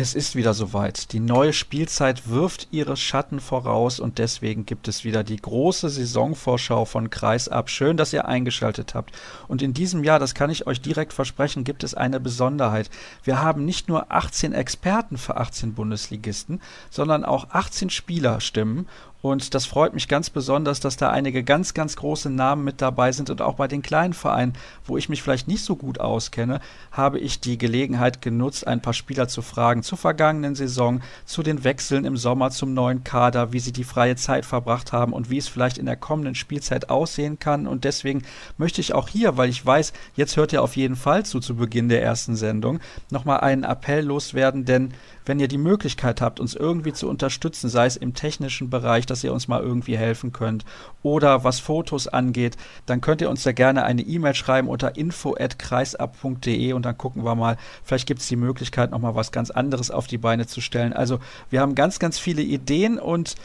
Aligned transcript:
Es 0.00 0.14
ist 0.14 0.36
wieder 0.36 0.54
soweit. 0.54 1.12
Die 1.12 1.18
neue 1.18 1.52
Spielzeit 1.52 2.28
wirft 2.28 2.68
ihre 2.70 2.96
Schatten 2.96 3.40
voraus 3.40 3.98
und 3.98 4.18
deswegen 4.18 4.64
gibt 4.64 4.86
es 4.86 5.02
wieder 5.02 5.24
die 5.24 5.38
große 5.38 5.88
Saisonvorschau 5.88 6.84
von 6.84 7.10
Kreisab. 7.10 7.68
Schön, 7.68 7.96
dass 7.96 8.12
ihr 8.12 8.24
eingeschaltet 8.24 8.94
habt. 8.94 9.10
Und 9.48 9.60
in 9.60 9.74
diesem 9.74 10.04
Jahr, 10.04 10.20
das 10.20 10.36
kann 10.36 10.50
ich 10.50 10.68
euch 10.68 10.80
direkt 10.80 11.12
versprechen, 11.12 11.64
gibt 11.64 11.82
es 11.82 11.94
eine 11.94 12.20
Besonderheit. 12.20 12.90
Wir 13.24 13.42
haben 13.42 13.64
nicht 13.64 13.88
nur 13.88 14.12
18 14.12 14.52
Experten 14.52 15.18
für 15.18 15.36
18 15.36 15.74
Bundesligisten, 15.74 16.60
sondern 16.90 17.24
auch 17.24 17.50
18 17.50 17.90
Spielerstimmen 17.90 18.86
und 19.20 19.54
das 19.54 19.66
freut 19.66 19.94
mich 19.94 20.06
ganz 20.06 20.30
besonders, 20.30 20.78
dass 20.78 20.96
da 20.96 21.10
einige 21.10 21.42
ganz, 21.42 21.74
ganz 21.74 21.96
große 21.96 22.30
Namen 22.30 22.62
mit 22.62 22.80
dabei 22.80 23.10
sind. 23.10 23.30
Und 23.30 23.42
auch 23.42 23.54
bei 23.54 23.66
den 23.66 23.82
kleinen 23.82 24.12
Vereinen, 24.12 24.52
wo 24.84 24.96
ich 24.96 25.08
mich 25.08 25.22
vielleicht 25.22 25.48
nicht 25.48 25.64
so 25.64 25.74
gut 25.74 25.98
auskenne, 25.98 26.60
habe 26.92 27.18
ich 27.18 27.40
die 27.40 27.58
Gelegenheit 27.58 28.22
genutzt, 28.22 28.68
ein 28.68 28.80
paar 28.80 28.92
Spieler 28.92 29.26
zu 29.26 29.42
fragen 29.42 29.82
zur 29.82 29.98
vergangenen 29.98 30.54
Saison, 30.54 31.00
zu 31.24 31.42
den 31.42 31.64
Wechseln 31.64 32.04
im 32.04 32.16
Sommer 32.16 32.50
zum 32.50 32.74
neuen 32.74 33.02
Kader, 33.02 33.52
wie 33.52 33.58
sie 33.58 33.72
die 33.72 33.82
freie 33.82 34.14
Zeit 34.14 34.46
verbracht 34.46 34.92
haben 34.92 35.12
und 35.12 35.30
wie 35.30 35.38
es 35.38 35.48
vielleicht 35.48 35.78
in 35.78 35.86
der 35.86 35.96
kommenden 35.96 36.36
Spielzeit 36.36 36.88
aussehen 36.88 37.40
kann. 37.40 37.66
Und 37.66 37.82
deswegen 37.82 38.22
möchte 38.56 38.80
ich 38.80 38.94
auch 38.94 39.08
hier, 39.08 39.36
weil 39.36 39.48
ich 39.48 39.66
weiß, 39.66 39.94
jetzt 40.14 40.36
hört 40.36 40.52
ihr 40.52 40.62
auf 40.62 40.76
jeden 40.76 40.96
Fall 40.96 41.26
zu, 41.26 41.40
zu 41.40 41.56
Beginn 41.56 41.88
der 41.88 42.04
ersten 42.04 42.36
Sendung, 42.36 42.78
nochmal 43.10 43.40
einen 43.40 43.64
Appell 43.64 44.04
loswerden, 44.04 44.64
denn 44.64 44.94
wenn 45.28 45.38
ihr 45.38 45.48
die 45.48 45.58
Möglichkeit 45.58 46.20
habt, 46.20 46.40
uns 46.40 46.54
irgendwie 46.54 46.92
zu 46.92 47.08
unterstützen, 47.08 47.68
sei 47.68 47.86
es 47.86 47.96
im 47.96 48.14
technischen 48.14 48.70
Bereich, 48.70 49.06
dass 49.06 49.22
ihr 49.22 49.32
uns 49.32 49.46
mal 49.46 49.62
irgendwie 49.62 49.96
helfen 49.96 50.32
könnt 50.32 50.64
oder 51.02 51.44
was 51.44 51.60
Fotos 51.60 52.08
angeht, 52.08 52.56
dann 52.86 53.00
könnt 53.00 53.20
ihr 53.20 53.30
uns 53.30 53.42
da 53.42 53.52
gerne 53.52 53.84
eine 53.84 54.02
E-Mail 54.02 54.34
schreiben 54.34 54.68
unter 54.68 54.96
info@kreisab.de 54.96 56.72
und 56.72 56.84
dann 56.84 56.98
gucken 56.98 57.24
wir 57.24 57.34
mal, 57.34 57.56
vielleicht 57.84 58.06
gibt 58.06 58.20
es 58.20 58.28
die 58.28 58.36
Möglichkeit, 58.36 58.90
nochmal 58.90 59.14
was 59.14 59.30
ganz 59.30 59.50
anderes 59.50 59.90
auf 59.90 60.06
die 60.06 60.18
Beine 60.18 60.46
zu 60.46 60.60
stellen. 60.60 60.92
Also 60.92 61.20
wir 61.50 61.60
haben 61.60 61.74
ganz, 61.74 61.98
ganz 61.98 62.18
viele 62.18 62.42
Ideen 62.42 62.98
und 62.98 63.36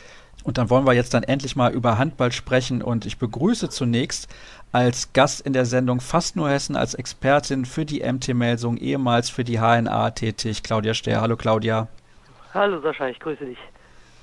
und 0.43 0.57
dann 0.57 0.69
wollen 0.69 0.85
wir 0.85 0.93
jetzt 0.93 1.13
dann 1.13 1.23
endlich 1.23 1.55
mal 1.55 1.71
über 1.71 1.97
Handball 1.97 2.31
sprechen 2.31 2.81
und 2.81 3.05
ich 3.05 3.17
begrüße 3.17 3.69
zunächst 3.69 4.27
als 4.73 5.13
Gast 5.13 5.41
in 5.41 5.53
der 5.53 5.65
Sendung 5.65 6.01
Fast 6.01 6.35
nur 6.35 6.49
Hessen 6.49 6.75
als 6.75 6.95
Expertin 6.95 7.63
für 7.63 7.85
die 7.85 8.01
MT-Melsung, 8.01 8.75
ehemals 8.77 9.29
für 9.29 9.43
die 9.43 9.59
HNA 9.59 10.09
tätig, 10.11 10.63
Claudia 10.63 10.95
Stehr. 10.95 11.21
Hallo 11.21 11.37
Claudia. 11.37 11.87
Hallo 12.55 12.81
Sascha, 12.81 13.07
ich 13.07 13.19
grüße 13.19 13.45
dich. 13.45 13.57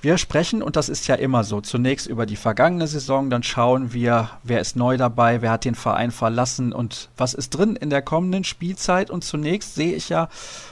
Wir 0.02 0.18
sprechen, 0.18 0.62
und 0.62 0.76
das 0.76 0.88
ist 0.88 1.06
ja 1.06 1.14
immer 1.14 1.44
so, 1.44 1.60
zunächst 1.60 2.06
über 2.06 2.26
die 2.26 2.36
vergangene 2.36 2.86
Saison, 2.86 3.30
dann 3.30 3.42
schauen 3.42 3.92
wir, 3.92 4.30
wer 4.42 4.60
ist 4.60 4.74
neu 4.74 4.96
dabei, 4.96 5.40
wer 5.40 5.52
hat 5.52 5.64
den 5.64 5.74
Verein 5.74 6.10
verlassen 6.10 6.72
und 6.72 7.10
was 7.16 7.34
ist 7.34 7.50
drin 7.50 7.76
in 7.76 7.90
der 7.90 8.02
kommenden 8.02 8.42
Spielzeit. 8.42 9.10
Und 9.10 9.22
zunächst 9.22 9.76
sehe 9.76 9.94
ich 9.94 10.08
ja, 10.08 10.28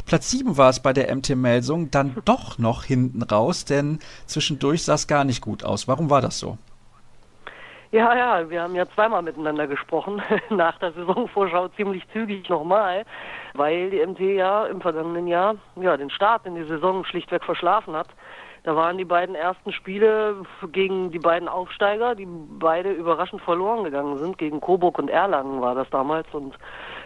Platz 0.07 0.31
7 0.31 0.57
war 0.57 0.71
es 0.71 0.81
bei 0.81 0.93
der 0.93 1.15
MT-Melsung, 1.15 1.91
dann 1.93 2.17
doch 2.25 2.59
noch 2.59 2.83
hinten 2.83 3.23
raus, 3.23 3.65
denn 3.65 4.01
zwischendurch 4.27 4.83
sah 4.83 4.95
es 4.95 5.07
gar 5.07 5.25
nicht 5.25 5.41
gut 5.41 5.63
aus. 5.63 5.87
Warum 5.87 6.11
war 6.11 6.23
das 6.23 6.39
so? 6.41 6.59
Ja, 7.91 8.15
ja, 8.15 8.51
wir 8.51 8.63
haben 8.63 8.75
ja 8.75 8.87
zweimal 8.91 9.23
miteinander 9.23 9.67
gesprochen, 9.67 10.21
nach 10.51 10.79
der 10.79 10.93
Saisonvorschau 10.93 11.69
ziemlich 11.69 12.07
zügig 12.13 12.47
nochmal, 12.51 13.07
weil 13.55 13.89
die 13.89 14.05
MT 14.05 14.21
ja 14.21 14.67
im 14.67 14.83
vergangenen 14.83 15.27
Jahr 15.27 15.55
ja 15.77 15.97
den 15.97 16.11
Start 16.11 16.45
in 16.45 16.55
die 16.55 16.65
Saison 16.65 17.03
schlichtweg 17.07 17.43
verschlafen 17.45 17.97
hat. 17.97 18.09
Da 18.65 18.77
waren 18.77 18.99
die 18.99 19.05
beiden 19.05 19.35
ersten 19.35 19.73
Spiele 19.73 20.37
gegen 20.73 21.11
die 21.11 21.19
beiden 21.19 21.49
Aufsteiger, 21.49 22.15
die 22.15 22.27
beide 22.27 22.91
überraschend 22.93 23.43
verloren 23.43 23.85
gegangen 23.85 24.19
sind. 24.19 24.39
Gegen 24.39 24.61
Coburg 24.61 24.99
und 24.99 25.09
Erlangen 25.09 25.61
war 25.61 25.75
das 25.75 25.89
damals. 25.91 26.27
Und 26.33 26.59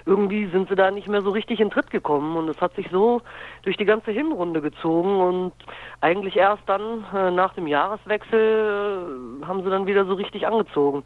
irgendwie 0.07 0.47
sind 0.47 0.69
sie 0.69 0.75
da 0.75 0.91
nicht 0.91 1.09
mehr 1.09 1.23
so 1.23 1.31
richtig 1.31 1.61
in 1.61 1.71
Tritt 1.71 1.91
gekommen. 1.91 2.37
Und 2.37 2.49
es 2.49 2.61
hat 2.61 2.75
sich 2.75 2.89
so 2.91 3.23
durch 3.63 3.77
die 3.77 3.85
ganze 3.85 4.11
Hinrunde 4.11 4.61
gezogen. 4.61 5.21
Und 5.21 5.53
eigentlich 6.01 6.37
erst 6.37 6.63
dann 6.67 7.05
äh, 7.15 7.31
nach 7.31 7.55
dem 7.55 7.67
Jahreswechsel 7.67 9.43
äh, 9.43 9.47
haben 9.47 9.63
sie 9.63 9.71
dann 9.71 9.87
wieder 9.87 10.05
so 10.05 10.15
richtig 10.15 10.47
angezogen. 10.47 11.05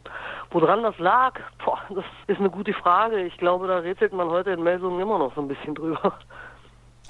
Woran 0.51 0.83
das 0.83 0.97
lag, 0.97 1.39
boah, 1.63 1.79
das 1.89 2.05
ist 2.27 2.39
eine 2.39 2.49
gute 2.49 2.73
Frage. 2.73 3.23
Ich 3.23 3.37
glaube, 3.37 3.67
da 3.67 3.79
rätselt 3.79 4.13
man 4.13 4.29
heute 4.29 4.51
in 4.51 4.63
Melsungen 4.63 5.01
immer 5.01 5.17
noch 5.17 5.35
so 5.35 5.41
ein 5.41 5.47
bisschen 5.47 5.75
drüber. 5.75 6.13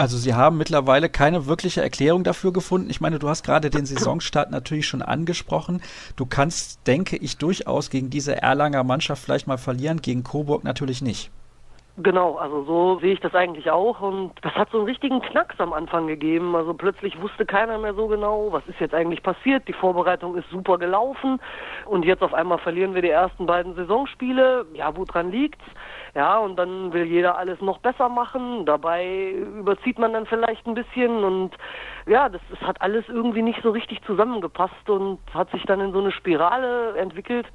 Also 0.00 0.16
Sie 0.16 0.32
haben 0.32 0.56
mittlerweile 0.56 1.08
keine 1.08 1.46
wirkliche 1.46 1.82
Erklärung 1.82 2.22
dafür 2.22 2.52
gefunden. 2.52 2.88
Ich 2.88 3.00
meine, 3.00 3.18
du 3.18 3.28
hast 3.28 3.42
gerade 3.42 3.68
den 3.68 3.84
Saisonstart 3.84 4.52
natürlich 4.52 4.86
schon 4.86 5.02
angesprochen. 5.02 5.82
Du 6.14 6.24
kannst, 6.24 6.86
denke 6.86 7.16
ich, 7.16 7.36
durchaus 7.36 7.90
gegen 7.90 8.08
diese 8.08 8.40
Erlanger 8.40 8.84
Mannschaft 8.84 9.24
vielleicht 9.24 9.48
mal 9.48 9.58
verlieren, 9.58 10.00
gegen 10.00 10.22
Coburg 10.22 10.62
natürlich 10.62 11.02
nicht. 11.02 11.32
Genau, 12.00 12.36
also 12.36 12.62
so 12.62 13.00
sehe 13.00 13.14
ich 13.14 13.18
das 13.18 13.34
eigentlich 13.34 13.72
auch 13.72 14.00
und 14.00 14.30
das 14.42 14.54
hat 14.54 14.70
so 14.70 14.78
einen 14.78 14.86
richtigen 14.86 15.20
Knacks 15.20 15.58
am 15.58 15.72
Anfang 15.72 16.06
gegeben. 16.06 16.54
Also 16.54 16.72
plötzlich 16.72 17.20
wusste 17.20 17.44
keiner 17.44 17.76
mehr 17.76 17.92
so 17.92 18.06
genau, 18.06 18.52
was 18.52 18.64
ist 18.68 18.78
jetzt 18.78 18.94
eigentlich 18.94 19.20
passiert. 19.20 19.66
Die 19.66 19.72
Vorbereitung 19.72 20.36
ist 20.36 20.48
super 20.48 20.78
gelaufen 20.78 21.40
und 21.86 22.04
jetzt 22.04 22.22
auf 22.22 22.34
einmal 22.34 22.58
verlieren 22.58 22.94
wir 22.94 23.02
die 23.02 23.10
ersten 23.10 23.46
beiden 23.46 23.74
Saisonspiele. 23.74 24.66
Ja, 24.74 24.96
woran 24.96 25.32
liegt's? 25.32 25.64
Ja, 26.14 26.38
und 26.38 26.54
dann 26.56 26.92
will 26.92 27.02
jeder 27.02 27.36
alles 27.36 27.60
noch 27.60 27.78
besser 27.78 28.08
machen. 28.08 28.64
Dabei 28.64 29.30
überzieht 29.58 29.98
man 29.98 30.12
dann 30.12 30.26
vielleicht 30.26 30.68
ein 30.68 30.74
bisschen 30.74 31.24
und 31.24 31.50
ja, 32.06 32.28
das, 32.28 32.40
das 32.48 32.60
hat 32.60 32.80
alles 32.80 33.08
irgendwie 33.08 33.42
nicht 33.42 33.60
so 33.60 33.70
richtig 33.70 34.04
zusammengepasst 34.04 34.88
und 34.88 35.18
hat 35.34 35.50
sich 35.50 35.64
dann 35.64 35.80
in 35.80 35.92
so 35.92 35.98
eine 35.98 36.12
Spirale 36.12 36.96
entwickelt 36.96 37.46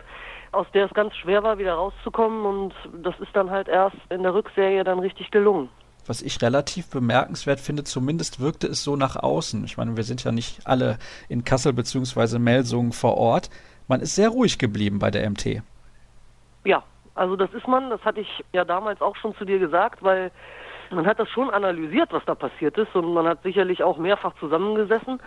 aus 0.54 0.68
der 0.74 0.86
es 0.86 0.94
ganz 0.94 1.16
schwer 1.16 1.44
war, 1.44 1.58
wieder 1.58 1.74
rauszukommen. 1.74 2.46
Und 2.46 2.74
das 3.04 3.20
ist 3.20 3.36
dann 3.36 3.50
halt 3.50 3.68
erst 3.68 3.98
in 4.10 4.24
der 4.24 4.34
Rückserie 4.34 4.84
dann 4.84 5.00
richtig 5.00 5.32
gelungen. 5.32 5.70
Was 6.06 6.22
ich 6.22 6.42
relativ 6.42 6.90
bemerkenswert 6.90 7.60
finde, 7.60 7.84
zumindest 7.84 8.40
wirkte 8.40 8.68
es 8.68 8.84
so 8.84 8.96
nach 8.96 9.16
außen. 9.16 9.64
Ich 9.64 9.78
meine, 9.78 9.96
wir 9.96 10.04
sind 10.04 10.24
ja 10.24 10.32
nicht 10.32 10.68
alle 10.68 10.98
in 11.30 11.46
Kassel 11.46 11.72
bzw. 11.74 12.40
Melsungen 12.40 12.92
vor 12.92 13.18
Ort. 13.18 13.50
Man 13.88 14.02
ist 14.02 14.16
sehr 14.16 14.30
ruhig 14.30 14.60
geblieben 14.60 15.00
bei 15.00 15.12
der 15.12 15.30
MT. 15.30 15.62
Ja, 16.66 16.84
also 17.16 17.36
das 17.36 17.54
ist 17.54 17.68
man, 17.68 17.90
das 17.90 18.02
hatte 18.04 18.22
ich 18.22 18.44
ja 18.52 18.66
damals 18.66 19.02
auch 19.02 19.16
schon 19.16 19.36
zu 19.36 19.46
dir 19.46 19.60
gesagt, 19.60 20.04
weil 20.04 20.32
man 20.92 21.06
hat 21.06 21.20
das 21.20 21.30
schon 21.30 21.50
analysiert, 21.50 22.12
was 22.12 22.24
da 22.26 22.36
passiert 22.36 22.78
ist 22.78 22.94
und 22.96 23.14
man 23.14 23.28
hat 23.28 23.42
sicherlich 23.44 23.84
auch 23.84 23.98
mehrfach 23.98 24.34
zusammengesessen 24.40 25.20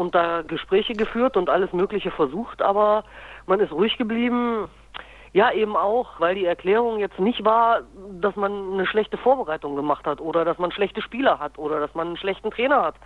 und 0.00 0.14
da 0.14 0.42
Gespräche 0.42 0.94
geführt 0.94 1.36
und 1.36 1.50
alles 1.50 1.72
Mögliche 1.72 2.10
versucht, 2.10 2.62
aber 2.62 3.04
man 3.46 3.60
ist 3.60 3.72
ruhig 3.72 3.96
geblieben. 3.98 4.68
Ja, 5.32 5.52
eben 5.52 5.76
auch, 5.76 6.18
weil 6.18 6.34
die 6.34 6.44
Erklärung 6.44 6.98
jetzt 6.98 7.20
nicht 7.20 7.44
war, 7.44 7.82
dass 8.20 8.34
man 8.34 8.72
eine 8.72 8.86
schlechte 8.86 9.16
Vorbereitung 9.16 9.76
gemacht 9.76 10.04
hat 10.04 10.20
oder 10.20 10.44
dass 10.44 10.58
man 10.58 10.72
schlechte 10.72 11.02
Spieler 11.02 11.38
hat 11.38 11.56
oder 11.56 11.78
dass 11.78 11.94
man 11.94 12.08
einen 12.08 12.16
schlechten 12.16 12.50
Trainer 12.50 12.82
hat, 12.82 12.96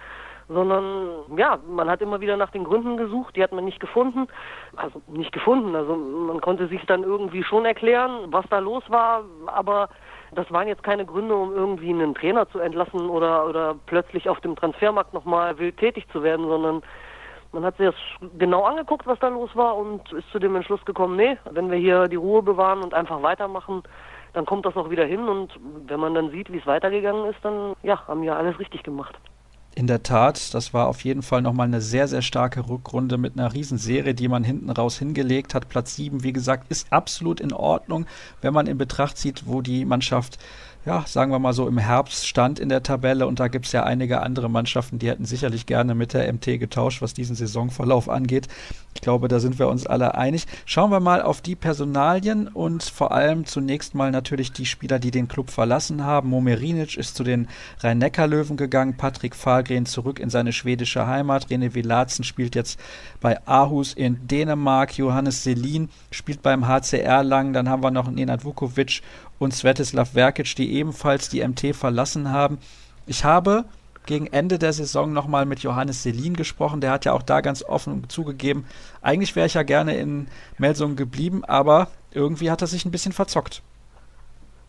sondern 0.49 1.09
ja, 1.37 1.59
man 1.69 1.91
hat 1.91 2.01
immer 2.01 2.21
wieder 2.21 2.39
nach 2.39 2.51
den 2.51 2.65
Gründen 2.65 2.97
gesucht, 2.97 3.37
die 3.37 3.43
hat 3.43 3.53
man 3.53 3.67
nicht 3.67 3.81
gefunden. 3.81 4.27
Also 4.77 5.03
nicht 5.09 5.33
gefunden, 5.33 5.77
also 5.77 5.97
man 5.97 6.41
konnte 6.41 6.67
sich 6.69 6.85
dann 6.87 7.03
irgendwie 7.03 7.43
schon 7.43 7.67
erklären, 7.67 8.29
was 8.29 8.47
da 8.49 8.59
los 8.59 8.85
war, 8.89 9.25
aber 9.47 9.91
das 10.35 10.51
waren 10.51 10.69
jetzt 10.69 10.83
keine 10.83 11.05
Gründe, 11.05 11.35
um 11.35 11.55
irgendwie 11.55 11.91
einen 11.91 12.15
Trainer 12.15 12.49
zu 12.49 12.59
entlassen 12.59 13.09
oder, 13.09 13.47
oder 13.47 13.75
plötzlich 13.87 14.29
auf 14.29 14.41
dem 14.41 14.57
Transfermarkt 14.57 15.15
nochmal 15.15 15.59
wild 15.59 15.77
tätig 15.79 16.07
zu 16.13 16.23
werden, 16.23 16.47
sondern 16.47 16.83
man 17.53 17.65
hat 17.65 17.77
sich 17.77 17.87
das 17.87 18.31
genau 18.39 18.65
angeguckt, 18.65 19.07
was 19.07 19.19
da 19.21 19.29
los 19.29 19.51
war 19.55 19.77
und 19.77 20.13
ist 20.13 20.29
zu 20.31 20.39
dem 20.39 20.57
Entschluss 20.57 20.85
gekommen, 20.85 21.17
nee, 21.17 21.39
wenn 21.51 21.71
wir 21.71 21.79
hier 21.79 22.09
die 22.09 22.17
Ruhe 22.17 22.43
bewahren 22.43 22.83
und 22.83 22.95
einfach 22.95 23.23
weitermachen, 23.23 23.83
dann 24.33 24.45
kommt 24.45 24.67
das 24.67 24.77
auch 24.77 24.91
wieder 24.91 25.05
hin 25.05 25.29
und 25.29 25.53
wenn 25.87 26.01
man 26.01 26.15
dann 26.15 26.31
sieht, 26.31 26.53
wie 26.53 26.59
es 26.59 26.67
weitergegangen 26.67 27.27
ist, 27.27 27.39
dann 27.43 27.75
ja, 27.83 28.07
haben 28.09 28.23
wir 28.23 28.37
alles 28.37 28.59
richtig 28.59 28.83
gemacht. 28.83 29.15
In 29.77 29.89
der 29.89 30.05
Tat, 30.05 30.55
das 30.55 30.73
war 30.73 30.87
auf 30.87 31.03
jeden 31.03 31.23
Fall 31.23 31.43
nochmal 31.43 31.67
eine 31.67 31.81
sehr, 31.81 32.07
sehr 32.07 32.23
starke 32.23 32.69
Rückrunde 32.69 33.19
mit 33.19 33.37
einer 33.37 33.53
Riesenserie, 33.53 34.15
die 34.15 34.29
man 34.29 34.45
hinten 34.45 34.71
raus 34.71 35.01
hingelegt 35.01 35.53
hat. 35.53 35.69
Platz 35.69 35.97
7, 35.97 36.23
wie 36.23 36.33
gesagt, 36.33 36.71
ist 36.71 36.93
absolut 36.93 37.41
in 37.41 37.53
Ordnung, 37.53 38.07
wenn 38.41 38.55
man 38.55 38.69
in 38.69 38.79
Betracht 38.79 39.19
zieht, 39.19 39.49
wo 39.49 39.63
die 39.63 39.85
Mannschaft 39.85 40.39
ja, 40.87 41.05
sagen 41.07 41.33
wir 41.33 41.39
mal 41.39 41.55
so, 41.55 41.67
im 41.67 41.79
Herbst 41.79 42.29
stand 42.29 42.59
in 42.59 42.69
der 42.69 42.83
Tabelle 42.83 43.27
und 43.27 43.41
da 43.41 43.49
gibt 43.49 43.67
es 43.67 43.73
ja 43.73 43.85
einige 43.85 44.21
andere 44.21 44.51
Mannschaften, 44.51 44.99
die 44.99 45.09
hätten 45.09 45.25
sicherlich 45.25 45.65
gerne 45.65 45.95
mit 45.95 46.13
der 46.13 46.31
MT 46.31 46.61
getauscht, 46.61 47.01
was 47.01 47.15
diesen 47.15 47.37
Saisonverlauf 47.37 48.11
angeht. 48.11 48.49
Ich 48.95 49.01
glaube, 49.01 49.29
da 49.29 49.41
sind 49.41 49.59
wir 49.59 49.69
uns 49.69 49.87
alle 49.87 50.15
einig. 50.15 50.47
Schauen 50.67 50.91
wir 50.91 51.01
mal 51.01 51.23
auf 51.23 51.41
die 51.41 51.57
Personalien 51.57 52.49
und 52.49 52.83
vor 52.83 53.13
allem 53.13 53.47
zunächst 53.47 53.95
mal 53.95 54.11
natürlich 54.11 54.53
die 54.53 54.67
Spieler, 54.67 54.99
die 54.99 55.11
den 55.11 55.27
Club 55.27 55.51
verlassen 55.51 56.05
haben. 56.05 56.29
Momerinic 56.29 56.97
ist 56.97 57.17
zu 57.17 57.25
den 57.25 57.49
Rhein-Neckar-Löwen 57.81 58.57
gegangen, 58.59 58.97
Patrick 58.97 59.35
Fahlgren 59.35 59.87
zurück 59.87 60.21
in 60.21 60.29
seine 60.29 60.53
schwedische 60.53 61.07
Heimat, 61.07 61.47
René 61.49 61.75
Vilatzen 61.75 62.25
spielt 62.25 62.55
jetzt 62.55 62.79
bei 63.21 63.45
Aarhus 63.47 63.95
in 63.95 64.27
Dänemark, 64.29 64.97
Johannes 64.99 65.43
Selin 65.45 65.89
spielt 66.11 66.43
beim 66.43 66.69
HCR 66.69 67.25
lang, 67.25 67.55
dann 67.55 67.71
haben 67.71 67.83
wir 67.83 67.91
noch 67.91 68.11
Nenad 68.11 68.45
Vukovic 68.45 69.01
und 69.45 69.55
Svetislav 69.55 70.13
Verkic, 70.13 70.57
die 70.57 70.73
ebenfalls 70.73 71.29
die 71.29 71.47
MT 71.47 71.77
verlassen 71.77 72.31
haben. 72.31 72.59
Ich 73.07 73.25
habe 73.25 73.67
gegen 74.07 74.27
Ende 74.27 74.59
der 74.59 74.73
Saison 74.73 75.13
nochmal 75.13 75.47
mit 75.47 75.61
Johannes 75.61 76.03
Selin 76.03 76.35
gesprochen. 76.35 76.81
Der 76.81 76.91
hat 76.91 77.05
ja 77.05 77.13
auch 77.13 77.23
da 77.23 77.41
ganz 77.41 77.63
offen 77.63 78.09
zugegeben, 78.09 78.67
eigentlich 79.01 79.37
wäre 79.37 79.47
ich 79.47 79.55
ja 79.55 79.63
gerne 79.63 79.97
in 79.97 80.29
Melsungen 80.59 80.97
geblieben, 80.97 81.45
aber 81.45 81.89
irgendwie 82.11 82.51
hat 82.51 82.63
er 82.63 82.67
sich 82.67 82.85
ein 82.85 82.91
bisschen 82.91 83.13
verzockt. 83.13 83.63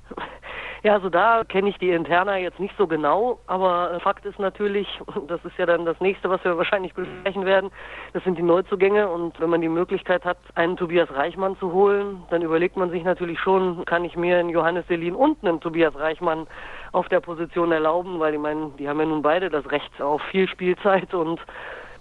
Ja, 0.85 0.93
also 0.93 1.09
da 1.09 1.43
kenne 1.43 1.69
ich 1.69 1.79
die 1.79 1.89
Interna 1.89 2.37
jetzt 2.37 2.59
nicht 2.59 2.75
so 2.77 2.85
genau, 2.85 3.39
aber 3.47 3.99
Fakt 4.01 4.23
ist 4.23 4.37
natürlich, 4.37 4.87
das 5.27 5.43
ist 5.43 5.57
ja 5.57 5.65
dann 5.65 5.83
das 5.83 5.99
nächste, 5.99 6.29
was 6.29 6.43
wir 6.43 6.59
wahrscheinlich 6.59 6.93
besprechen 6.93 7.43
werden, 7.43 7.71
das 8.13 8.23
sind 8.23 8.37
die 8.37 8.43
Neuzugänge. 8.43 9.09
Und 9.09 9.39
wenn 9.39 9.49
man 9.49 9.61
die 9.61 9.67
Möglichkeit 9.67 10.23
hat, 10.23 10.37
einen 10.53 10.77
Tobias 10.77 11.09
Reichmann 11.09 11.57
zu 11.57 11.73
holen, 11.73 12.21
dann 12.29 12.43
überlegt 12.43 12.77
man 12.77 12.91
sich 12.91 13.03
natürlich 13.03 13.39
schon, 13.39 13.83
kann 13.85 14.05
ich 14.05 14.15
mir 14.15 14.37
einen 14.37 14.49
Johannes 14.49 14.85
Selin 14.85 15.15
und 15.15 15.43
einen 15.43 15.59
Tobias 15.59 15.95
Reichmann 15.95 16.45
auf 16.91 17.07
der 17.07 17.19
Position 17.19 17.71
erlauben, 17.71 18.19
weil 18.19 18.35
ich 18.35 18.39
meine, 18.39 18.69
die 18.77 18.87
haben 18.87 18.99
ja 18.99 19.07
nun 19.07 19.23
beide 19.23 19.49
das 19.49 19.67
Recht 19.71 19.99
auf 19.99 20.21
viel 20.29 20.47
Spielzeit. 20.47 21.15
Und 21.15 21.41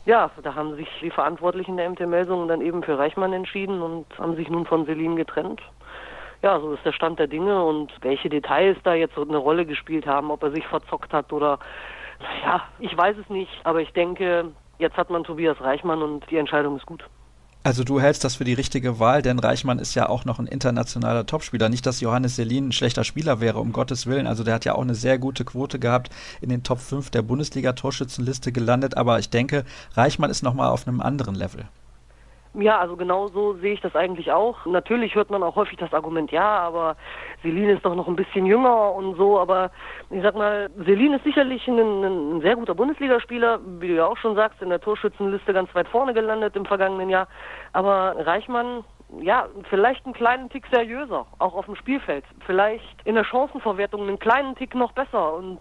ja, 0.04 0.30
da 0.42 0.54
haben 0.54 0.76
sich 0.76 0.90
die 1.00 1.10
Verantwortlichen 1.10 1.78
der 1.78 1.88
MT 1.88 2.00
Melsungen 2.00 2.48
dann 2.48 2.60
eben 2.60 2.82
für 2.82 2.98
Reichmann 2.98 3.32
entschieden 3.32 3.80
und 3.80 4.04
haben 4.18 4.36
sich 4.36 4.50
nun 4.50 4.66
von 4.66 4.84
Selin 4.84 5.16
getrennt 5.16 5.62
ja, 6.44 6.60
so 6.60 6.74
ist 6.74 6.84
der 6.84 6.92
Stand 6.92 7.18
der 7.18 7.26
Dinge 7.26 7.64
und 7.64 7.90
welche 8.02 8.28
Details 8.28 8.76
da 8.84 8.92
jetzt 8.92 9.14
so 9.14 9.22
eine 9.22 9.38
Rolle 9.38 9.64
gespielt 9.64 10.06
haben, 10.06 10.30
ob 10.30 10.42
er 10.42 10.50
sich 10.50 10.66
verzockt 10.66 11.10
hat 11.14 11.32
oder 11.32 11.58
ja, 12.44 12.62
ich 12.80 12.94
weiß 12.94 13.16
es 13.16 13.30
nicht, 13.30 13.50
aber 13.64 13.80
ich 13.80 13.92
denke, 13.94 14.52
jetzt 14.78 14.98
hat 14.98 15.08
man 15.08 15.24
Tobias 15.24 15.58
Reichmann 15.62 16.02
und 16.02 16.30
die 16.30 16.36
Entscheidung 16.36 16.76
ist 16.76 16.84
gut. 16.84 17.02
Also 17.62 17.82
du 17.82 17.98
hältst 17.98 18.24
das 18.24 18.36
für 18.36 18.44
die 18.44 18.52
richtige 18.52 19.00
Wahl, 19.00 19.22
denn 19.22 19.38
Reichmann 19.38 19.78
ist 19.78 19.94
ja 19.94 20.06
auch 20.10 20.26
noch 20.26 20.38
ein 20.38 20.46
internationaler 20.46 21.24
Topspieler. 21.24 21.70
Nicht, 21.70 21.86
dass 21.86 22.02
Johannes 22.02 22.36
Selin 22.36 22.68
ein 22.68 22.72
schlechter 22.72 23.04
Spieler 23.04 23.40
wäre, 23.40 23.58
um 23.58 23.72
Gottes 23.72 24.06
Willen. 24.06 24.26
Also 24.26 24.44
der 24.44 24.52
hat 24.52 24.66
ja 24.66 24.74
auch 24.74 24.82
eine 24.82 24.94
sehr 24.94 25.18
gute 25.18 25.46
Quote 25.46 25.78
gehabt, 25.78 26.10
in 26.42 26.50
den 26.50 26.62
Top 26.62 26.78
5 26.78 27.08
der 27.08 27.22
Bundesliga-Torschützenliste 27.22 28.52
gelandet. 28.52 28.98
Aber 28.98 29.18
ich 29.18 29.30
denke, 29.30 29.64
Reichmann 29.94 30.28
ist 30.28 30.42
nochmal 30.42 30.68
auf 30.68 30.86
einem 30.86 31.00
anderen 31.00 31.34
Level. 31.34 31.64
Ja, 32.56 32.78
also 32.78 32.96
genau 32.96 33.26
so 33.28 33.54
sehe 33.54 33.74
ich 33.74 33.80
das 33.80 33.96
eigentlich 33.96 34.30
auch. 34.30 34.64
Natürlich 34.64 35.16
hört 35.16 35.28
man 35.28 35.42
auch 35.42 35.56
häufig 35.56 35.76
das 35.76 35.92
Argument, 35.92 36.30
ja, 36.30 36.46
aber 36.60 36.96
Selin 37.42 37.68
ist 37.68 37.84
doch 37.84 37.96
noch 37.96 38.06
ein 38.06 38.14
bisschen 38.14 38.46
jünger 38.46 38.92
und 38.92 39.16
so, 39.16 39.40
aber 39.40 39.72
ich 40.10 40.22
sag 40.22 40.36
mal, 40.36 40.70
Selin 40.84 41.14
ist 41.14 41.24
sicherlich 41.24 41.66
ein, 41.66 41.78
ein 41.78 42.40
sehr 42.42 42.54
guter 42.54 42.76
Bundesligaspieler, 42.76 43.58
wie 43.80 43.88
du 43.88 43.94
ja 43.94 44.06
auch 44.06 44.16
schon 44.18 44.36
sagst, 44.36 44.62
in 44.62 44.68
der 44.68 44.80
Torschützenliste 44.80 45.52
ganz 45.52 45.74
weit 45.74 45.88
vorne 45.88 46.14
gelandet 46.14 46.54
im 46.54 46.64
vergangenen 46.64 47.10
Jahr. 47.10 47.26
Aber 47.72 48.14
Reichmann, 48.24 48.84
ja, 49.20 49.48
vielleicht 49.68 50.04
einen 50.04 50.14
kleinen 50.14 50.48
Tick 50.48 50.64
seriöser, 50.70 51.26
auch 51.40 51.54
auf 51.54 51.66
dem 51.66 51.74
Spielfeld. 51.74 52.24
Vielleicht 52.46 53.02
in 53.04 53.16
der 53.16 53.24
Chancenverwertung 53.24 54.02
einen 54.02 54.20
kleinen 54.20 54.54
Tick 54.54 54.76
noch 54.76 54.92
besser. 54.92 55.34
Und 55.34 55.58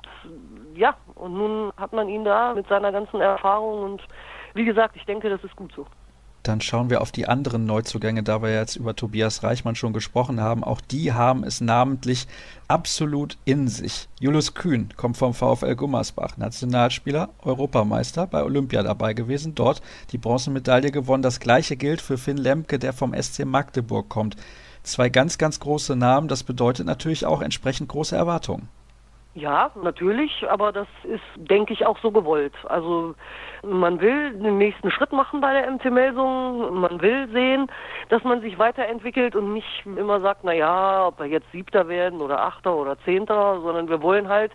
ja, 0.76 0.96
und 1.16 1.34
nun 1.34 1.72
hat 1.76 1.92
man 1.92 2.08
ihn 2.08 2.24
da 2.24 2.54
mit 2.54 2.68
seiner 2.68 2.92
ganzen 2.92 3.20
Erfahrung 3.20 3.82
und 3.84 4.04
wie 4.54 4.66
gesagt, 4.66 4.96
ich 4.96 5.06
denke, 5.06 5.32
das 5.32 5.44
ist 5.44 5.56
gut 5.56 5.72
so. 5.76 5.88
Dann 6.44 6.60
schauen 6.60 6.90
wir 6.90 7.02
auf 7.02 7.14
die 7.14 7.28
anderen 7.28 7.66
Neuzugänge, 7.66 8.22
da 8.22 8.42
wir 8.42 8.54
jetzt 8.54 8.76
über 8.76 8.98
Tobias 8.98 9.44
Reichmann 9.44 9.76
schon 9.76 9.94
gesprochen 9.94 10.42
haben. 10.42 10.66
Auch 10.66 10.82
die 10.82 11.14
haben 11.14 11.46
es 11.46 11.62
namentlich 11.62 12.28
absolut 12.68 13.38
in 13.46 13.70
sich. 13.70 14.10
Julius 14.20 14.54
Kühn 14.54 14.90
kommt 14.98 15.16
vom 15.16 15.34
VfL 15.34 15.76
Gummersbach, 15.76 16.36
Nationalspieler, 16.36 17.30
Europameister, 17.42 18.28
bei 18.28 18.44
Olympia 18.44 18.84
dabei 18.84 19.14
gewesen, 19.14 19.56
dort 19.56 19.82
die 20.12 20.18
Bronzemedaille 20.18 20.92
gewonnen. 20.92 21.24
Das 21.24 21.40
gleiche 21.40 21.78
gilt 21.78 22.02
für 22.02 22.18
Finn 22.18 22.38
Lemke, 22.38 22.78
der 22.78 22.92
vom 22.92 23.14
SC 23.14 23.46
Magdeburg 23.46 24.10
kommt. 24.10 24.36
Zwei 24.84 25.08
ganz, 25.08 25.38
ganz 25.38 25.62
große 25.62 25.96
Namen, 25.96 26.28
das 26.28 26.44
bedeutet 26.44 26.86
natürlich 26.86 27.26
auch 27.26 27.42
entsprechend 27.42 27.88
große 27.88 28.18
Erwartungen. 28.18 28.68
Ja, 29.36 29.72
natürlich, 29.82 30.46
aber 30.48 30.72
das 30.72 30.88
ist, 31.04 31.24
denke 31.36 31.74
ich, 31.74 31.88
auch 31.88 31.98
so 31.98 32.12
gewollt. 32.12 32.54
Also 32.66 33.16
man 33.64 34.00
will 34.00 34.34
den 34.34 34.60
nächsten 34.60 34.92
Schritt 34.92 35.12
machen 35.12 35.42
bei 35.42 35.54
der 35.54 35.72
MT 35.72 35.86
Melsung, 35.86 36.80
man 36.80 37.02
will 37.02 37.28
sehen, 37.32 37.66
dass 38.10 38.24
man 38.24 38.42
sich 38.42 38.60
weiterentwickelt 38.60 39.36
und 39.36 39.54
nicht 39.54 39.86
immer 39.88 40.22
sagt, 40.22 40.42
na 40.44 40.54
ja, 40.54 41.08
ob 41.08 41.18
wir 41.18 41.26
jetzt 41.26 41.52
Siebter 41.52 41.88
werden 41.88 42.22
oder 42.22 42.42
Achter 42.42 42.76
oder 42.76 42.96
Zehnter, 43.06 43.60
sondern 43.62 43.90
wir 43.90 44.04
wollen 44.04 44.30
halt 44.30 44.52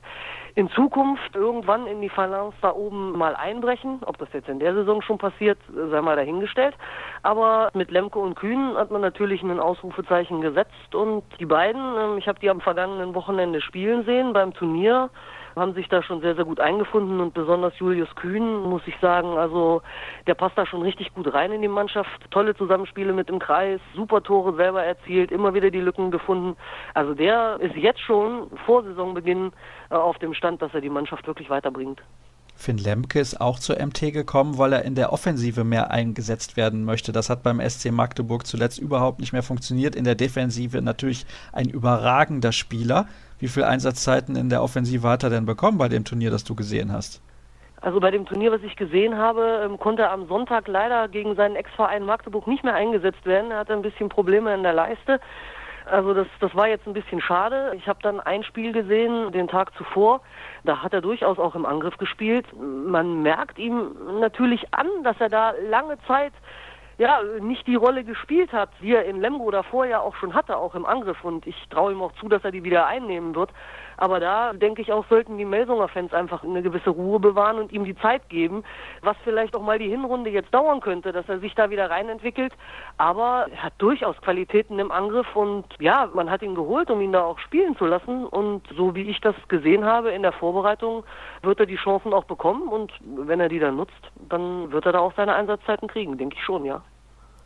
in 0.58 0.68
Zukunft 0.70 1.36
irgendwann 1.36 1.86
in 1.86 2.00
die 2.00 2.08
Phalanx 2.08 2.56
da 2.60 2.72
oben 2.72 3.12
mal 3.12 3.36
einbrechen. 3.36 4.00
Ob 4.04 4.18
das 4.18 4.28
jetzt 4.32 4.48
in 4.48 4.58
der 4.58 4.74
Saison 4.74 5.02
schon 5.02 5.16
passiert, 5.16 5.56
sei 5.72 6.00
mal 6.00 6.16
dahingestellt. 6.16 6.74
Aber 7.22 7.70
mit 7.74 7.92
Lemke 7.92 8.18
und 8.18 8.34
Kühn 8.34 8.74
hat 8.76 8.90
man 8.90 9.00
natürlich 9.00 9.40
ein 9.44 9.60
Ausrufezeichen 9.60 10.40
gesetzt 10.40 10.96
und 10.96 11.22
die 11.38 11.46
beiden, 11.46 11.80
ähm, 11.96 12.18
ich 12.18 12.26
habe 12.26 12.40
die 12.40 12.50
am 12.50 12.60
vergangenen 12.60 13.14
Wochenende 13.14 13.60
spielen 13.60 14.04
sehen 14.04 14.32
beim 14.32 14.52
Turnier 14.52 15.10
haben 15.58 15.74
sich 15.74 15.88
da 15.88 16.02
schon 16.02 16.20
sehr, 16.20 16.34
sehr 16.34 16.44
gut 16.44 16.60
eingefunden 16.60 17.20
und 17.20 17.34
besonders 17.34 17.76
Julius 17.78 18.14
Kühn, 18.14 18.62
muss 18.62 18.82
ich 18.86 18.96
sagen, 19.00 19.36
also 19.36 19.82
der 20.26 20.34
passt 20.34 20.56
da 20.56 20.66
schon 20.66 20.82
richtig 20.82 21.12
gut 21.14 21.32
rein 21.32 21.52
in 21.52 21.62
die 21.62 21.68
Mannschaft. 21.68 22.08
Tolle 22.30 22.54
Zusammenspiele 22.54 23.12
mit 23.12 23.28
dem 23.28 23.38
Kreis, 23.38 23.80
super 23.94 24.22
Tore 24.22 24.54
selber 24.54 24.84
erzielt, 24.84 25.30
immer 25.30 25.54
wieder 25.54 25.70
die 25.70 25.80
Lücken 25.80 26.10
gefunden. 26.10 26.56
Also 26.94 27.14
der 27.14 27.58
ist 27.60 27.76
jetzt 27.76 28.00
schon 28.00 28.50
vor 28.66 28.84
Saisonbeginn 28.84 29.52
auf 29.96 30.18
dem 30.18 30.34
Stand, 30.34 30.62
dass 30.62 30.74
er 30.74 30.80
die 30.80 30.90
Mannschaft 30.90 31.26
wirklich 31.26 31.50
weiterbringt. 31.50 32.02
Finn 32.58 32.78
Lemke 32.78 33.20
ist 33.20 33.40
auch 33.40 33.60
zur 33.60 33.76
MT 33.76 34.12
gekommen, 34.12 34.58
weil 34.58 34.72
er 34.72 34.84
in 34.84 34.96
der 34.96 35.12
Offensive 35.12 35.62
mehr 35.62 35.92
eingesetzt 35.92 36.56
werden 36.56 36.84
möchte. 36.84 37.12
Das 37.12 37.30
hat 37.30 37.44
beim 37.44 37.60
SC 37.60 37.92
Magdeburg 37.92 38.46
zuletzt 38.46 38.80
überhaupt 38.80 39.20
nicht 39.20 39.32
mehr 39.32 39.44
funktioniert. 39.44 39.94
In 39.94 40.02
der 40.02 40.16
Defensive 40.16 40.82
natürlich 40.82 41.24
ein 41.52 41.68
überragender 41.68 42.50
Spieler. 42.50 43.06
Wie 43.38 43.46
viele 43.46 43.68
Einsatzzeiten 43.68 44.34
in 44.34 44.50
der 44.50 44.60
Offensive 44.60 45.08
hat 45.08 45.22
er 45.22 45.30
denn 45.30 45.46
bekommen 45.46 45.78
bei 45.78 45.88
dem 45.88 46.04
Turnier, 46.04 46.32
das 46.32 46.42
du 46.42 46.56
gesehen 46.56 46.90
hast? 46.90 47.22
Also 47.80 48.00
bei 48.00 48.10
dem 48.10 48.26
Turnier, 48.26 48.50
was 48.50 48.62
ich 48.64 48.74
gesehen 48.74 49.16
habe, 49.16 49.62
ähm, 49.64 49.78
konnte 49.78 50.02
er 50.02 50.10
am 50.10 50.26
Sonntag 50.26 50.66
leider 50.66 51.06
gegen 51.06 51.36
seinen 51.36 51.54
Ex-Verein 51.54 52.02
Magdeburg 52.02 52.48
nicht 52.48 52.64
mehr 52.64 52.74
eingesetzt 52.74 53.24
werden. 53.24 53.52
Er 53.52 53.58
hatte 53.58 53.72
ein 53.72 53.82
bisschen 53.82 54.08
Probleme 54.08 54.52
in 54.52 54.64
der 54.64 54.72
Leiste. 54.72 55.20
Also 55.90 56.14
das, 56.14 56.26
das 56.40 56.54
war 56.54 56.68
jetzt 56.68 56.86
ein 56.86 56.92
bisschen 56.92 57.20
schade. 57.20 57.72
Ich 57.76 57.88
habe 57.88 57.98
dann 58.02 58.20
ein 58.20 58.42
Spiel 58.44 58.72
gesehen, 58.72 59.32
den 59.32 59.48
Tag 59.48 59.74
zuvor. 59.76 60.20
Da 60.64 60.82
hat 60.82 60.92
er 60.92 61.00
durchaus 61.00 61.38
auch 61.38 61.54
im 61.54 61.66
Angriff 61.66 61.96
gespielt. 61.98 62.46
Man 62.56 63.22
merkt 63.22 63.58
ihm 63.58 63.96
natürlich 64.20 64.72
an, 64.72 64.86
dass 65.04 65.20
er 65.20 65.28
da 65.28 65.52
lange 65.68 65.98
Zeit 66.06 66.32
ja, 66.98 67.20
nicht 67.40 67.66
die 67.68 67.76
Rolle 67.76 68.02
gespielt 68.02 68.52
hat, 68.52 68.70
die 68.82 68.92
er 68.92 69.04
in 69.04 69.20
Lemgo 69.20 69.50
davor 69.52 69.86
ja 69.86 70.00
auch 70.00 70.16
schon 70.16 70.34
hatte, 70.34 70.56
auch 70.56 70.74
im 70.74 70.84
Angriff. 70.84 71.22
Und 71.24 71.46
ich 71.46 71.56
traue 71.70 71.92
ihm 71.92 72.02
auch 72.02 72.12
zu, 72.14 72.28
dass 72.28 72.44
er 72.44 72.50
die 72.50 72.64
wieder 72.64 72.86
einnehmen 72.86 73.34
wird. 73.36 73.50
Aber 73.98 74.20
da 74.20 74.52
denke 74.52 74.80
ich 74.80 74.92
auch, 74.92 75.04
sollten 75.08 75.38
die 75.38 75.44
Melsunger 75.44 75.88
Fans 75.88 76.14
einfach 76.14 76.44
eine 76.44 76.62
gewisse 76.62 76.90
Ruhe 76.90 77.18
bewahren 77.18 77.58
und 77.58 77.72
ihm 77.72 77.84
die 77.84 77.96
Zeit 77.96 78.28
geben, 78.28 78.62
was 79.02 79.16
vielleicht 79.24 79.56
auch 79.56 79.62
mal 79.62 79.80
die 79.80 79.88
Hinrunde 79.88 80.30
jetzt 80.30 80.54
dauern 80.54 80.80
könnte, 80.80 81.10
dass 81.10 81.28
er 81.28 81.40
sich 81.40 81.54
da 81.56 81.68
wieder 81.70 81.90
reinentwickelt. 81.90 82.52
Aber 82.96 83.46
er 83.50 83.64
hat 83.64 83.72
durchaus 83.78 84.16
Qualitäten 84.22 84.78
im 84.78 84.92
Angriff 84.92 85.34
und 85.34 85.64
ja, 85.80 86.08
man 86.14 86.30
hat 86.30 86.42
ihn 86.42 86.54
geholt, 86.54 86.90
um 86.90 87.00
ihn 87.00 87.12
da 87.12 87.24
auch 87.24 87.40
spielen 87.40 87.76
zu 87.76 87.86
lassen. 87.86 88.24
Und 88.24 88.62
so 88.76 88.94
wie 88.94 89.10
ich 89.10 89.20
das 89.20 89.34
gesehen 89.48 89.84
habe 89.84 90.10
in 90.10 90.22
der 90.22 90.32
Vorbereitung, 90.32 91.02
wird 91.42 91.58
er 91.58 91.66
die 91.66 91.76
Chancen 91.76 92.14
auch 92.14 92.24
bekommen 92.24 92.68
und 92.68 92.92
wenn 93.02 93.40
er 93.40 93.48
die 93.48 93.58
dann 93.58 93.76
nutzt, 93.76 93.92
dann 94.28 94.70
wird 94.70 94.86
er 94.86 94.92
da 94.92 95.00
auch 95.00 95.12
seine 95.16 95.34
Einsatzzeiten 95.34 95.88
kriegen, 95.88 96.18
denke 96.18 96.36
ich 96.38 96.44
schon, 96.44 96.64
ja. 96.64 96.82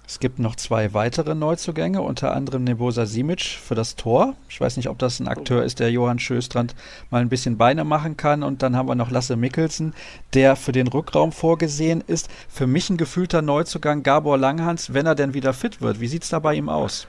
Es 0.06 0.18
gibt 0.18 0.38
noch 0.38 0.56
zwei 0.56 0.94
weitere 0.94 1.34
Neuzugänge, 1.34 2.02
unter 2.02 2.34
anderem 2.34 2.64
Nebosa 2.64 3.06
Simic 3.06 3.42
für 3.42 3.74
das 3.74 3.96
Tor. 3.96 4.34
Ich 4.48 4.60
weiß 4.60 4.76
nicht, 4.76 4.88
ob 4.88 4.98
das 4.98 5.20
ein 5.20 5.28
Akteur 5.28 5.62
ist, 5.62 5.80
der 5.80 5.90
Johann 5.90 6.18
Schöstrand 6.18 6.74
mal 7.10 7.22
ein 7.22 7.28
bisschen 7.28 7.56
Beine 7.56 7.84
machen 7.84 8.16
kann. 8.16 8.42
Und 8.42 8.62
dann 8.62 8.76
haben 8.76 8.88
wir 8.88 8.94
noch 8.94 9.10
Lasse 9.10 9.36
Mikkelsen, 9.36 9.94
der 10.34 10.56
für 10.56 10.72
den 10.72 10.88
Rückraum 10.88 11.32
vorgesehen 11.32 12.02
ist. 12.06 12.30
Für 12.48 12.66
mich 12.66 12.90
ein 12.90 12.96
gefühlter 12.96 13.42
Neuzugang 13.42 14.02
Gabor 14.02 14.36
Langhans, 14.36 14.92
wenn 14.92 15.06
er 15.06 15.14
denn 15.14 15.34
wieder 15.34 15.52
fit 15.52 15.80
wird. 15.80 16.00
Wie 16.00 16.08
sieht 16.08 16.24
es 16.24 16.30
da 16.30 16.40
bei 16.40 16.54
ihm 16.54 16.68
aus? 16.68 17.08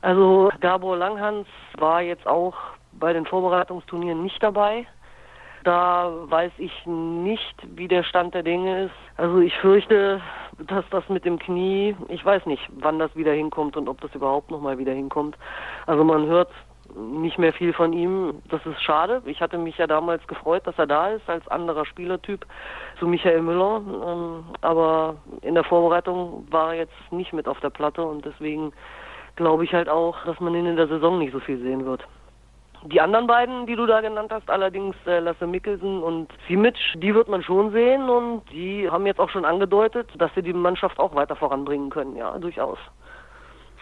Also 0.00 0.50
Gabor 0.60 0.96
Langhans 0.96 1.46
war 1.76 2.02
jetzt 2.02 2.26
auch 2.26 2.54
bei 2.92 3.12
den 3.12 3.26
Vorbereitungsturnieren 3.26 4.22
nicht 4.22 4.42
dabei. 4.42 4.86
Da 5.64 6.10
weiß 6.24 6.52
ich 6.58 6.72
nicht, 6.86 7.54
wie 7.76 7.88
der 7.88 8.02
Stand 8.04 8.34
der 8.34 8.42
Dinge 8.42 8.84
ist. 8.84 8.94
Also 9.16 9.40
ich 9.40 9.54
fürchte, 9.58 10.20
dass 10.66 10.84
das 10.90 11.08
mit 11.08 11.24
dem 11.24 11.38
Knie, 11.38 11.96
ich 12.08 12.24
weiß 12.24 12.46
nicht, 12.46 12.62
wann 12.80 12.98
das 12.98 13.14
wieder 13.14 13.32
hinkommt 13.32 13.76
und 13.76 13.88
ob 13.88 14.00
das 14.00 14.14
überhaupt 14.14 14.50
nochmal 14.50 14.78
wieder 14.78 14.92
hinkommt. 14.92 15.36
Also 15.86 16.04
man 16.04 16.26
hört 16.26 16.50
nicht 16.96 17.38
mehr 17.38 17.52
viel 17.52 17.72
von 17.72 17.92
ihm. 17.92 18.42
Das 18.50 18.64
ist 18.66 18.82
schade. 18.82 19.22
Ich 19.26 19.40
hatte 19.40 19.58
mich 19.58 19.76
ja 19.78 19.86
damals 19.86 20.26
gefreut, 20.26 20.66
dass 20.66 20.78
er 20.78 20.86
da 20.86 21.10
ist 21.10 21.28
als 21.28 21.46
anderer 21.48 21.84
Spielertyp 21.84 22.46
zu 22.98 23.06
Michael 23.06 23.42
Müller. 23.42 23.82
Ähm, 23.86 24.44
aber 24.60 25.16
in 25.42 25.54
der 25.54 25.64
Vorbereitung 25.64 26.46
war 26.50 26.72
er 26.72 26.80
jetzt 26.80 27.12
nicht 27.12 27.32
mit 27.32 27.46
auf 27.46 27.60
der 27.60 27.70
Platte 27.70 28.02
und 28.02 28.24
deswegen 28.24 28.72
glaube 29.36 29.64
ich 29.64 29.72
halt 29.72 29.88
auch, 29.88 30.24
dass 30.24 30.40
man 30.40 30.54
ihn 30.54 30.66
in 30.66 30.76
der 30.76 30.88
Saison 30.88 31.18
nicht 31.18 31.32
so 31.32 31.40
viel 31.40 31.58
sehen 31.58 31.84
wird. 31.84 32.06
Die 32.84 33.00
anderen 33.00 33.26
beiden, 33.26 33.66
die 33.66 33.74
du 33.74 33.86
da 33.86 34.00
genannt 34.00 34.30
hast, 34.32 34.48
allerdings 34.48 34.94
äh, 35.06 35.18
Lasse 35.18 35.46
Mikkelsen 35.46 36.02
und 36.02 36.28
Simic, 36.46 36.76
die 36.96 37.14
wird 37.14 37.28
man 37.28 37.42
schon 37.42 37.72
sehen 37.72 38.08
und 38.08 38.42
die 38.52 38.88
haben 38.88 39.04
jetzt 39.06 39.18
auch 39.18 39.30
schon 39.30 39.44
angedeutet, 39.44 40.08
dass 40.16 40.30
sie 40.34 40.42
die 40.42 40.52
Mannschaft 40.52 40.98
auch 40.98 41.14
weiter 41.14 41.34
voranbringen 41.34 41.90
können, 41.90 42.16
ja, 42.16 42.38
durchaus. 42.38 42.78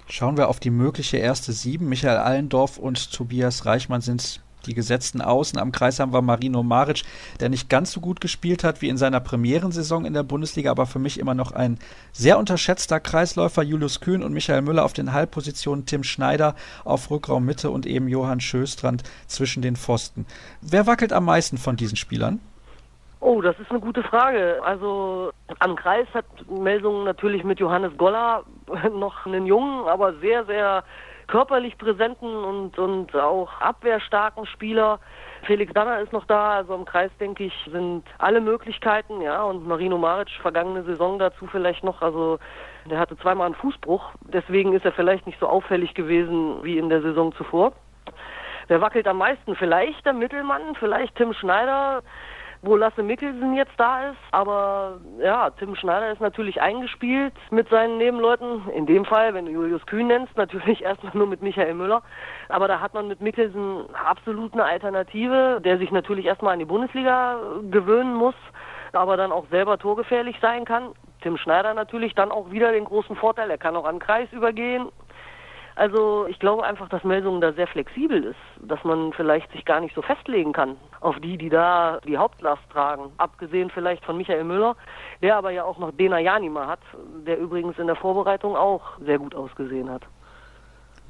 Schauen 0.09 0.37
wir 0.37 0.49
auf 0.49 0.61
die 0.61 0.71
mögliche 0.71 1.17
erste 1.17 1.53
Sieben. 1.53 1.88
Michael 1.88 2.19
Allendorf 2.19 2.79
und 2.79 3.12
Tobias 3.12 3.67
Reichmann 3.67 4.00
sind 4.00 4.41
die 4.66 4.75
gesetzten 4.75 5.20
Außen. 5.20 5.58
Am 5.58 5.73
Kreis 5.73 6.00
haben 6.00 6.12
wir 6.12 6.23
Marino 6.23 6.62
Maric, 6.62 7.02
der 7.40 7.49
nicht 7.49 7.68
ganz 7.68 7.92
so 7.92 8.00
gut 8.00 8.20
gespielt 8.20 8.64
hat 8.64 8.82
wie 8.82 8.88
in 8.88 8.96
seiner 8.96 9.20
Premierensaison 9.20 10.04
in 10.04 10.14
der 10.14 10.23
Bundesliga, 10.23 10.70
aber 10.70 10.87
für 10.87 10.99
mich 10.99 11.18
immer 11.18 11.35
noch 11.35 11.52
ein 11.52 11.78
sehr 12.12 12.38
unterschätzter 12.38 13.00
Kreisläufer. 13.00 13.62
Julius 13.62 14.00
Kühn 14.00 14.23
und 14.23 14.32
Michael 14.32 14.62
Müller 14.62 14.85
auf 14.85 14.92
den 14.92 15.12
Halbpositionen, 15.12 15.87
Tim 15.87 16.02
Schneider 16.02 16.54
auf 16.85 17.11
Rückraummitte 17.11 17.70
und 17.70 17.87
eben 17.87 18.08
Johann 18.08 18.40
Schöstrand 18.40 19.02
zwischen 19.26 19.62
den 19.62 19.76
Pfosten. 19.76 20.26
Wer 20.61 20.87
wackelt 20.87 21.12
am 21.12 21.25
meisten 21.25 21.58
von 21.58 21.76
diesen 21.76 21.96
Spielern? 21.96 22.40
Oh, 23.20 23.40
das 23.40 23.58
ist 23.58 23.70
eine 23.70 23.80
gute 23.80 24.02
Frage. 24.02 24.61
Also 24.64 25.32
am 25.58 25.75
Kreis 25.75 26.06
hat 26.14 26.26
Melsungen 26.49 27.04
natürlich 27.04 27.44
mit 27.44 27.58
Johannes 27.58 27.96
Goller 27.96 28.44
noch 28.92 29.26
einen 29.26 29.46
jungen, 29.46 29.88
aber 29.88 30.14
sehr, 30.20 30.44
sehr 30.44 30.85
körperlich 31.26 31.76
präsenten 31.78 32.28
und, 32.28 32.78
und 32.78 33.14
auch 33.14 33.61
abwehrstarken 33.61 34.47
Spieler. 34.47 35.00
Felix 35.42 35.73
Danner 35.73 36.00
ist 36.00 36.12
noch 36.12 36.25
da, 36.26 36.54
also 36.54 36.75
im 36.75 36.85
Kreis 36.85 37.11
denke 37.21 37.45
ich, 37.45 37.54
sind 37.71 38.04
alle 38.18 38.40
Möglichkeiten, 38.40 39.21
ja, 39.21 39.42
und 39.42 39.66
Marino 39.66 39.99
Maric 39.99 40.30
vergangene 40.40 40.83
Saison 40.85 41.18
dazu 41.18 41.47
vielleicht 41.47 41.85
noch, 41.85 42.02
also 42.02 42.38
der 42.90 42.99
hatte 42.99 43.16
zweimal 43.18 43.47
einen 43.47 43.54
Fußbruch, 43.54 44.12
deswegen 44.33 44.73
ist 44.73 44.85
er 44.85 44.92
vielleicht 44.92 45.26
nicht 45.26 45.38
so 45.38 45.49
auffällig 45.49 45.95
gewesen 45.95 46.62
wie 46.62 46.78
in 46.78 46.88
der 46.88 47.02
Saison 47.02 47.33
zuvor. 47.35 47.73
Wer 48.68 48.80
wackelt 48.80 49.06
am 49.06 49.18
meisten? 49.18 49.54
Vielleicht 49.54 50.04
der 50.04 50.12
Mittelmann, 50.12 50.75
vielleicht 50.80 51.14
Tim 51.14 51.33
Schneider, 51.33 52.02
wo 52.63 52.77
Lasse 52.77 53.03
Mikkelsen 53.03 53.55
jetzt 53.55 53.73
da 53.77 54.11
ist. 54.11 54.19
Aber 54.33 54.99
ja, 55.19 55.51
Tim 55.51 55.75
Schneider 55.77 56.13
ist 56.13 56.21
natürlich 56.21 56.61
eingespielt 56.61 57.35
mit 57.51 57.69
seinen 57.69 57.99
Nebenleuten. 57.99 58.69
In 58.71 58.87
dem 58.87 59.05
Fall, 59.05 59.35
wenn 59.35 59.47
du 59.47 59.53
Julius 59.53 59.85
Kühn 59.87 60.07
nennst, 60.07 60.37
natürlich 60.37 60.83
erstmal 60.85 61.17
nur 61.17 61.27
mit 61.27 61.43
Michael 61.43 61.75
Müller. 61.75 62.03
Aber 62.49 62.69
da 62.69 62.81
hat 62.81 62.95
man 62.95 63.09
mit 63.09 63.21
Mikkelsen 63.21 63.85
absolut 63.95 64.53
eine 64.53 64.65
Alternative, 64.65 65.61
der 65.65 65.79
sich 65.79 65.91
natürlich 65.91 66.27
erstmal 66.27 66.55
an 66.55 66.59
die 66.59 66.65
Bundesliga 66.65 67.39
gewöhnen 67.71 68.15
muss, 68.15 68.35
aber 68.93 69.17
dann 69.17 69.33
auch 69.33 69.47
selber 69.51 69.79
torgefährlich 69.79 70.37
sein 70.41 70.65
kann. 70.65 70.93
Tim 71.23 71.37
Schneider 71.39 71.75
natürlich 71.75 72.15
dann 72.15 72.31
auch 72.31 72.51
wieder 72.51 72.73
den 72.73 72.85
großen 72.85 73.17
Vorteil, 73.17 73.51
er 73.51 73.59
kann 73.59 73.77
auch 73.77 73.85
an 73.85 73.97
den 73.97 74.01
Kreis 74.01 74.29
übergehen, 74.33 74.89
also 75.76 76.26
ich 76.26 76.38
glaube 76.38 76.64
einfach, 76.64 76.88
dass 76.88 77.04
Melsungen 77.04 77.42
da 77.42 77.52
sehr 77.52 77.66
flexibel 77.66 78.25
ist, 78.25 78.37
dass 78.66 78.83
man 78.83 79.12
vielleicht 79.12 79.52
sich 79.52 79.64
gar 79.66 79.80
nicht 79.80 79.95
so 79.95 80.00
festlegen 80.00 80.54
kann 80.54 80.76
auf 81.00 81.16
die, 81.21 81.37
die 81.37 81.50
da 81.50 82.00
die 82.06 82.16
Hauptlast 82.16 82.62
tragen. 82.73 83.12
Abgesehen 83.18 83.71
vielleicht 83.71 84.02
von 84.04 84.16
Michael 84.16 84.45
Müller, 84.45 84.75
der 85.23 85.37
aber 85.37 85.50
ja 85.50 85.64
auch 85.64 85.78
noch 85.78 85.92
Dena 85.92 86.18
Janima 86.18 86.66
hat, 86.66 86.80
der 87.26 87.38
übrigens 87.38 87.78
in 87.78 87.87
der 87.87 87.97
Vorbereitung 87.97 88.56
auch 88.56 88.99
sehr 89.04 89.18
gut 89.18 89.35
ausgesehen 89.35 89.90
hat. 89.90 90.02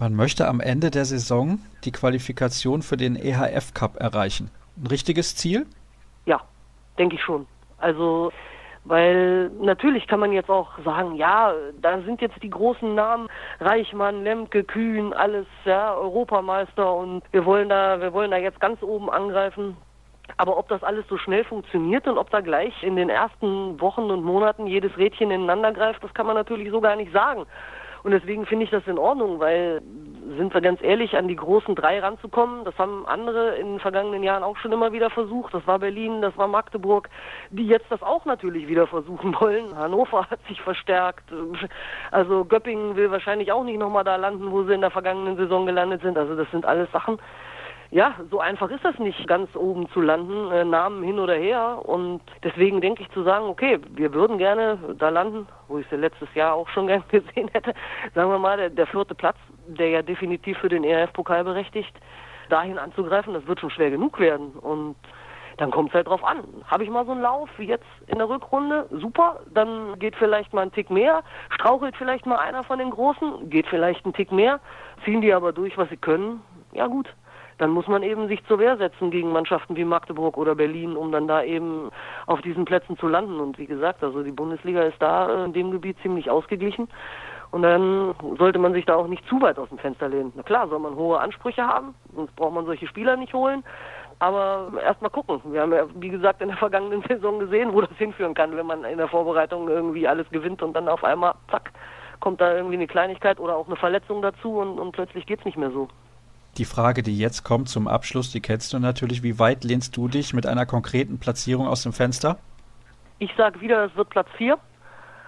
Man 0.00 0.14
möchte 0.14 0.48
am 0.48 0.60
Ende 0.60 0.90
der 0.90 1.04
Saison 1.04 1.60
die 1.84 1.92
Qualifikation 1.92 2.82
für 2.82 2.96
den 2.96 3.14
EHF 3.14 3.72
Cup 3.72 3.96
erreichen. 4.00 4.50
Ein 4.76 4.88
richtiges 4.88 5.36
Ziel? 5.36 5.66
Ja, 6.26 6.40
denke 6.98 7.14
ich 7.14 7.22
schon. 7.22 7.46
Also 7.78 8.32
weil 8.88 9.50
natürlich 9.60 10.06
kann 10.06 10.20
man 10.20 10.32
jetzt 10.32 10.50
auch 10.50 10.70
sagen, 10.84 11.16
ja, 11.16 11.52
da 11.80 12.00
sind 12.02 12.20
jetzt 12.20 12.42
die 12.42 12.50
großen 12.50 12.94
Namen, 12.94 13.28
Reichmann, 13.60 14.22
Lemke, 14.22 14.64
Kühn, 14.64 15.12
alles, 15.12 15.46
ja, 15.64 15.94
Europameister 15.94 16.94
und 16.94 17.22
wir 17.32 17.44
wollen 17.44 17.68
da, 17.68 18.00
wir 18.00 18.12
wollen 18.12 18.30
da 18.30 18.36
jetzt 18.36 18.60
ganz 18.60 18.82
oben 18.82 19.10
angreifen. 19.10 19.76
Aber 20.38 20.58
ob 20.58 20.68
das 20.68 20.82
alles 20.82 21.06
so 21.08 21.16
schnell 21.18 21.44
funktioniert 21.44 22.06
und 22.06 22.18
ob 22.18 22.30
da 22.30 22.40
gleich 22.40 22.82
in 22.82 22.96
den 22.96 23.08
ersten 23.08 23.80
Wochen 23.80 24.10
und 24.10 24.24
Monaten 24.24 24.66
jedes 24.66 24.96
Rädchen 24.98 25.30
ineinander 25.30 25.72
greift, 25.72 26.02
das 26.02 26.12
kann 26.14 26.26
man 26.26 26.34
natürlich 26.34 26.70
so 26.70 26.80
gar 26.80 26.96
nicht 26.96 27.12
sagen. 27.12 27.46
Und 28.06 28.12
deswegen 28.12 28.46
finde 28.46 28.64
ich 28.64 28.70
das 28.70 28.86
in 28.86 28.98
Ordnung, 28.98 29.40
weil, 29.40 29.82
sind 30.36 30.54
wir 30.54 30.60
ganz 30.60 30.80
ehrlich, 30.80 31.16
an 31.16 31.26
die 31.26 31.34
großen 31.34 31.74
drei 31.74 31.98
ranzukommen, 31.98 32.64
das 32.64 32.78
haben 32.78 33.04
andere 33.04 33.56
in 33.56 33.66
den 33.66 33.80
vergangenen 33.80 34.22
Jahren 34.22 34.44
auch 34.44 34.56
schon 34.58 34.70
immer 34.70 34.92
wieder 34.92 35.10
versucht. 35.10 35.52
Das 35.52 35.66
war 35.66 35.80
Berlin, 35.80 36.22
das 36.22 36.38
war 36.38 36.46
Magdeburg, 36.46 37.10
die 37.50 37.66
jetzt 37.66 37.90
das 37.90 38.04
auch 38.04 38.24
natürlich 38.24 38.68
wieder 38.68 38.86
versuchen 38.86 39.34
wollen. 39.40 39.76
Hannover 39.76 40.30
hat 40.30 40.38
sich 40.46 40.60
verstärkt. 40.60 41.32
Also 42.12 42.44
Göppingen 42.44 42.94
will 42.94 43.10
wahrscheinlich 43.10 43.50
auch 43.50 43.64
nicht 43.64 43.80
nochmal 43.80 44.04
da 44.04 44.14
landen, 44.14 44.52
wo 44.52 44.62
sie 44.62 44.74
in 44.74 44.82
der 44.82 44.92
vergangenen 44.92 45.36
Saison 45.36 45.66
gelandet 45.66 46.02
sind. 46.02 46.16
Also 46.16 46.36
das 46.36 46.48
sind 46.52 46.64
alles 46.64 46.88
Sachen, 46.92 47.18
ja, 47.90 48.14
so 48.30 48.40
einfach 48.40 48.70
ist 48.70 48.84
das 48.84 48.98
nicht, 48.98 49.26
ganz 49.28 49.54
oben 49.54 49.88
zu 49.90 50.00
landen, 50.00 50.50
äh, 50.50 50.64
Namen 50.64 51.02
hin 51.02 51.18
oder 51.18 51.34
her. 51.34 51.80
Und 51.84 52.20
deswegen 52.42 52.80
denke 52.80 53.02
ich 53.02 53.10
zu 53.10 53.22
sagen, 53.22 53.46
okay, 53.46 53.78
wir 53.90 54.12
würden 54.12 54.38
gerne 54.38 54.78
da 54.98 55.08
landen, 55.08 55.46
wo 55.68 55.78
ich 55.78 55.90
ja 55.90 55.96
letztes 55.96 56.32
Jahr 56.34 56.54
auch 56.54 56.68
schon 56.68 56.86
gern 56.88 57.04
gesehen 57.08 57.48
hätte. 57.52 57.74
Sagen 58.14 58.30
wir 58.30 58.38
mal, 58.38 58.56
der, 58.56 58.70
der 58.70 58.86
vierte 58.86 59.14
Platz, 59.14 59.36
der 59.66 59.88
ja 59.90 60.02
definitiv 60.02 60.58
für 60.58 60.68
den 60.68 60.84
ERF-Pokal 60.84 61.44
berechtigt, 61.44 61.94
dahin 62.48 62.78
anzugreifen, 62.78 63.34
das 63.34 63.46
wird 63.46 63.60
schon 63.60 63.70
schwer 63.70 63.90
genug 63.90 64.18
werden. 64.18 64.50
Und 64.50 64.96
dann 65.56 65.70
kommt 65.70 65.90
es 65.90 65.94
halt 65.94 66.06
drauf 66.06 66.22
an. 66.24 66.44
Habe 66.66 66.84
ich 66.84 66.90
mal 66.90 67.06
so 67.06 67.12
einen 67.12 67.22
Lauf 67.22 67.48
wie 67.56 67.66
jetzt 67.66 67.86
in 68.08 68.18
der 68.18 68.28
Rückrunde, 68.28 68.86
super, 68.90 69.40
dann 69.54 69.98
geht 69.98 70.14
vielleicht 70.16 70.52
mal 70.52 70.62
ein 70.62 70.72
Tick 70.72 70.90
mehr, 70.90 71.22
strauchelt 71.50 71.96
vielleicht 71.96 72.26
mal 72.26 72.36
einer 72.36 72.62
von 72.64 72.78
den 72.78 72.90
Großen, 72.90 73.48
geht 73.48 73.66
vielleicht 73.66 74.04
ein 74.04 74.12
Tick 74.12 74.32
mehr, 74.32 74.60
ziehen 75.04 75.22
die 75.22 75.32
aber 75.32 75.52
durch, 75.52 75.78
was 75.78 75.88
sie 75.88 75.96
können, 75.96 76.42
ja 76.72 76.86
gut, 76.86 77.08
dann 77.58 77.70
muss 77.70 77.88
man 77.88 78.02
eben 78.02 78.28
sich 78.28 78.44
zur 78.46 78.58
Wehr 78.58 78.76
setzen 78.76 79.10
gegen 79.10 79.32
Mannschaften 79.32 79.76
wie 79.76 79.84
Magdeburg 79.84 80.36
oder 80.36 80.54
Berlin, 80.54 80.96
um 80.96 81.10
dann 81.12 81.26
da 81.26 81.42
eben 81.42 81.90
auf 82.26 82.42
diesen 82.42 82.64
Plätzen 82.64 82.98
zu 82.98 83.08
landen. 83.08 83.40
Und 83.40 83.58
wie 83.58 83.66
gesagt, 83.66 84.02
also 84.02 84.22
die 84.22 84.32
Bundesliga 84.32 84.82
ist 84.82 85.00
da 85.00 85.44
in 85.44 85.52
dem 85.52 85.70
Gebiet 85.70 85.96
ziemlich 86.02 86.30
ausgeglichen. 86.30 86.88
Und 87.52 87.62
dann 87.62 88.14
sollte 88.38 88.58
man 88.58 88.72
sich 88.72 88.84
da 88.84 88.96
auch 88.96 89.06
nicht 89.06 89.26
zu 89.28 89.40
weit 89.40 89.58
aus 89.58 89.68
dem 89.68 89.78
Fenster 89.78 90.08
lehnen. 90.08 90.32
Na 90.36 90.42
klar, 90.42 90.68
soll 90.68 90.80
man 90.80 90.96
hohe 90.96 91.18
Ansprüche 91.18 91.66
haben, 91.66 91.94
sonst 92.14 92.34
braucht 92.36 92.52
man 92.52 92.66
solche 92.66 92.86
Spieler 92.86 93.16
nicht 93.16 93.32
holen. 93.32 93.64
Aber 94.18 94.72
erstmal 94.82 95.10
gucken. 95.10 95.40
Wir 95.44 95.60
haben 95.62 95.72
ja, 95.72 95.86
wie 95.94 96.08
gesagt, 96.08 96.40
in 96.42 96.48
der 96.48 96.56
vergangenen 96.56 97.02
Saison 97.08 97.38
gesehen, 97.38 97.72
wo 97.72 97.80
das 97.80 97.96
hinführen 97.96 98.34
kann, 98.34 98.56
wenn 98.56 98.66
man 98.66 98.84
in 98.84 98.98
der 98.98 99.08
Vorbereitung 99.08 99.68
irgendwie 99.68 100.08
alles 100.08 100.28
gewinnt 100.30 100.62
und 100.62 100.74
dann 100.74 100.88
auf 100.88 101.04
einmal, 101.04 101.34
zack, 101.50 101.72
kommt 102.20 102.40
da 102.40 102.54
irgendwie 102.54 102.76
eine 102.76 102.86
Kleinigkeit 102.86 103.38
oder 103.38 103.56
auch 103.56 103.66
eine 103.66 103.76
Verletzung 103.76 104.22
dazu 104.22 104.58
und, 104.58 104.78
und 104.78 104.92
plötzlich 104.92 105.26
geht's 105.26 105.44
nicht 105.44 105.58
mehr 105.58 105.70
so. 105.70 105.88
Die 106.58 106.64
Frage, 106.64 107.02
die 107.02 107.18
jetzt 107.18 107.44
kommt 107.44 107.68
zum 107.68 107.86
Abschluss, 107.86 108.32
die 108.32 108.40
kennst 108.40 108.72
du 108.72 108.78
natürlich. 108.78 109.22
Wie 109.22 109.38
weit 109.38 109.62
lehnst 109.62 109.94
du 109.94 110.08
dich 110.08 110.32
mit 110.32 110.46
einer 110.46 110.64
konkreten 110.64 111.18
Platzierung 111.18 111.66
aus 111.68 111.82
dem 111.82 111.92
Fenster? 111.92 112.38
Ich 113.18 113.30
sage 113.36 113.60
wieder, 113.60 113.84
es 113.84 113.94
wird 113.94 114.08
Platz 114.08 114.28
4. 114.38 114.56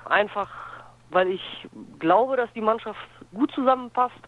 Einfach, 0.07 0.49
weil 1.11 1.29
ich 1.29 1.69
glaube, 1.99 2.39
dass 2.39 2.51
die 2.55 2.63
Mannschaft 2.63 2.99
gut 3.35 3.53
zusammenpasst, 3.53 4.19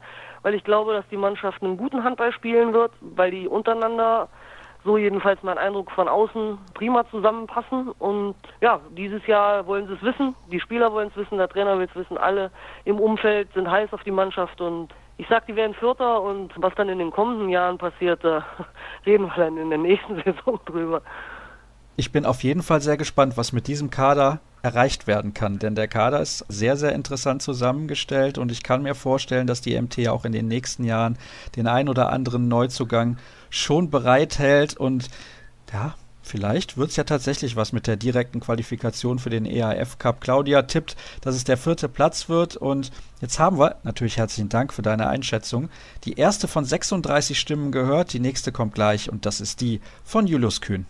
weil 0.43 0.53
ich 0.53 0.63
glaube, 0.63 0.93
dass 0.93 1.09
die 1.11 1.17
Mannschaft 1.17 1.63
einen 1.63 1.79
guten 1.79 2.05
Handball 2.05 2.35
spielen 2.35 2.75
wird, 2.75 2.93
weil 3.01 3.31
die 3.31 3.49
untereinander, 3.49 4.29
so 4.85 4.99
jedenfalls 4.99 5.43
mein 5.43 5.57
Eindruck 5.57 5.91
von 5.93 6.07
außen, 6.07 6.59
prima 6.75 7.09
zusammenpassen. 7.09 7.93
Und 7.99 8.35
ja, 8.61 8.79
dieses 8.91 9.27
Jahr 9.27 9.67
wollen 9.67 9.87
sie 9.87 9.95
es 9.95 10.03
wissen, 10.03 10.35
die 10.53 10.61
Spieler 10.61 10.93
wollen 10.93 11.09
es 11.09 11.17
wissen, 11.17 11.39
der 11.39 11.49
Trainer 11.49 11.79
will 11.79 11.89
es 11.89 11.97
wissen, 11.97 12.19
alle 12.19 12.51
im 12.85 13.01
Umfeld 13.01 13.49
sind 13.55 13.71
heiß 13.71 13.91
auf 13.95 14.03
die 14.03 14.11
Mannschaft 14.11 14.61
und 14.61 14.91
ich 15.21 15.27
sag, 15.29 15.47
die 15.47 15.55
werden 15.55 15.75
Vierter 15.75 16.23
und 16.23 16.51
was 16.57 16.75
dann 16.77 16.89
in 16.89 16.99
den 16.99 17.11
kommenden 17.11 17.51
Jahren 17.51 17.77
passiert, 17.77 18.25
da 18.25 18.43
reden 19.07 19.27
wir 19.27 19.35
dann 19.37 19.59
in 19.59 19.69
der 19.69 19.79
nächsten 19.79 20.17
Saison 20.25 20.59
drüber. 20.65 21.03
Ich 21.97 22.11
bin 22.11 22.25
auf 22.25 22.43
jeden 22.43 22.63
Fall 22.63 22.81
sehr 22.81 22.97
gespannt, 22.97 23.37
was 23.37 23.53
mit 23.53 23.67
diesem 23.67 23.91
Kader 23.91 24.41
erreicht 24.63 25.07
werden 25.07 25.35
kann, 25.35 25.59
denn 25.59 25.75
der 25.75 25.89
Kader 25.89 26.21
ist 26.21 26.47
sehr, 26.49 26.77
sehr 26.77 26.93
interessant 26.93 27.43
zusammengestellt 27.43 28.39
und 28.39 28.51
ich 28.51 28.63
kann 28.63 28.83
mir 28.83 28.95
vorstellen, 28.95 29.47
dass 29.47 29.61
die 29.61 29.79
MT 29.79 30.09
auch 30.09 30.25
in 30.25 30.33
den 30.33 30.49
nächsten 30.49 30.85
Jahren 30.85 31.19
den 31.55 31.67
ein 31.67 31.91
oder 31.91 32.11
anderen 32.11 32.49
Neuzugang 32.49 33.19
schon 33.51 33.91
bereithält 33.91 34.79
und 34.79 35.11
ja, 35.71 35.95
Vielleicht 36.31 36.77
wird 36.77 36.91
es 36.91 36.97
ja 36.97 37.03
tatsächlich 37.03 37.57
was 37.57 37.73
mit 37.73 37.89
der 37.89 37.97
direkten 37.97 38.39
Qualifikation 38.39 39.19
für 39.19 39.31
den 39.31 39.47
EAF 39.47 39.99
Cup. 39.99 40.21
Claudia 40.21 40.63
tippt, 40.63 40.95
dass 41.23 41.35
es 41.35 41.43
der 41.43 41.57
vierte 41.57 41.89
Platz 41.89 42.29
wird. 42.29 42.57
Und 42.57 42.93
jetzt 43.21 43.41
haben 43.41 43.59
wir, 43.59 43.79
natürlich 43.83 44.17
herzlichen 44.17 44.49
Dank 44.49 44.73
für 44.73 44.83
deine 44.83 45.09
Einschätzung, 45.09 45.71
die 46.05 46.13
erste 46.13 46.47
von 46.47 46.65
36 46.65 47.37
Stimmen 47.37 47.73
gehört. 47.73 48.13
Die 48.13 48.21
nächste 48.21 48.53
kommt 48.53 48.75
gleich 48.75 49.11
und 49.11 49.27
das 49.27 49.41
ist 49.41 49.61
die 49.61 49.81
von 50.05 50.29
Julius 50.29 50.61
Kühn. 50.61 50.87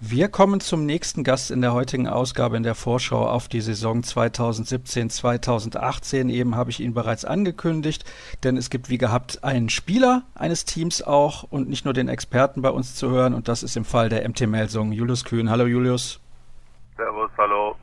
Wir 0.00 0.28
kommen 0.28 0.60
zum 0.60 0.86
nächsten 0.86 1.24
Gast 1.24 1.50
in 1.50 1.60
der 1.60 1.72
heutigen 1.72 2.06
Ausgabe 2.06 2.56
in 2.56 2.62
der 2.62 2.76
Vorschau 2.76 3.28
auf 3.28 3.48
die 3.48 3.60
Saison 3.60 4.02
2017-2018. 4.02 6.30
Eben 6.30 6.54
habe 6.54 6.70
ich 6.70 6.78
ihn 6.78 6.94
bereits 6.94 7.24
angekündigt, 7.24 8.04
denn 8.44 8.56
es 8.56 8.70
gibt 8.70 8.90
wie 8.90 8.98
gehabt 8.98 9.42
einen 9.42 9.68
Spieler 9.68 10.22
eines 10.36 10.64
Teams 10.64 11.02
auch 11.02 11.42
und 11.42 11.68
nicht 11.68 11.84
nur 11.84 11.94
den 11.94 12.06
Experten 12.06 12.62
bei 12.62 12.70
uns 12.70 12.94
zu 12.94 13.10
hören 13.10 13.34
und 13.34 13.48
das 13.48 13.64
ist 13.64 13.76
im 13.76 13.84
Fall 13.84 14.08
der 14.08 14.28
MT 14.28 14.42
Melsung 14.42 14.92
Julius 14.92 15.24
Kühn. 15.24 15.50
Hallo 15.50 15.66
Julius. 15.66 16.20
Servus, 16.96 17.32
hallo. 17.36 17.74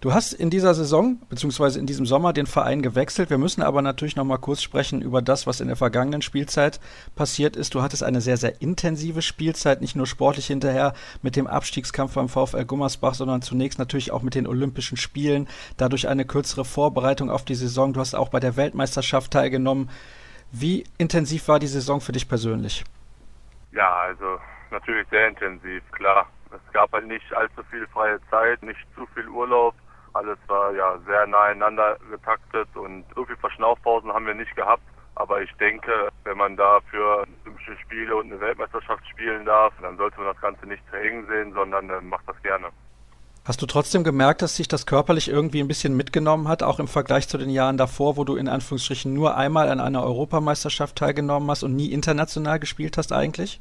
Du 0.00 0.14
hast 0.14 0.32
in 0.32 0.48
dieser 0.48 0.74
Saison 0.74 1.18
bzw. 1.28 1.76
in 1.76 1.86
diesem 1.86 2.06
Sommer 2.06 2.32
den 2.32 2.46
Verein 2.46 2.82
gewechselt. 2.82 3.30
Wir 3.30 3.38
müssen 3.38 3.62
aber 3.62 3.82
natürlich 3.82 4.14
noch 4.14 4.24
mal 4.24 4.38
kurz 4.38 4.62
sprechen 4.62 5.02
über 5.02 5.22
das, 5.22 5.48
was 5.48 5.60
in 5.60 5.66
der 5.66 5.76
vergangenen 5.76 6.22
Spielzeit 6.22 6.78
passiert 7.16 7.56
ist. 7.56 7.74
Du 7.74 7.82
hattest 7.82 8.04
eine 8.04 8.20
sehr, 8.20 8.36
sehr 8.36 8.62
intensive 8.62 9.22
Spielzeit, 9.22 9.80
nicht 9.80 9.96
nur 9.96 10.06
sportlich 10.06 10.46
hinterher 10.46 10.92
mit 11.22 11.34
dem 11.34 11.48
Abstiegskampf 11.48 12.14
beim 12.14 12.28
VfL 12.28 12.64
Gummersbach, 12.64 13.14
sondern 13.14 13.42
zunächst 13.42 13.80
natürlich 13.80 14.12
auch 14.12 14.22
mit 14.22 14.36
den 14.36 14.46
Olympischen 14.46 14.96
Spielen, 14.96 15.48
dadurch 15.78 16.06
eine 16.06 16.24
kürzere 16.24 16.64
Vorbereitung 16.64 17.28
auf 17.28 17.44
die 17.44 17.56
Saison. 17.56 17.92
Du 17.92 17.98
hast 17.98 18.14
auch 18.14 18.28
bei 18.28 18.38
der 18.38 18.56
Weltmeisterschaft 18.56 19.32
teilgenommen. 19.32 19.90
Wie 20.52 20.84
intensiv 20.98 21.48
war 21.48 21.58
die 21.58 21.66
Saison 21.66 22.00
für 22.00 22.12
dich 22.12 22.28
persönlich? 22.28 22.84
Ja, 23.72 23.96
also 23.96 24.38
natürlich 24.70 25.08
sehr 25.08 25.26
intensiv, 25.26 25.82
klar. 25.90 26.28
Es 26.52 26.72
gab 26.72 26.92
halt 26.92 27.08
nicht 27.08 27.32
allzu 27.32 27.64
viel 27.68 27.84
freie 27.88 28.20
Zeit, 28.30 28.62
nicht 28.62 28.78
zu 28.94 29.04
viel 29.12 29.28
Urlaub. 29.28 29.74
Alles 30.18 30.38
war 30.48 30.74
ja 30.74 30.98
sehr 31.06 31.28
nah 31.28 31.44
einander 31.44 31.96
getaktet 32.10 32.68
und 32.74 33.04
viel 33.14 33.36
Verschnaufpausen 33.36 34.12
haben 34.12 34.26
wir 34.26 34.34
nicht 34.34 34.54
gehabt. 34.56 34.82
Aber 35.14 35.40
ich 35.40 35.52
denke, 35.60 36.08
wenn 36.24 36.36
man 36.36 36.56
da 36.56 36.80
für 36.90 37.24
Olympische 37.44 37.76
Spiele 37.84 38.16
und 38.16 38.32
eine 38.32 38.40
Weltmeisterschaft 38.40 39.06
spielen 39.08 39.44
darf, 39.44 39.72
dann 39.80 39.96
sollte 39.96 40.18
man 40.18 40.26
das 40.32 40.40
Ganze 40.40 40.66
nicht 40.66 40.82
zu 40.90 40.96
eng 40.96 41.24
sehen, 41.28 41.52
sondern 41.52 41.88
äh, 41.88 42.00
macht 42.00 42.28
das 42.28 42.40
gerne. 42.42 42.66
Hast 43.44 43.62
du 43.62 43.66
trotzdem 43.66 44.02
gemerkt, 44.02 44.42
dass 44.42 44.56
sich 44.56 44.66
das 44.66 44.86
körperlich 44.86 45.28
irgendwie 45.30 45.60
ein 45.60 45.68
bisschen 45.68 45.96
mitgenommen 45.96 46.48
hat, 46.48 46.64
auch 46.64 46.80
im 46.80 46.88
Vergleich 46.88 47.28
zu 47.28 47.38
den 47.38 47.50
Jahren 47.50 47.76
davor, 47.76 48.16
wo 48.16 48.24
du 48.24 48.34
in 48.34 48.48
Anführungsstrichen 48.48 49.14
nur 49.14 49.36
einmal 49.36 49.68
an 49.68 49.78
einer 49.78 50.02
Europameisterschaft 50.02 50.96
teilgenommen 50.96 51.48
hast 51.48 51.62
und 51.62 51.76
nie 51.76 51.92
international 51.92 52.58
gespielt 52.58 52.98
hast 52.98 53.12
eigentlich? 53.12 53.60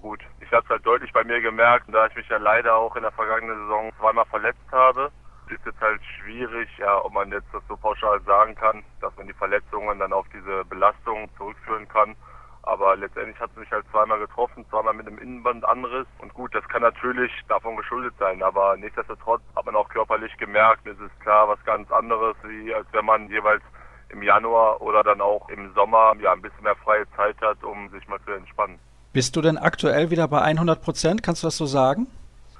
Gut, 0.00 0.20
ich 0.40 0.50
habe 0.52 0.64
es 0.64 0.70
halt 0.70 0.86
deutlich 0.86 1.12
bei 1.12 1.22
mir 1.24 1.40
gemerkt, 1.42 1.86
da 1.92 2.06
ich 2.06 2.16
mich 2.16 2.28
ja 2.28 2.38
leider 2.38 2.74
auch 2.74 2.96
in 2.96 3.02
der 3.02 3.12
vergangenen 3.12 3.58
Saison 3.60 3.92
zweimal 3.98 4.24
verletzt 4.24 4.58
habe, 4.72 5.10
ist 5.52 5.64
jetzt 5.64 5.80
halt 5.80 6.00
schwierig, 6.18 6.68
ja, 6.78 7.04
ob 7.04 7.12
man 7.12 7.30
jetzt 7.30 7.48
das 7.52 7.62
so 7.68 7.76
pauschal 7.76 8.20
sagen 8.22 8.54
kann, 8.54 8.82
dass 9.00 9.16
man 9.16 9.26
die 9.26 9.32
Verletzungen 9.32 9.98
dann 9.98 10.12
auf 10.12 10.26
diese 10.32 10.64
Belastung 10.64 11.28
zurückführen 11.36 11.88
kann. 11.88 12.16
Aber 12.64 12.96
letztendlich 12.96 13.38
hat 13.40 13.50
es 13.50 13.56
mich 13.56 13.70
halt 13.72 13.84
zweimal 13.90 14.20
getroffen, 14.20 14.64
zweimal 14.70 14.94
mit 14.94 15.06
einem 15.06 15.18
Innenbandanriss. 15.18 16.06
Und 16.18 16.32
gut, 16.32 16.54
das 16.54 16.66
kann 16.68 16.82
natürlich 16.82 17.32
davon 17.48 17.76
geschuldet 17.76 18.14
sein. 18.18 18.42
Aber 18.42 18.76
nichtsdestotrotz 18.76 19.42
hat 19.56 19.66
man 19.66 19.74
auch 19.74 19.88
körperlich 19.88 20.36
gemerkt, 20.36 20.86
es 20.86 20.98
ist 21.00 21.20
klar 21.20 21.48
was 21.48 21.62
ganz 21.64 21.90
anderes, 21.90 22.36
wie 22.44 22.72
als 22.72 22.86
wenn 22.92 23.04
man 23.04 23.28
jeweils 23.28 23.62
im 24.10 24.22
Januar 24.22 24.80
oder 24.80 25.02
dann 25.02 25.20
auch 25.20 25.48
im 25.48 25.72
Sommer 25.74 26.14
ja 26.20 26.32
ein 26.32 26.42
bisschen 26.42 26.62
mehr 26.62 26.76
freie 26.76 27.10
Zeit 27.16 27.36
hat, 27.40 27.62
um 27.64 27.88
sich 27.90 28.06
mal 28.06 28.20
zu 28.24 28.32
entspannen. 28.32 28.78
Bist 29.12 29.34
du 29.36 29.40
denn 29.40 29.58
aktuell 29.58 30.10
wieder 30.10 30.28
bei 30.28 30.40
100 30.40 30.80
Prozent? 30.82 31.22
Kannst 31.22 31.42
du 31.42 31.48
das 31.48 31.56
so 31.56 31.66
sagen? 31.66 32.06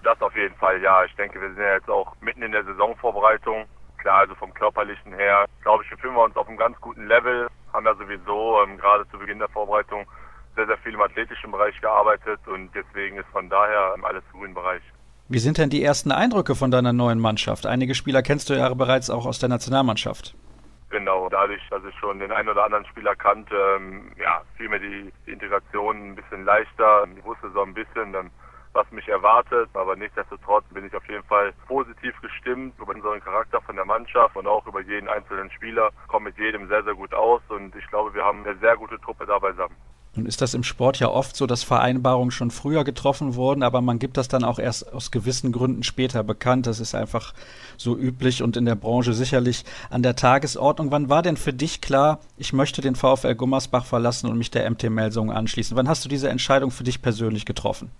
Das 0.03 0.21
auf 0.21 0.35
jeden 0.37 0.55
Fall, 0.57 0.81
ja. 0.83 1.05
Ich 1.05 1.15
denke, 1.17 1.41
wir 1.41 1.49
sind 1.49 1.63
ja 1.63 1.75
jetzt 1.75 1.91
auch 1.91 2.15
mitten 2.21 2.43
in 2.43 2.53
der 2.53 2.65
Saisonvorbereitung. 2.65 3.67
Klar, 3.99 4.21
also 4.21 4.35
vom 4.35 4.53
körperlichen 4.53 5.15
her, 5.15 5.47
glaube 5.63 5.85
ich, 5.85 5.91
befinden 5.91 6.17
wir 6.17 6.25
uns 6.25 6.37
auf 6.37 6.49
einem 6.49 6.57
ganz 6.57 6.81
guten 6.81 7.07
Level 7.07 7.49
haben 7.73 7.87
ja 7.87 7.95
sowieso 7.95 8.63
ähm, 8.63 8.79
gerade 8.79 9.09
zu 9.09 9.19
Beginn 9.19 9.39
der 9.39 9.49
Vorbereitung 9.49 10.07
sehr, 10.55 10.67
sehr 10.67 10.79
viel 10.79 10.95
im 10.95 11.01
athletischen 11.01 11.51
Bereich 11.51 11.81
gearbeitet 11.81 12.41
und 12.47 12.71
deswegen 12.75 13.17
ist 13.17 13.29
von 13.33 13.49
daher 13.49 13.95
ähm, 13.97 14.05
alles 14.05 14.23
im 14.33 14.41
grünen 14.41 14.55
Bereich. 14.55 14.83
Wie 15.29 15.39
sind 15.39 15.57
denn 15.57 15.71
die 15.71 15.83
ersten 15.83 16.13
Eindrücke 16.13 16.55
von 16.55 16.71
deiner 16.71 16.93
neuen 16.93 17.19
Mannschaft? 17.19 17.65
Einige 17.65 17.95
Spieler 17.95 18.23
kennst 18.23 18.51
du 18.51 18.55
ja 18.55 18.73
bereits 18.75 19.09
auch 19.09 19.25
aus 19.25 19.39
der 19.39 19.49
Nationalmannschaft. 19.49 20.35
Genau, 20.91 21.31
dadurch, 21.31 21.63
dass 21.71 21.83
ich 21.89 21.95
schon 21.99 22.19
den 22.19 22.31
einen 22.33 22.51
oder 22.51 22.67
anderen 22.67 22.85
Spieler 22.85 23.17
kannte, 23.17 23.57
ähm, 23.77 24.13
ja, 24.19 24.43
fiel 24.59 24.69
mir 24.69 24.79
die 24.79 25.11
Integration 25.25 26.11
ein 26.11 26.15
bisschen 26.15 26.45
leichter. 26.45 27.07
Ich 27.17 27.25
wusste 27.25 27.51
so 27.53 27.63
ein 27.63 27.73
bisschen, 27.73 28.13
dann 28.13 28.31
was 28.73 28.91
mich 28.91 29.09
erwartet. 29.09 29.69
Aber 29.75 29.97
nichtsdestotrotz 29.97 30.65
bin 30.71 30.87
ich 30.87 30.95
auf 30.95 31.09
jeden 31.09 31.25
Fall 31.25 31.53
positiv 31.67 32.15
gestimmt 32.21 32.75
über 32.79 32.95
unseren 32.95 33.21
Charakter 33.21 33.61
von 33.61 33.77
der 33.77 33.85
Mannschaft 33.85 34.37
und 34.37 34.47
auch 34.47 34.67
über 34.67 34.81
jeden 34.81 35.09
einzelnen 35.09 35.51
Spieler. 35.51 35.91
Komme 36.09 36.27
mit 36.27 36.39
jedem 36.39 36.69
sehr, 36.69 36.83
sehr 36.85 36.95
gut 36.95 37.13
aus 37.15 37.43
und 37.49 37.75
ich 37.77 37.87
glaube, 37.89 38.15
wir 38.15 38.25
haben 38.25 38.45
eine 38.45 38.57
sehr 38.59 38.77
gute 38.77 39.01
Truppe 39.01 39.27
da 39.27 39.39
beisammen. 39.39 39.77
Nun 40.15 40.27
ist 40.27 40.43
das 40.43 40.53
im 40.53 40.63
Sport 40.63 40.99
ja 40.99 41.09
oft 41.09 41.35
so, 41.35 41.47
dass 41.47 41.63
Vereinbarungen 41.63 42.33
schon 42.33 42.51
früher 42.51 42.85
getroffen 42.85 43.35
wurden, 43.35 43.63
aber 43.63 43.81
man 43.81 43.99
gibt 43.99 44.19
das 44.19 44.29
dann 44.29 44.45
auch 44.45 44.59
erst 44.59 44.93
aus 44.93 45.11
gewissen 45.11 45.53
Gründen 45.53 45.83
später 45.83 46.23
bekannt. 46.23 46.67
Das 46.67 46.81
ist 46.81 46.95
einfach 46.95 47.33
so 47.79 47.97
üblich 47.97 48.43
und 48.43 48.59
in 48.59 48.67
der 48.67 48.75
Branche 48.75 49.15
sicherlich 49.15 49.65
an 49.89 50.03
der 50.03 50.15
Tagesordnung. 50.15 50.91
Wann 50.91 51.09
war 51.09 51.23
denn 51.23 51.39
für 51.39 51.55
dich 51.55 51.81
klar, 51.81 52.21
ich 52.37 52.53
möchte 52.53 52.83
den 52.83 52.95
VfL 52.95 53.35
Gummersbach 53.35 53.87
verlassen 53.87 54.29
und 54.29 54.37
mich 54.37 54.51
der 54.51 54.71
MT 54.71 54.91
Melsung 54.91 55.33
anschließen? 55.33 55.79
Wann 55.79 55.89
hast 55.89 56.05
du 56.05 56.11
diese 56.11 56.29
Entscheidung 56.29 56.71
für 56.71 56.85
dich 56.85 57.01
persönlich 57.01 57.47
getroffen? 57.47 57.91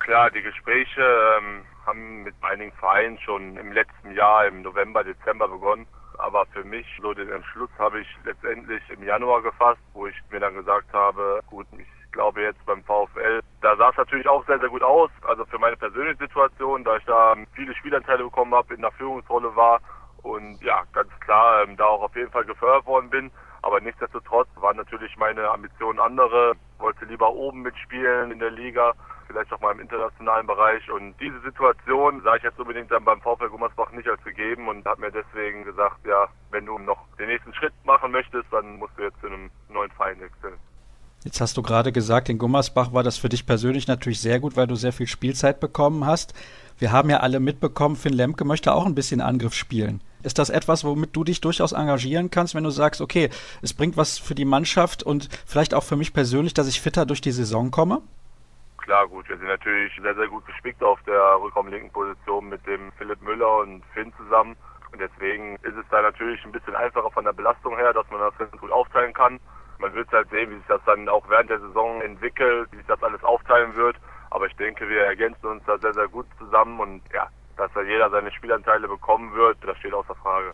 Klar, 0.00 0.30
die 0.30 0.40
Gespräche 0.40 1.02
ähm, 1.38 1.62
haben 1.84 2.22
mit 2.22 2.34
einigen 2.40 2.72
Vereinen 2.72 3.18
schon 3.18 3.56
im 3.58 3.70
letzten 3.70 4.12
Jahr, 4.12 4.46
im 4.46 4.62
November, 4.62 5.04
Dezember 5.04 5.46
begonnen. 5.46 5.86
Aber 6.16 6.46
für 6.46 6.64
mich, 6.64 6.86
so 7.02 7.12
den 7.12 7.30
Entschluss 7.30 7.70
habe 7.78 8.00
ich 8.00 8.08
letztendlich 8.24 8.82
im 8.88 9.02
Januar 9.02 9.42
gefasst, 9.42 9.80
wo 9.92 10.06
ich 10.06 10.16
mir 10.30 10.40
dann 10.40 10.54
gesagt 10.54 10.90
habe, 10.94 11.40
gut, 11.46 11.66
ich 11.78 11.86
glaube 12.12 12.40
jetzt 12.40 12.64
beim 12.64 12.82
VfL, 12.84 13.40
da 13.60 13.76
sah 13.76 13.90
es 13.90 13.96
natürlich 13.98 14.26
auch 14.26 14.44
sehr, 14.46 14.58
sehr 14.58 14.70
gut 14.70 14.82
aus. 14.82 15.10
Also 15.22 15.44
für 15.44 15.58
meine 15.58 15.76
persönliche 15.76 16.18
Situation, 16.18 16.82
da 16.82 16.96
ich 16.96 17.04
da 17.04 17.36
viele 17.54 17.74
Spielanteile 17.74 18.24
bekommen 18.24 18.54
habe, 18.54 18.74
in 18.74 18.80
der 18.80 18.92
Führungsrolle 18.92 19.54
war 19.54 19.80
und 20.22 20.62
ja, 20.62 20.82
ganz 20.94 21.10
klar 21.20 21.62
ähm, 21.62 21.76
da 21.76 21.84
auch 21.84 22.02
auf 22.02 22.16
jeden 22.16 22.30
Fall 22.30 22.44
gefördert 22.44 22.86
worden 22.86 23.10
bin. 23.10 23.30
Aber 23.62 23.80
nichtsdestotrotz 23.80 24.48
waren 24.56 24.78
natürlich 24.78 25.14
meine 25.18 25.50
Ambitionen 25.50 26.00
andere, 26.00 26.54
wollte 26.78 27.04
lieber 27.04 27.30
oben 27.30 27.60
mitspielen 27.60 28.32
in 28.32 28.38
der 28.38 28.50
Liga 28.50 28.94
vielleicht 29.30 29.52
auch 29.52 29.60
mal 29.60 29.72
im 29.72 29.80
internationalen 29.80 30.46
Bereich. 30.46 30.90
Und 30.90 31.14
diese 31.20 31.40
Situation 31.40 32.20
sah 32.22 32.36
ich 32.36 32.42
jetzt 32.42 32.58
unbedingt 32.58 32.90
dann 32.90 33.04
beim 33.04 33.20
VfL 33.20 33.48
Gummersbach 33.48 33.92
nicht 33.92 34.08
als 34.08 34.22
gegeben 34.24 34.68
und 34.68 34.84
habe 34.84 35.00
mir 35.00 35.12
deswegen 35.12 35.64
gesagt, 35.64 36.04
ja, 36.04 36.26
wenn 36.50 36.66
du 36.66 36.78
noch 36.78 36.98
den 37.18 37.28
nächsten 37.28 37.54
Schritt 37.54 37.72
machen 37.84 38.10
möchtest, 38.10 38.46
dann 38.50 38.76
musst 38.76 38.92
du 38.96 39.02
jetzt 39.02 39.20
zu 39.20 39.28
einem 39.28 39.50
neuen 39.68 39.90
Verein 39.92 40.20
wechseln. 40.20 40.54
Jetzt 41.22 41.40
hast 41.40 41.56
du 41.56 41.62
gerade 41.62 41.92
gesagt, 41.92 42.30
in 42.30 42.38
Gummersbach 42.38 42.92
war 42.92 43.02
das 43.02 43.18
für 43.18 43.28
dich 43.28 43.44
persönlich 43.44 43.86
natürlich 43.86 44.20
sehr 44.20 44.40
gut, 44.40 44.56
weil 44.56 44.66
du 44.66 44.74
sehr 44.74 44.92
viel 44.92 45.06
Spielzeit 45.06 45.60
bekommen 45.60 46.06
hast. 46.06 46.34
Wir 46.78 46.92
haben 46.92 47.10
ja 47.10 47.18
alle 47.18 47.40
mitbekommen, 47.40 47.96
Finn 47.96 48.14
Lemke 48.14 48.44
möchte 48.44 48.72
auch 48.72 48.86
ein 48.86 48.94
bisschen 48.94 49.20
Angriff 49.20 49.54
spielen. 49.54 50.00
Ist 50.22 50.38
das 50.38 50.50
etwas, 50.50 50.82
womit 50.82 51.14
du 51.14 51.24
dich 51.24 51.40
durchaus 51.40 51.72
engagieren 51.72 52.30
kannst, 52.30 52.54
wenn 52.54 52.64
du 52.64 52.70
sagst, 52.70 53.02
okay, 53.02 53.28
es 53.60 53.74
bringt 53.74 53.98
was 53.98 54.18
für 54.18 54.34
die 54.34 54.46
Mannschaft 54.46 55.02
und 55.02 55.28
vielleicht 55.46 55.74
auch 55.74 55.84
für 55.84 55.96
mich 55.96 56.14
persönlich, 56.14 56.54
dass 56.54 56.68
ich 56.68 56.80
fitter 56.80 57.04
durch 57.04 57.20
die 57.20 57.32
Saison 57.32 57.70
komme? 57.70 58.00
Klar, 58.80 59.06
gut, 59.08 59.28
wir 59.28 59.38
sind 59.38 59.46
natürlich 59.46 59.92
sehr, 60.00 60.14
sehr 60.14 60.28
gut 60.28 60.44
gespickt 60.46 60.82
auf 60.82 61.00
der 61.02 61.40
rückraumlinken 61.40 61.90
Position 61.90 62.48
mit 62.48 62.66
dem 62.66 62.92
Philipp 62.92 63.20
Müller 63.22 63.58
und 63.58 63.84
Finn 63.94 64.12
zusammen. 64.16 64.56
Und 64.92 65.00
deswegen 65.00 65.56
ist 65.62 65.76
es 65.76 65.86
da 65.90 66.02
natürlich 66.02 66.44
ein 66.44 66.52
bisschen 66.52 66.74
einfacher 66.74 67.10
von 67.10 67.24
der 67.24 67.32
Belastung 67.32 67.76
her, 67.76 67.92
dass 67.92 68.10
man 68.10 68.20
das 68.20 68.36
ganz 68.38 68.50
gut 68.60 68.72
aufteilen 68.72 69.12
kann. 69.12 69.38
Man 69.78 69.94
wird 69.94 70.10
halt 70.12 70.28
sehen, 70.30 70.50
wie 70.50 70.56
sich 70.56 70.66
das 70.66 70.80
dann 70.84 71.08
auch 71.08 71.28
während 71.28 71.50
der 71.50 71.60
Saison 71.60 72.00
entwickelt, 72.02 72.68
wie 72.72 72.78
sich 72.78 72.86
das 72.86 73.02
alles 73.02 73.22
aufteilen 73.22 73.74
wird. 73.76 73.96
Aber 74.30 74.46
ich 74.46 74.56
denke, 74.56 74.88
wir 74.88 75.04
ergänzen 75.04 75.46
uns 75.46 75.64
da 75.64 75.78
sehr, 75.78 75.94
sehr 75.94 76.08
gut 76.08 76.26
zusammen 76.38 76.80
und 76.80 77.02
ja, 77.12 77.28
dass 77.56 77.72
da 77.72 77.82
jeder 77.82 78.10
seine 78.10 78.30
Spielanteile 78.32 78.88
bekommen 78.88 79.34
wird, 79.34 79.58
das 79.62 79.76
steht 79.78 79.94
außer 79.94 80.14
Frage. 80.16 80.52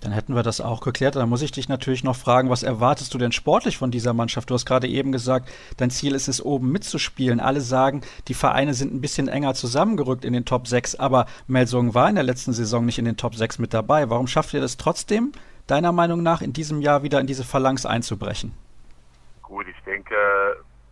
Dann 0.00 0.12
hätten 0.12 0.34
wir 0.34 0.44
das 0.44 0.60
auch 0.60 0.80
geklärt. 0.80 1.16
Dann 1.16 1.28
muss 1.28 1.42
ich 1.42 1.50
dich 1.50 1.68
natürlich 1.68 2.04
noch 2.04 2.14
fragen, 2.14 2.50
was 2.50 2.62
erwartest 2.62 3.12
du 3.14 3.18
denn 3.18 3.32
sportlich 3.32 3.78
von 3.78 3.90
dieser 3.90 4.12
Mannschaft? 4.12 4.48
Du 4.48 4.54
hast 4.54 4.64
gerade 4.64 4.86
eben 4.86 5.10
gesagt, 5.10 5.50
dein 5.76 5.90
Ziel 5.90 6.14
ist 6.14 6.28
es, 6.28 6.44
oben 6.44 6.70
mitzuspielen. 6.70 7.40
Alle 7.40 7.60
sagen, 7.60 8.02
die 8.28 8.34
Vereine 8.34 8.74
sind 8.74 8.94
ein 8.94 9.00
bisschen 9.00 9.26
enger 9.26 9.54
zusammengerückt 9.54 10.24
in 10.24 10.32
den 10.32 10.44
Top 10.44 10.68
6, 10.68 10.94
aber 10.96 11.26
Melsungen 11.48 11.94
war 11.94 12.08
in 12.08 12.14
der 12.14 12.24
letzten 12.24 12.52
Saison 12.52 12.84
nicht 12.84 12.98
in 12.98 13.06
den 13.06 13.16
Top 13.16 13.34
6 13.34 13.58
mit 13.58 13.74
dabei. 13.74 14.08
Warum 14.08 14.28
schafft 14.28 14.54
ihr 14.54 14.60
das 14.60 14.76
trotzdem, 14.76 15.32
deiner 15.66 15.92
Meinung 15.92 16.22
nach, 16.22 16.42
in 16.42 16.52
diesem 16.52 16.80
Jahr 16.80 17.02
wieder 17.02 17.20
in 17.20 17.26
diese 17.26 17.44
Phalanx 17.44 17.84
einzubrechen? 17.84 18.54
Gut, 19.42 19.66
ich 19.66 19.84
denke, 19.84 20.14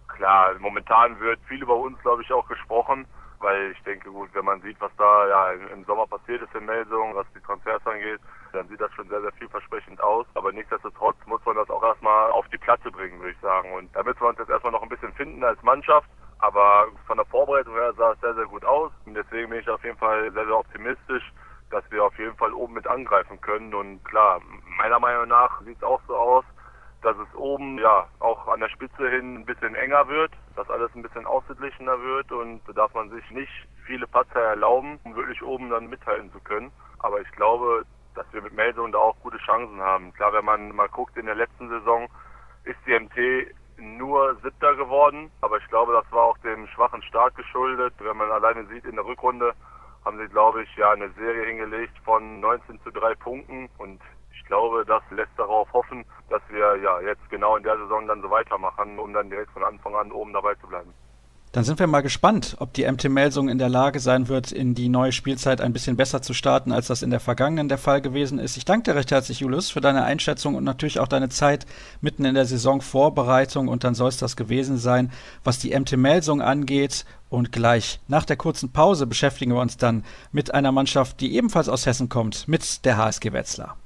klar, 0.09 0.55
momentan 0.59 1.19
wird 1.21 1.39
viel 1.47 1.63
über 1.63 1.77
uns, 1.77 1.97
glaube 2.01 2.23
ich, 2.23 2.33
auch 2.33 2.49
gesprochen 2.49 3.07
weil 3.41 3.73
ich 3.73 3.83
denke, 3.83 4.11
gut, 4.11 4.29
wenn 4.35 4.45
man 4.45 4.61
sieht, 4.63 4.81
was 4.81 4.91
da 4.97 5.29
ja 5.29 5.53
im 5.73 5.85
Sommer 5.85 6.07
passiert 6.07 6.43
ist 6.43 6.55
in 6.55 6.67
Melsungen, 6.67 7.15
was 7.15 7.27
die 7.35 7.41
Transfers 7.41 7.87
angeht, 7.87 8.21
dann 8.57 8.69
sieht 8.69 8.81
das 8.81 8.93
schon 8.95 9.09
sehr, 9.09 9.21
sehr 9.21 9.33
vielversprechend 9.33 10.01
aus. 10.01 10.27
Aber 10.35 10.53
nichtsdestotrotz 10.53 11.17
muss 11.27 11.45
man 11.45 11.57
das 11.57 11.71
auch 11.71 11.83
erstmal 11.83 12.31
auf 12.31 12.49
die 12.49 12.59
Platte 12.59 12.91
bringen, 12.91 13.19
würde 13.21 13.33
ich 13.33 13.41
sagen. 13.41 13.73
Und 13.73 13.95
da 13.95 14.03
müssen 14.03 14.21
wir 14.21 14.29
uns 14.29 14.39
jetzt 14.39 14.51
erstmal 14.51 14.73
noch 14.73 14.83
ein 14.83 14.89
bisschen 14.89 15.13
finden 15.15 15.45
als 15.45 15.63
Mannschaft. 15.63 16.09
Aber 16.39 16.89
von 17.07 17.17
der 17.17 17.27
Vorbereitung 17.27 17.75
her 17.75 17.93
sah 17.95 18.13
es 18.13 18.21
sehr, 18.21 18.35
sehr 18.35 18.47
gut 18.47 18.65
aus. 18.65 18.93
Und 19.05 19.15
deswegen 19.15 19.51
bin 19.51 19.61
ich 19.61 19.69
auf 19.69 19.83
jeden 19.85 19.99
Fall 19.99 20.33
sehr, 20.33 20.47
sehr 20.47 20.59
optimistisch, 20.59 21.33
dass 21.71 21.89
wir 21.91 22.05
auf 22.05 22.19
jeden 22.19 22.37
Fall 22.37 22.53
oben 22.53 22.75
mit 22.75 22.87
angreifen 22.87 23.41
können. 23.41 23.75
Und 23.75 24.05
klar, 24.05 24.41
meiner 24.79 25.01
Meinung 25.01 25.29
nach 25.29 25.61
sieht 25.63 25.77
es 25.77 25.83
auch 25.83 26.01
so 26.07 26.17
aus, 26.17 26.45
dass 27.03 27.17
es 27.19 27.35
oben 27.37 27.79
ja 27.79 28.09
auch 28.19 28.49
an 28.49 28.61
der 28.61 28.69
Spitze 28.69 29.09
hin 29.09 29.37
ein 29.37 29.47
bisschen 29.47 29.75
enger 29.75 30.09
wird, 30.09 30.33
dass 30.57 30.69
alles 30.71 30.91
ein 30.95 31.03
bisschen 31.03 31.27
ausgeglichener 31.27 32.01
wird 32.03 32.33
und 32.33 32.61
da 32.67 32.73
darf 32.73 32.95
man 32.95 33.11
sich 33.11 33.31
nicht 33.31 33.53
viele 33.87 34.07
Patzer 34.07 34.41
erlauben, 34.41 34.99
um 35.05 35.15
wirklich 35.15 35.43
oben 35.43 35.71
dann 35.71 35.87
mithalten 35.87 36.33
zu 36.33 36.41
können. 36.41 36.73
Aber 36.99 37.21
ich 37.21 37.31
glaube, 37.33 37.85
dass 38.17 38.27
wir 38.33 38.43
mit 38.43 38.55
Melsungen 38.55 38.93
da 38.93 38.99
auch 38.99 39.17
gute 39.21 39.39
Chancen 39.39 39.81
haben. 39.81 40.13
Klar, 40.15 40.33
wenn 40.33 40.45
man 40.45 40.75
mal 40.75 40.89
guckt, 40.89 41.17
in 41.17 41.27
der 41.27 41.35
letzten 41.35 41.69
Saison 41.69 42.09
ist 42.65 42.79
die 42.87 42.99
MT 42.99 43.55
nur 43.79 44.35
Siebter 44.43 44.75
geworden, 44.75 45.31
aber 45.43 45.59
ich 45.59 45.69
glaube, 45.69 45.93
das 45.93 46.11
war 46.11 46.25
auch 46.25 46.39
dem 46.39 46.67
schwachen 46.69 47.03
Start 47.03 47.35
geschuldet. 47.37 47.95
Wenn 47.99 48.17
man 48.17 48.31
alleine 48.31 48.65
sieht, 48.67 48.85
in 48.85 48.97
der 48.97 49.05
Rückrunde 49.05 49.53
haben 50.05 50.19
sie, 50.19 50.29
glaube 50.29 50.63
ich, 50.63 50.77
ja 50.77 50.93
eine 50.93 51.11
Serie 51.11 51.47
hingelegt 51.47 51.97
von 52.05 52.41
19 52.41 52.81
zu 52.83 52.91
3 52.91 53.15
Punkten 53.17 53.69
und 53.79 54.01
ich 54.33 54.45
glaube, 54.47 54.85
das 54.85 55.03
lässt 55.11 55.37
darauf 55.37 55.71
hoffen, 55.73 56.05
dass 56.31 56.43
wir 56.49 56.77
ja 56.77 57.01
jetzt 57.01 57.29
genau 57.31 57.57
in 57.57 57.65
der 57.65 57.77
Saison 57.77 58.07
dann 58.07 58.23
so 58.23 58.31
weitermachen, 58.31 58.99
um 58.99 59.13
dann 59.13 59.29
direkt 59.29 59.51
von 59.51 59.65
Anfang 59.65 59.95
an 59.95 60.13
oben 60.13 60.33
dabei 60.33 60.55
zu 60.55 60.69
bleiben. 60.69 60.95
Dann 61.57 61.65
sind 61.65 61.79
wir 61.79 61.87
mal 61.87 62.03
gespannt, 62.03 62.55
ob 62.61 62.75
die 62.75 62.85
MT 62.85 63.09
Melsung 63.09 63.49
in 63.49 63.57
der 63.57 63.71
Lage 63.71 63.99
sein 63.99 64.29
wird, 64.29 64.53
in 64.53 64.75
die 64.75 64.91
neue 64.91 65.11
Spielzeit 65.13 65.63
ein 65.63 65.73
bisschen 65.73 65.97
besser 65.97 66.21
zu 66.21 66.35
starten, 66.35 66.71
als 66.71 66.89
das 66.89 67.01
in 67.01 67.09
der 67.09 67.19
vergangenen 67.19 67.71
der 67.71 67.79
Fall 67.79 68.03
gewesen 68.03 68.39
ist. 68.39 68.59
Ich 68.59 68.67
danke 68.67 68.91
dir 68.91 68.95
recht 68.95 69.11
herzlich, 69.11 69.41
Julius, 69.41 69.71
für 69.71 69.81
deine 69.81 70.05
Einschätzung 70.05 70.55
und 70.55 70.65
natürlich 70.65 71.01
auch 71.01 71.09
deine 71.09 71.31
Zeit 71.31 71.65
mitten 72.03 72.27
in 72.27 72.35
der 72.35 72.45
Saisonvorbereitung. 72.45 73.69
Und 73.69 73.85
dann 73.85 73.95
soll 73.95 74.11
es 74.11 74.19
das 74.19 74.37
gewesen 74.37 74.77
sein, 74.77 75.11
was 75.45 75.59
die 75.59 75.75
MT 75.75 75.97
Melsung 75.97 76.43
angeht. 76.43 77.07
Und 77.31 77.53
gleich 77.53 78.01
nach 78.07 78.27
der 78.27 78.37
kurzen 78.37 78.73
Pause 78.73 79.07
beschäftigen 79.07 79.55
wir 79.55 79.63
uns 79.63 79.79
dann 79.79 80.05
mit 80.33 80.53
einer 80.53 80.73
Mannschaft, 80.73 81.23
die 81.23 81.37
ebenfalls 81.37 81.71
aus 81.71 81.87
Hessen 81.87 82.11
kommt, 82.11 82.49
mit 82.49 82.85
der 82.85 82.99
HSG 82.99 83.33
Wetzlar. 83.33 83.79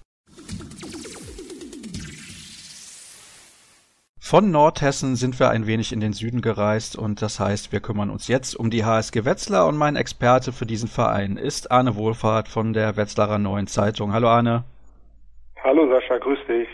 Von 4.31 4.53
Nordhessen 4.53 5.17
sind 5.17 5.41
wir 5.41 5.51
ein 5.51 5.67
wenig 5.67 5.93
in 5.93 5.99
den 5.99 6.13
Süden 6.13 6.41
gereist 6.41 6.97
und 6.97 7.21
das 7.21 7.41
heißt, 7.41 7.73
wir 7.73 7.81
kümmern 7.81 8.11
uns 8.11 8.29
jetzt 8.29 8.55
um 8.55 8.71
die 8.71 8.85
HSG 8.85 9.25
Wetzlar 9.25 9.67
und 9.67 9.77
mein 9.77 9.97
Experte 9.97 10.53
für 10.53 10.67
diesen 10.67 10.89
Verein 10.89 11.37
ist 11.37 11.73
Arne 11.73 11.97
Wohlfahrt 11.97 12.47
von 12.47 12.73
der 12.73 12.97
Wetzlarer 12.97 13.39
Neuen 13.39 13.67
Zeitung. 13.67 14.13
Hallo 14.13 14.29
Arne. 14.29 14.63
Hallo 15.65 15.93
Sascha, 15.93 16.19
grüß 16.19 16.39
dich. 16.47 16.69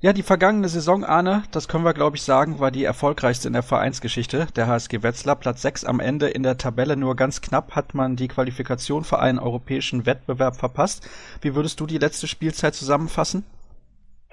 Ja, 0.00 0.12
die 0.12 0.22
vergangene 0.22 0.68
Saison, 0.68 1.02
Arne, 1.02 1.44
das 1.50 1.66
können 1.66 1.84
wir 1.84 1.94
glaube 1.94 2.16
ich 2.16 2.22
sagen, 2.22 2.60
war 2.60 2.70
die 2.70 2.84
erfolgreichste 2.84 3.48
in 3.48 3.54
der 3.54 3.62
Vereinsgeschichte 3.62 4.46
der 4.54 4.66
HSG 4.66 5.02
Wetzlar. 5.02 5.36
Platz 5.36 5.62
6 5.62 5.86
am 5.86 5.98
Ende 5.98 6.28
in 6.28 6.42
der 6.42 6.58
Tabelle, 6.58 6.98
nur 6.98 7.16
ganz 7.16 7.40
knapp 7.40 7.74
hat 7.74 7.94
man 7.94 8.16
die 8.16 8.28
Qualifikation 8.28 9.02
für 9.02 9.18
einen 9.18 9.38
europäischen 9.38 10.04
Wettbewerb 10.04 10.56
verpasst. 10.56 11.08
Wie 11.40 11.54
würdest 11.54 11.80
du 11.80 11.86
die 11.86 11.96
letzte 11.96 12.26
Spielzeit 12.26 12.74
zusammenfassen? 12.74 13.46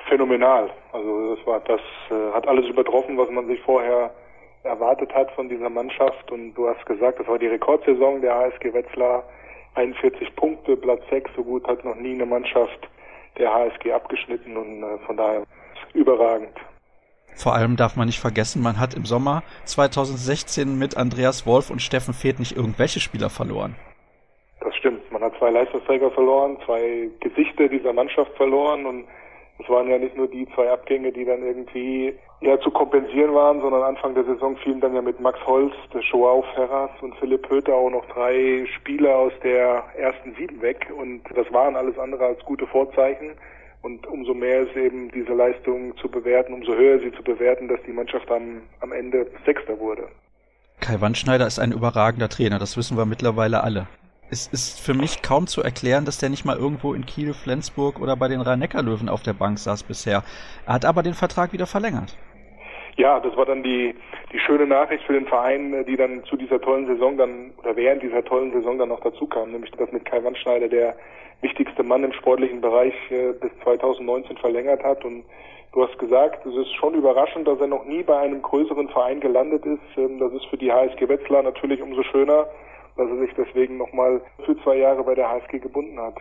Phänomenal. 0.07 0.69
Also 0.91 1.35
das 1.35 1.45
war 1.45 1.59
das 1.61 1.81
äh, 2.09 2.33
hat 2.33 2.47
alles 2.47 2.65
übertroffen, 2.67 3.17
was 3.17 3.29
man 3.29 3.47
sich 3.47 3.59
vorher 3.61 4.13
erwartet 4.63 5.13
hat 5.13 5.31
von 5.31 5.49
dieser 5.49 5.69
Mannschaft. 5.69 6.31
Und 6.31 6.53
du 6.53 6.67
hast 6.67 6.85
gesagt, 6.85 7.19
das 7.19 7.27
war 7.27 7.37
die 7.37 7.47
Rekordsaison 7.47 8.21
der 8.21 8.35
HSG 8.35 8.73
Wetzlar. 8.73 9.23
41 9.75 10.35
Punkte, 10.35 10.77
Platz 10.77 11.01
6, 11.09 11.31
so 11.35 11.43
gut 11.43 11.67
hat 11.67 11.83
noch 11.83 11.95
nie 11.95 12.13
eine 12.13 12.27
Mannschaft 12.27 12.87
der 13.39 13.51
HSG 13.51 13.91
abgeschnitten 13.91 14.55
und 14.55 14.83
äh, 14.83 14.97
von 15.05 15.17
daher 15.17 15.43
überragend. 15.93 16.53
Vor 17.35 17.55
allem 17.55 17.75
darf 17.75 17.95
man 17.95 18.05
nicht 18.05 18.19
vergessen, 18.19 18.61
man 18.61 18.79
hat 18.79 18.93
im 18.93 19.05
Sommer 19.05 19.41
2016 19.65 20.77
mit 20.77 20.95
Andreas 20.97 21.47
Wolf 21.47 21.71
und 21.71 21.81
Steffen 21.81 22.13
Feeth 22.13 22.37
nicht 22.37 22.55
irgendwelche 22.55 22.99
Spieler 22.99 23.31
verloren. 23.31 23.75
Das 24.59 24.75
stimmt. 24.75 25.11
Man 25.11 25.23
hat 25.23 25.33
zwei 25.39 25.49
Leistungsträger 25.49 26.11
verloren, 26.11 26.57
zwei 26.65 27.09
Gesichter 27.19 27.67
dieser 27.67 27.93
Mannschaft 27.93 28.31
verloren 28.37 28.85
und 28.85 29.05
es 29.63 29.69
waren 29.69 29.89
ja 29.89 29.97
nicht 29.97 30.15
nur 30.15 30.27
die 30.27 30.47
zwei 30.53 30.69
Abgänge, 30.69 31.11
die 31.11 31.25
dann 31.25 31.43
irgendwie 31.43 32.13
ja 32.41 32.59
zu 32.59 32.71
kompensieren 32.71 33.33
waren, 33.33 33.61
sondern 33.61 33.83
Anfang 33.83 34.13
der 34.13 34.25
Saison 34.25 34.57
fielen 34.57 34.81
dann 34.81 34.95
ja 34.95 35.01
mit 35.01 35.19
Max 35.19 35.39
Holz, 35.45 35.73
der 35.93 36.01
Joao 36.01 36.43
Ferras 36.53 36.91
und 37.01 37.15
Philipp 37.15 37.47
Pöter 37.47 37.73
auch 37.73 37.89
noch 37.89 38.05
drei 38.07 38.65
Spieler 38.75 39.15
aus 39.15 39.33
der 39.43 39.83
ersten 39.97 40.35
Sieben 40.35 40.61
weg 40.61 40.91
und 40.97 41.21
das 41.35 41.51
waren 41.53 41.75
alles 41.75 41.97
andere 41.97 42.25
als 42.25 42.39
gute 42.43 42.67
Vorzeichen. 42.67 43.31
Und 43.81 44.07
umso 44.07 44.33
mehr 44.33 44.61
ist 44.61 44.75
eben 44.77 45.11
diese 45.11 45.33
Leistung 45.33 45.95
zu 45.97 46.07
bewerten, 46.07 46.53
umso 46.53 46.73
höher 46.73 46.99
sie 46.99 47.11
zu 47.11 47.21
bewerten, 47.21 47.67
dass 47.67 47.81
die 47.85 47.91
Mannschaft 47.91 48.31
am, 48.31 48.61
am 48.79 48.93
Ende 48.93 49.27
Sechster 49.45 49.77
wurde. 49.77 50.07
Kai 50.79 51.01
Wandschneider 51.01 51.45
ist 51.47 51.59
ein 51.59 51.73
überragender 51.73 52.29
Trainer, 52.29 52.59
das 52.59 52.77
wissen 52.77 52.97
wir 52.97 53.05
mittlerweile 53.05 53.63
alle 53.63 53.87
es 54.33 54.47
ist 54.47 54.81
für 54.81 54.95
mich 54.95 55.21
kaum 55.21 55.45
zu 55.47 55.61
erklären, 55.61 56.05
dass 56.05 56.17
der 56.17 56.29
nicht 56.29 56.43
mal 56.43 56.57
irgendwo 56.57 56.93
in 56.93 57.05
Kiel, 57.05 57.33
Flensburg 57.33 58.01
oder 58.01 58.15
bei 58.17 58.27
den 58.27 58.41
Rhein-Neckar-Löwen 58.41 59.07
auf 59.07 59.21
der 59.21 59.33
Bank 59.33 59.59
saß 59.59 59.83
bisher. 59.83 60.23
Er 60.65 60.73
hat 60.73 60.85
aber 60.85 61.03
den 61.03 61.13
Vertrag 61.13 61.53
wieder 61.53 61.67
verlängert. 61.67 62.17
Ja, 62.97 63.19
das 63.19 63.35
war 63.37 63.45
dann 63.45 63.63
die, 63.63 63.95
die 64.31 64.39
schöne 64.39 64.65
Nachricht 64.65 65.03
für 65.05 65.13
den 65.13 65.27
Verein, 65.27 65.85
die 65.85 65.95
dann 65.95 66.23
zu 66.25 66.35
dieser 66.35 66.59
tollen 66.59 66.87
Saison 66.87 67.15
dann, 67.17 67.51
oder 67.57 67.75
während 67.75 68.01
dieser 68.01 68.23
tollen 68.25 68.51
Saison 68.51 68.77
dann 68.77 68.89
noch 68.89 69.01
dazu 69.01 69.27
kam, 69.27 69.51
nämlich 69.51 69.71
dass 69.71 69.91
mit 69.91 70.05
Kai 70.05 70.23
Wandschneider 70.23 70.67
der 70.67 70.95
wichtigste 71.41 71.83
Mann 71.83 72.03
im 72.03 72.13
sportlichen 72.13 72.61
Bereich 72.61 72.93
äh, 73.11 73.33
bis 73.33 73.51
2019 73.63 74.37
verlängert 74.37 74.83
hat 74.83 75.05
und 75.05 75.23
Du 75.73 75.81
hast 75.81 75.97
gesagt, 75.97 76.45
es 76.45 76.55
ist 76.55 76.71
schon 76.75 76.93
überraschend, 76.93 77.47
dass 77.47 77.59
er 77.59 77.65
noch 77.65 77.83
nie 77.85 78.03
bei 78.03 78.19
einem 78.19 78.43
größeren 78.43 78.89
Verein 78.89 79.19
gelandet 79.19 79.65
ist. 79.65 79.97
Ähm, 79.97 80.19
das 80.19 80.31
ist 80.31 80.45
für 80.45 80.57
die 80.57 80.71
HSG 80.71 81.09
Wetzlar 81.09 81.41
natürlich 81.41 81.81
umso 81.81 82.03
schöner, 82.03 82.45
dass 82.95 83.09
er 83.09 83.17
sich 83.17 83.33
deswegen 83.35 83.77
nochmal 83.77 84.21
für 84.45 84.57
zwei 84.63 84.77
Jahre 84.77 85.03
bei 85.03 85.15
der 85.15 85.29
HSG 85.29 85.59
gebunden 85.59 85.99
hat. 85.99 86.15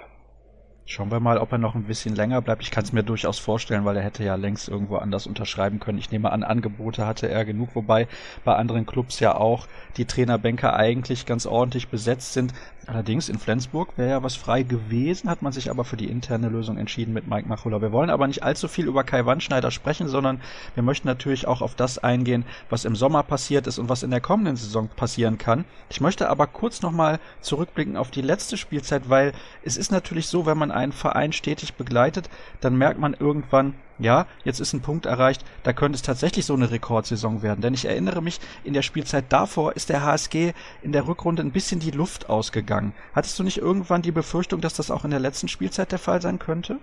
Schauen 0.84 1.12
wir 1.12 1.20
mal, 1.20 1.38
ob 1.38 1.52
er 1.52 1.58
noch 1.58 1.76
ein 1.76 1.84
bisschen 1.84 2.16
länger 2.16 2.42
bleibt. 2.42 2.60
Ich 2.62 2.72
kann 2.72 2.82
es 2.82 2.92
mir 2.92 3.04
durchaus 3.04 3.38
vorstellen, 3.38 3.84
weil 3.84 3.96
er 3.96 4.02
hätte 4.02 4.24
ja 4.24 4.34
längst 4.34 4.68
irgendwo 4.68 4.96
anders 4.96 5.28
unterschreiben 5.28 5.78
können. 5.78 5.98
Ich 5.98 6.10
nehme 6.10 6.32
an, 6.32 6.42
Angebote 6.42 7.06
hatte 7.06 7.28
er 7.28 7.44
genug, 7.44 7.70
wobei 7.74 8.08
bei 8.44 8.56
anderen 8.56 8.84
Clubs 8.84 9.20
ja 9.20 9.36
auch 9.36 9.68
die 9.96 10.06
Trainerbänke 10.06 10.72
eigentlich 10.74 11.24
ganz 11.24 11.46
ordentlich 11.46 11.88
besetzt 11.88 12.32
sind. 12.32 12.52
Allerdings 12.86 13.28
in 13.28 13.38
Flensburg 13.38 13.96
wäre 13.96 14.10
ja 14.10 14.22
was 14.24 14.34
frei 14.34 14.64
gewesen, 14.64 15.30
hat 15.30 15.40
man 15.40 15.52
sich 15.52 15.70
aber 15.70 15.84
für 15.84 15.96
die 15.96 16.08
interne 16.08 16.48
Lösung 16.48 16.78
entschieden 16.78 17.14
mit 17.14 17.28
Mike 17.28 17.48
Machulla. 17.48 17.80
Wir 17.80 17.92
wollen 17.92 18.10
aber 18.10 18.26
nicht 18.26 18.42
allzu 18.42 18.66
viel 18.66 18.86
über 18.86 19.04
Kai 19.04 19.24
Wandschneider 19.24 19.70
sprechen, 19.70 20.08
sondern 20.08 20.40
wir 20.74 20.82
möchten 20.82 21.06
natürlich 21.06 21.46
auch 21.46 21.62
auf 21.62 21.76
das 21.76 21.98
eingehen, 21.98 22.44
was 22.70 22.84
im 22.84 22.96
Sommer 22.96 23.22
passiert 23.22 23.68
ist 23.68 23.78
und 23.78 23.88
was 23.88 24.02
in 24.02 24.10
der 24.10 24.20
kommenden 24.20 24.56
Saison 24.56 24.88
passieren 24.88 25.38
kann. 25.38 25.64
Ich 25.90 26.00
möchte 26.00 26.28
aber 26.28 26.48
kurz 26.48 26.82
nochmal 26.82 27.20
zurückblicken 27.40 27.96
auf 27.96 28.10
die 28.10 28.20
letzte 28.20 28.56
Spielzeit, 28.56 29.08
weil 29.08 29.32
es 29.62 29.76
ist 29.76 29.92
natürlich 29.92 30.26
so, 30.26 30.44
wenn 30.44 30.58
man 30.58 30.71
einen 30.72 30.92
Verein 30.92 31.32
stetig 31.32 31.74
begleitet, 31.74 32.28
dann 32.60 32.76
merkt 32.76 32.98
man 32.98 33.14
irgendwann, 33.14 33.74
ja, 33.98 34.26
jetzt 34.44 34.60
ist 34.60 34.72
ein 34.72 34.80
Punkt 34.80 35.06
erreicht, 35.06 35.44
da 35.62 35.72
könnte 35.72 35.96
es 35.96 36.02
tatsächlich 36.02 36.44
so 36.44 36.54
eine 36.54 36.70
Rekordsaison 36.70 37.42
werden. 37.42 37.60
Denn 37.60 37.74
ich 37.74 37.84
erinnere 37.84 38.22
mich, 38.22 38.40
in 38.64 38.74
der 38.74 38.82
Spielzeit 38.82 39.26
davor 39.28 39.74
ist 39.74 39.88
der 39.88 40.02
HSG 40.02 40.52
in 40.82 40.92
der 40.92 41.06
Rückrunde 41.06 41.42
ein 41.42 41.52
bisschen 41.52 41.80
die 41.80 41.90
Luft 41.90 42.28
ausgegangen. 42.28 42.94
Hattest 43.14 43.38
du 43.38 43.42
nicht 43.42 43.58
irgendwann 43.58 44.02
die 44.02 44.12
Befürchtung, 44.12 44.60
dass 44.60 44.74
das 44.74 44.90
auch 44.90 45.04
in 45.04 45.10
der 45.10 45.20
letzten 45.20 45.48
Spielzeit 45.48 45.92
der 45.92 45.98
Fall 45.98 46.20
sein 46.20 46.38
könnte? 46.38 46.78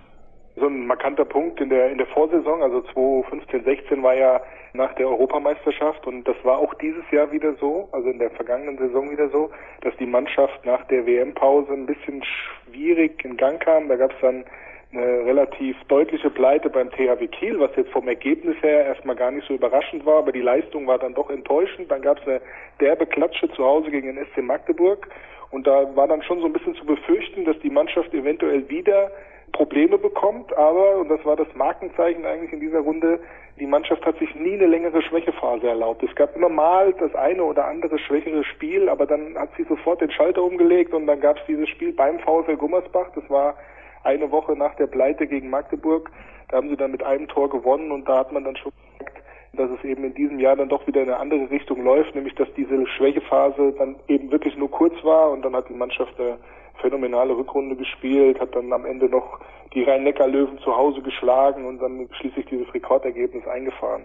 So 0.60 0.66
ein 0.66 0.86
markanter 0.86 1.24
Punkt 1.24 1.60
in 1.60 1.70
der, 1.70 1.90
in 1.90 1.96
der 1.96 2.06
Vorsaison, 2.08 2.62
also 2.62 2.82
2015, 2.82 3.64
16 3.64 4.02
war 4.02 4.14
ja 4.14 4.42
nach 4.74 4.94
der 4.94 5.08
Europameisterschaft 5.08 6.06
und 6.06 6.28
das 6.28 6.36
war 6.44 6.58
auch 6.58 6.74
dieses 6.74 7.02
Jahr 7.10 7.32
wieder 7.32 7.54
so, 7.54 7.88
also 7.92 8.10
in 8.10 8.18
der 8.18 8.30
vergangenen 8.30 8.76
Saison 8.76 9.10
wieder 9.10 9.30
so, 9.30 9.50
dass 9.80 9.96
die 9.96 10.06
Mannschaft 10.06 10.64
nach 10.66 10.86
der 10.88 11.06
WM-Pause 11.06 11.72
ein 11.72 11.86
bisschen 11.86 12.22
schwierig 12.22 13.24
in 13.24 13.36
Gang 13.38 13.58
kam. 13.58 13.88
Da 13.88 13.96
gab 13.96 14.12
es 14.12 14.18
dann 14.20 14.44
eine 14.92 15.24
relativ 15.24 15.76
deutliche 15.88 16.30
Pleite 16.30 16.68
beim 16.68 16.90
THW 16.90 17.26
Kiel, 17.28 17.58
was 17.58 17.74
jetzt 17.76 17.90
vom 17.90 18.06
Ergebnis 18.08 18.56
her 18.60 18.84
erstmal 18.84 19.16
gar 19.16 19.30
nicht 19.30 19.46
so 19.46 19.54
überraschend 19.54 20.04
war, 20.04 20.18
aber 20.18 20.32
die 20.32 20.42
Leistung 20.42 20.86
war 20.86 20.98
dann 20.98 21.14
doch 21.14 21.30
enttäuschend. 21.30 21.90
Dann 21.90 22.02
gab 22.02 22.18
es 22.20 22.26
eine 22.26 22.40
derbe 22.80 23.06
Klatsche 23.06 23.48
zu 23.52 23.64
Hause 23.64 23.90
gegen 23.90 24.14
den 24.14 24.26
SC 24.26 24.42
Magdeburg 24.42 25.08
und 25.50 25.66
da 25.66 25.96
war 25.96 26.06
dann 26.06 26.22
schon 26.22 26.40
so 26.40 26.46
ein 26.46 26.52
bisschen 26.52 26.74
zu 26.74 26.84
befürchten, 26.84 27.44
dass 27.44 27.58
die 27.60 27.70
Mannschaft 27.70 28.12
eventuell 28.14 28.68
wieder 28.68 29.10
Probleme 29.52 29.98
bekommt, 29.98 30.56
aber, 30.56 30.96
und 30.98 31.08
das 31.08 31.24
war 31.24 31.36
das 31.36 31.48
Markenzeichen 31.54 32.24
eigentlich 32.24 32.52
in 32.52 32.60
dieser 32.60 32.80
Runde, 32.80 33.20
die 33.58 33.66
Mannschaft 33.66 34.04
hat 34.06 34.18
sich 34.18 34.34
nie 34.34 34.54
eine 34.54 34.66
längere 34.66 35.02
Schwächephase 35.02 35.68
erlaubt. 35.68 36.02
Es 36.02 36.14
gab 36.14 36.34
immer 36.34 36.48
mal 36.48 36.94
das 36.94 37.14
eine 37.14 37.44
oder 37.44 37.66
andere 37.66 37.98
schwächere 37.98 38.42
Spiel, 38.44 38.88
aber 38.88 39.06
dann 39.06 39.36
hat 39.36 39.50
sie 39.56 39.64
sofort 39.64 40.00
den 40.00 40.10
Schalter 40.10 40.42
umgelegt 40.42 40.94
und 40.94 41.06
dann 41.06 41.20
gab 41.20 41.36
es 41.36 41.42
dieses 41.46 41.68
Spiel 41.68 41.92
beim 41.92 42.18
VfL 42.20 42.56
Gummersbach, 42.56 43.10
das 43.14 43.28
war 43.28 43.56
eine 44.02 44.30
Woche 44.30 44.56
nach 44.56 44.74
der 44.76 44.86
Pleite 44.86 45.26
gegen 45.26 45.50
Magdeburg. 45.50 46.10
Da 46.48 46.56
haben 46.56 46.68
sie 46.68 46.76
dann 46.76 46.90
mit 46.90 47.02
einem 47.02 47.28
Tor 47.28 47.50
gewonnen 47.50 47.92
und 47.92 48.08
da 48.08 48.18
hat 48.18 48.32
man 48.32 48.44
dann 48.44 48.56
schon 48.56 48.72
gemerkt, 48.98 49.22
dass 49.52 49.70
es 49.70 49.84
eben 49.84 50.04
in 50.04 50.14
diesem 50.14 50.38
Jahr 50.38 50.56
dann 50.56 50.68
doch 50.68 50.86
wieder 50.86 51.02
in 51.02 51.08
eine 51.08 51.18
andere 51.18 51.50
Richtung 51.50 51.84
läuft, 51.84 52.14
nämlich 52.14 52.34
dass 52.34 52.48
diese 52.54 52.86
Schwächephase 52.86 53.72
dann 53.78 53.96
eben 54.08 54.30
wirklich 54.30 54.56
nur 54.56 54.70
kurz 54.70 54.94
war 55.04 55.30
und 55.30 55.44
dann 55.44 55.54
hat 55.54 55.68
die 55.68 55.74
Mannschaft 55.74 56.18
eine 56.18 56.38
phänomenale 56.80 57.36
Rückrunde 57.36 57.76
gespielt, 57.76 58.40
hat 58.40 58.54
dann 58.54 58.72
am 58.72 58.84
Ende 58.84 59.08
noch 59.08 59.40
die 59.74 59.82
Rhein-Neckar-Löwen 59.82 60.58
zu 60.58 60.76
Hause 60.76 61.02
geschlagen 61.02 61.66
und 61.66 61.78
dann 61.78 62.08
schließlich 62.18 62.46
dieses 62.46 62.72
Rekordergebnis 62.74 63.46
eingefahren. 63.46 64.02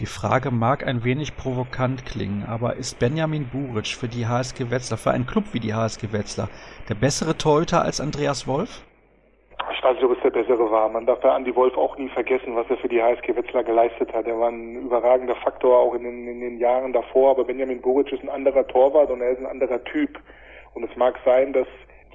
Die 0.00 0.06
Frage 0.06 0.50
mag 0.50 0.86
ein 0.86 1.04
wenig 1.04 1.36
provokant 1.36 2.06
klingen, 2.06 2.46
aber 2.48 2.76
ist 2.76 2.98
Benjamin 2.98 3.50
Buric 3.52 3.88
für 3.88 4.08
die 4.08 4.26
HSG 4.26 4.70
Wetzlar, 4.70 4.96
für 4.96 5.10
einen 5.10 5.26
Club 5.26 5.44
wie 5.52 5.60
die 5.60 5.74
HSG 5.74 6.12
Wetzlar, 6.12 6.48
der 6.88 6.94
bessere 6.94 7.36
Torhüter 7.36 7.82
als 7.82 8.00
Andreas 8.00 8.48
Wolf? 8.48 8.82
Ich 9.74 9.84
weiß 9.84 9.96
nicht, 9.96 10.04
ob 10.04 10.12
es 10.12 10.22
der 10.22 10.30
bessere 10.30 10.70
war. 10.70 10.88
Man 10.88 11.04
darf 11.04 11.22
ja 11.22 11.34
Andi 11.34 11.54
Wolf 11.54 11.76
auch 11.76 11.98
nie 11.98 12.08
vergessen, 12.08 12.56
was 12.56 12.70
er 12.70 12.78
für 12.78 12.88
die 12.88 13.02
HSG 13.02 13.36
Wetzlar 13.36 13.64
geleistet 13.64 14.12
hat. 14.14 14.26
Er 14.26 14.38
war 14.38 14.48
ein 14.48 14.76
überragender 14.76 15.36
Faktor 15.36 15.78
auch 15.78 15.94
in 15.94 16.04
den, 16.04 16.26
in 16.26 16.40
den 16.40 16.58
Jahren 16.58 16.94
davor, 16.94 17.32
aber 17.32 17.44
Benjamin 17.44 17.82
Buric 17.82 18.12
ist 18.12 18.22
ein 18.22 18.30
anderer 18.30 18.66
Torwart 18.66 19.10
und 19.10 19.20
er 19.20 19.32
ist 19.32 19.40
ein 19.40 19.46
anderer 19.46 19.82
Typ. 19.84 20.18
Und 20.74 20.84
es 20.84 20.96
mag 20.96 21.18
sein, 21.24 21.52
dass 21.52 21.66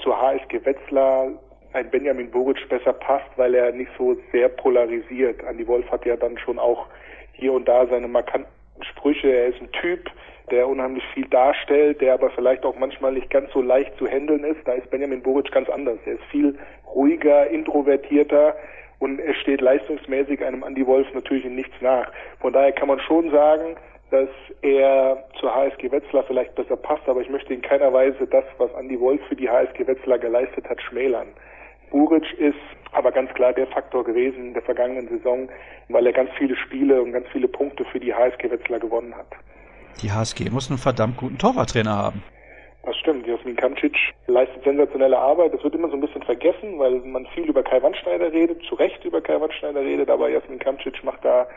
zur 0.02 0.20
HSG 0.20 0.65
Wetzlar 0.65 1.30
ein 1.74 1.89
Benjamin 1.89 2.32
Buric 2.32 2.67
besser 2.70 2.93
passt, 2.93 3.30
weil 3.36 3.54
er 3.54 3.72
nicht 3.72 3.91
so 3.98 4.15
sehr 4.32 4.50
polarisiert. 4.50 5.43
Andi 5.43 5.67
Wolf 5.67 5.89
hat 5.91 6.06
ja 6.06 6.15
dann 6.15 6.38
schon 6.38 6.60
auch 6.60 6.88
hier 7.34 7.54
und 7.54 7.67
da 7.67 7.86
seine 7.88 8.08
markanten 8.08 8.52
Sprüche. 8.82 9.30
Er 9.30 9.48
ist 9.48 9.62
ein 9.62 9.72
Typ, 9.72 10.10
der 10.50 10.67
unheimlich 10.67 11.04
viel 11.13 11.28
darstellt, 11.28 12.02
der 12.02 12.13
aber 12.13 12.30
vielleicht 12.32 12.65
auch 12.65 12.76
manchmal 12.78 13.12
nicht 13.12 13.30
ganz 13.30 13.52
so 13.52 13.62
leicht 13.62 13.96
zu 13.98 14.08
handeln 14.08 14.43
ist. 14.43 14.65
Da 14.65 14.74
ist 14.74 14.89
Benjamin 14.89 15.22
Buric 15.22 15.52
ganz 15.52 15.70
anders. 15.70 16.00
Er 16.06 16.13
ist 16.13 16.24
viel 16.32 16.58
ruhiger, 16.88 17.48
introvertierter 17.48 18.56
und 19.00 19.20
er 19.20 19.36
steht 19.36 19.62
leistungsmäßig 19.62 20.43
einem 20.43 20.63
Andy 20.63 20.86
Wolf 20.88 21.08
natürlich 21.13 21.46
in 21.46 21.56
nichts 21.56 21.76
nach. 21.82 22.12
Von 22.39 22.54
daher 22.54 22.72
kann 22.72 22.88
man 22.88 23.00
schon 23.02 23.30
sagen, 23.30 23.76
dass 24.12 24.30
er 24.62 25.24
zur 25.39 25.54
HSG 25.54 25.91
Wetzlar 25.91 26.24
vielleicht 26.24 26.56
besser 26.56 26.78
passt, 26.78 27.08
aber 27.08 27.22
ich 27.22 27.30
möchte 27.30 27.54
in 27.54 27.62
keiner 27.62 27.91
Weise 27.91 28.26
das, 28.28 28.46
was 28.58 28.74
Andi 28.76 29.00
Wolf 29.00 29.22
für 29.28 29.36
die 29.36 29.50
HSG 29.50 29.86
Wetzlar 29.86 30.17
geleistet 30.17 30.70
hat, 30.70 30.82
schmälern. 30.82 31.28
Buric 31.91 32.34
ist 32.34 32.56
aber 32.91 33.12
ganz 33.12 33.34
klar 33.34 33.54
der 33.54 33.67
Faktor 33.67 34.04
gewesen 34.04 34.48
in 34.48 34.54
der 34.54 34.63
vergangenen 34.63 35.08
Saison, 35.10 35.50
weil 35.89 36.06
er 36.06 36.13
ganz 36.13 36.30
viele 36.38 36.56
Spiele 36.56 37.02
und 37.02 37.13
ganz 37.13 37.28
viele 37.32 37.48
Punkte 37.48 37.86
für 37.86 38.00
die 38.00 38.13
HSG 38.13 38.50
Wetzlar 38.50 38.80
gewonnen 38.80 39.15
hat. 39.15 39.28
Die 40.02 40.12
HSG 40.12 40.50
muss 40.50 40.70
einen 40.70 40.78
verdammt 40.78 41.17
guten 41.17 41.38
Torwarttrainer 41.38 41.96
haben. 41.96 42.24
Das 42.84 42.96
stimmt. 42.98 43.28
Jasmin 43.28 43.58
Kamcic 43.58 43.98
leistet 44.28 44.63
sensationelle 44.63 45.17
Arbeit. 45.17 45.54
Das 45.54 45.62
wird 45.62 45.76
immer 45.76 45.89
so 45.89 45.96
ein 45.96 46.02
bisschen 46.02 46.24
vergessen, 46.24 46.80
weil 46.80 47.00
man 47.00 47.26
viel 47.34 47.43
über 47.43 47.62
Kai 47.62 47.82
Wandschneider 47.84 48.32
redet, 48.32 48.63
zu 48.63 48.76
Recht 48.76 49.04
über 49.04 49.20
Kai 49.20 49.41
Wandschneider 49.41 49.82
redet, 49.82 50.10
aber 50.10 50.30
Jasmin 50.30 50.60
Kamcic 50.60 51.04
macht 51.04 51.26
da 51.26 51.48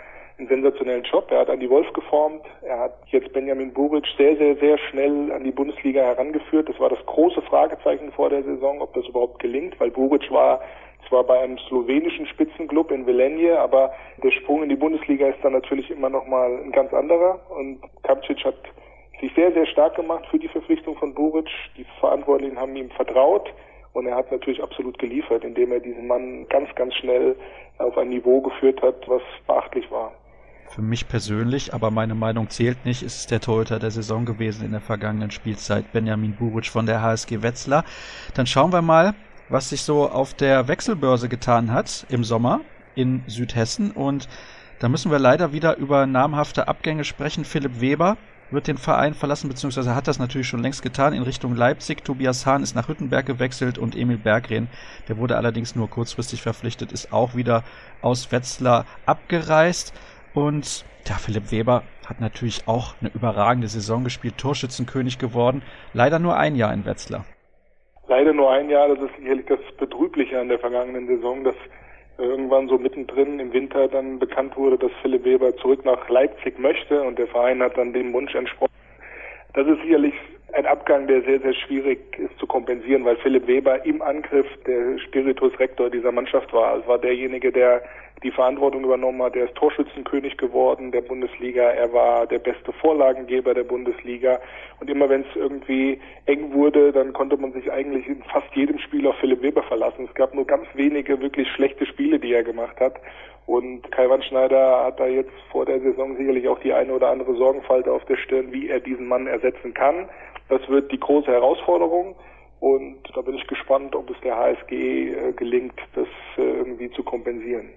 einen 0.40 0.48
sensationellen 0.48 1.05
Job. 1.05 1.31
Er 1.31 1.40
hat 1.40 1.50
Andi 1.50 1.68
Wolf 1.68 1.92
geformt. 1.92 2.42
Er 2.62 2.79
hat 2.79 2.94
jetzt 3.09 3.33
Benjamin 3.33 3.72
Buric 3.72 4.07
sehr, 4.16 4.37
sehr, 4.37 4.57
sehr 4.57 4.79
schnell 4.79 5.31
an 5.33 5.44
die 5.44 5.53
Bundesliga 5.53 6.00
herangeführt. 6.00 6.68
Das 6.68 6.81
war 6.81 6.88
das 6.88 7.05
große 7.07 7.42
Fragezeichen 7.42 8.11
vor 8.12 8.31
der 8.31 8.42
Saison, 8.42 8.81
ob 8.81 8.94
das 8.94 9.07
überhaupt 9.07 9.38
gelingt, 9.40 9.79
weil 9.79 9.90
Buric 9.90 10.31
war 10.31 10.61
zwar 11.09 11.24
bei 11.24 11.38
einem 11.40 11.59
slowenischen 11.68 12.26
Spitzenclub 12.26 12.90
in 12.90 13.07
Velenje, 13.07 13.59
aber 13.59 13.92
der 14.22 14.31
Sprung 14.31 14.62
in 14.62 14.68
die 14.68 14.76
Bundesliga 14.76 15.29
ist 15.29 15.42
dann 15.42 15.53
natürlich 15.53 15.90
immer 15.90 16.09
noch 16.09 16.26
mal 16.26 16.50
ein 16.64 16.72
ganz 16.72 16.92
anderer. 16.94 17.40
Und 17.50 17.81
Kamcic 18.03 18.42
hat 18.44 18.57
sich 19.20 19.33
sehr, 19.35 19.53
sehr 19.53 19.66
stark 19.66 19.96
gemacht 19.96 20.24
für 20.31 20.38
die 20.38 20.48
Verpflichtung 20.48 20.96
von 20.96 21.14
Buric. 21.14 21.48
Die 21.76 21.85
Verantwortlichen 22.00 22.59
haben 22.59 22.74
ihm 22.76 22.90
vertraut. 22.90 23.53
Und 23.92 24.07
er 24.07 24.14
hat 24.14 24.31
natürlich 24.31 24.62
absolut 24.62 24.98
geliefert, 24.98 25.44
indem 25.44 25.72
er 25.72 25.81
diesen 25.81 26.07
Mann 26.07 26.46
ganz, 26.48 26.72
ganz 26.76 26.94
schnell 26.94 27.35
auf 27.79 27.98
ein 27.98 28.09
Niveau 28.09 28.40
geführt 28.40 28.81
hat, 28.83 29.07
was 29.09 29.22
beachtlich 29.48 29.90
war. 29.90 30.12
Für 30.74 30.83
mich 30.83 31.09
persönlich, 31.09 31.74
aber 31.74 31.90
meine 31.90 32.14
Meinung 32.14 32.48
zählt 32.48 32.85
nicht, 32.85 33.02
ist 33.02 33.16
es 33.16 33.26
der 33.26 33.40
Torhüter 33.40 33.80
der 33.80 33.90
Saison 33.90 34.24
gewesen 34.24 34.64
in 34.64 34.70
der 34.70 34.80
vergangenen 34.80 35.33
Spielzeit, 35.33 35.92
Benjamin 35.92 36.37
Buric 36.37 36.66
von 36.66 36.87
der 36.87 37.02
HSG 37.02 37.42
Wetzlar. 37.42 37.85
Dann 38.35 38.46
schauen 38.46 38.72
wir 38.72 38.80
mal, 38.80 39.14
was 39.48 39.70
sich 39.70 39.83
so 39.83 40.09
auf 40.09 40.33
der 40.33 40.68
Wechselbörse 40.68 41.28
getan 41.28 41.72
hat 41.72 42.06
im 42.09 42.22
Sommer 42.22 42.61
in 42.94 43.24
Südhessen. 43.26 43.90
Und 43.90 44.28
da 44.78 44.88
müssen 44.88 45.11
wir 45.11 45.18
leider 45.18 45.52
wieder 45.52 45.76
über 45.76 46.06
namhafte 46.06 46.68
Abgänge 46.68 47.02
sprechen. 47.02 47.44
Philipp 47.44 47.80
Weber 47.80 48.16
wird 48.52 48.68
den 48.68 48.78
Verein 48.78 49.14
verlassen, 49.14 49.48
beziehungsweise 49.48 49.94
hat 49.94 50.09
das 50.09 50.18
natürlich 50.18 50.46
schon 50.46 50.62
längst 50.62 50.83
getan 50.83 51.12
in 51.12 51.22
Richtung 51.22 51.56
Leipzig. 51.56 52.04
Tobias 52.04 52.46
Hahn 52.46 52.62
ist 52.62 52.74
nach 52.74 52.88
Hüttenberg 52.88 53.26
gewechselt 53.26 53.78
und 53.78 53.96
Emil 53.96 54.18
Berggren, 54.18 54.68
der 55.09 55.16
wurde 55.18 55.37
allerdings 55.37 55.74
nur 55.74 55.90
kurzfristig 55.90 56.42
verpflichtet, 56.42 56.92
ist 56.92 57.12
auch 57.12 57.35
wieder 57.35 57.64
aus 58.02 58.30
Wetzlar 58.33 58.87
abgereist. 59.06 59.92
Und 60.34 60.84
ja, 61.06 61.14
Philipp 61.16 61.50
Weber 61.50 61.82
hat 62.06 62.20
natürlich 62.20 62.68
auch 62.68 62.94
eine 63.00 63.10
überragende 63.12 63.68
Saison 63.68 64.04
gespielt, 64.04 64.38
Torschützenkönig 64.38 65.18
geworden. 65.18 65.62
Leider 65.92 66.18
nur 66.18 66.36
ein 66.36 66.54
Jahr 66.54 66.72
in 66.72 66.84
Wetzlar. 66.84 67.24
Leider 68.08 68.32
nur 68.32 68.50
ein 68.50 68.68
Jahr, 68.70 68.88
das 68.88 69.10
ist 69.10 69.16
sicherlich 69.18 69.46
das 69.46 69.60
Betrübliche 69.78 70.38
an 70.40 70.48
der 70.48 70.58
vergangenen 70.58 71.06
Saison, 71.06 71.44
dass 71.44 71.54
irgendwann 72.18 72.68
so 72.68 72.76
mittendrin 72.78 73.38
im 73.40 73.52
Winter 73.52 73.88
dann 73.88 74.18
bekannt 74.18 74.56
wurde, 74.56 74.78
dass 74.78 74.90
Philipp 75.02 75.24
Weber 75.24 75.56
zurück 75.56 75.84
nach 75.84 76.08
Leipzig 76.08 76.58
möchte 76.58 77.02
und 77.02 77.18
der 77.18 77.28
Verein 77.28 77.62
hat 77.62 77.76
dann 77.76 77.92
dem 77.92 78.12
Wunsch 78.12 78.34
entsprochen. 78.34 78.72
Das 79.54 79.66
ist 79.66 79.80
sicherlich 79.82 80.14
ein 80.54 80.66
Abgang, 80.66 81.06
der 81.06 81.22
sehr, 81.22 81.40
sehr 81.40 81.54
schwierig 81.54 82.00
ist 82.18 82.38
zu 82.38 82.46
kompensieren, 82.46 83.04
weil 83.04 83.16
Philipp 83.16 83.46
Weber 83.46 83.84
im 83.84 84.02
Angriff 84.02 84.46
der 84.66 84.98
Spiritus 84.98 85.58
Rektor 85.58 85.90
dieser 85.90 86.12
Mannschaft 86.12 86.52
war. 86.52 86.78
Es 86.78 86.86
war 86.86 86.98
derjenige, 86.98 87.52
der 87.52 87.82
die 88.22 88.30
Verantwortung 88.30 88.84
übernommen 88.84 89.22
hat. 89.22 89.34
Er 89.34 89.46
ist 89.46 89.54
Torschützenkönig 89.54 90.36
geworden 90.36 90.92
der 90.92 91.00
Bundesliga. 91.00 91.62
Er 91.62 91.92
war 91.92 92.26
der 92.26 92.38
beste 92.38 92.72
Vorlagengeber 92.72 93.54
der 93.54 93.64
Bundesliga. 93.64 94.38
Und 94.78 94.90
immer 94.90 95.08
wenn 95.08 95.22
es 95.22 95.36
irgendwie 95.36 95.98
eng 96.26 96.52
wurde, 96.52 96.92
dann 96.92 97.12
konnte 97.12 97.36
man 97.36 97.52
sich 97.52 97.70
eigentlich 97.72 98.06
in 98.06 98.22
fast 98.24 98.54
jedem 98.54 98.78
Spiel 98.78 99.06
auf 99.06 99.16
Philipp 99.16 99.42
Weber 99.42 99.62
verlassen. 99.62 100.06
Es 100.08 100.14
gab 100.14 100.34
nur 100.34 100.46
ganz 100.46 100.66
wenige 100.74 101.20
wirklich 101.20 101.48
schlechte 101.48 101.86
Spiele, 101.86 102.18
die 102.18 102.32
er 102.32 102.42
gemacht 102.42 102.78
hat. 102.78 103.00
Und 103.46 103.90
Kai 103.90 104.08
Wandschneider 104.08 104.84
hat 104.84 105.00
da 105.00 105.06
jetzt 105.06 105.32
vor 105.50 105.66
der 105.66 105.80
Saison 105.80 106.16
sicherlich 106.16 106.46
auch 106.46 106.60
die 106.60 106.72
eine 106.72 106.92
oder 106.92 107.08
andere 107.08 107.34
Sorgenfalte 107.34 107.90
auf 107.90 108.04
der 108.04 108.16
Stirn, 108.16 108.52
wie 108.52 108.68
er 108.68 108.80
diesen 108.80 109.08
Mann 109.08 109.26
ersetzen 109.26 109.74
kann. 109.74 110.08
Das 110.50 110.60
wird 110.68 110.92
die 110.92 111.00
große 111.00 111.30
Herausforderung. 111.30 112.16
Und 112.58 112.98
da 113.14 113.22
bin 113.22 113.36
ich 113.36 113.46
gespannt, 113.46 113.96
ob 113.96 114.10
es 114.10 114.16
der 114.22 114.36
HSG 114.36 114.72
äh, 114.72 115.32
gelingt, 115.32 115.74
das 115.94 116.08
äh, 116.36 116.42
irgendwie 116.42 116.90
zu 116.90 117.02
kompensieren. 117.02 117.70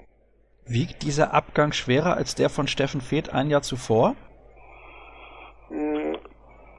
Wiegt 0.66 1.04
dieser 1.04 1.34
Abgang 1.34 1.72
schwerer 1.72 2.18
als 2.18 2.36
der 2.36 2.50
von 2.50 2.68
Steffen 2.68 3.00
Feeth 3.00 3.34
ein 3.34 3.50
Jahr 3.50 3.62
zuvor? 3.62 4.16
Hm, 5.70 6.18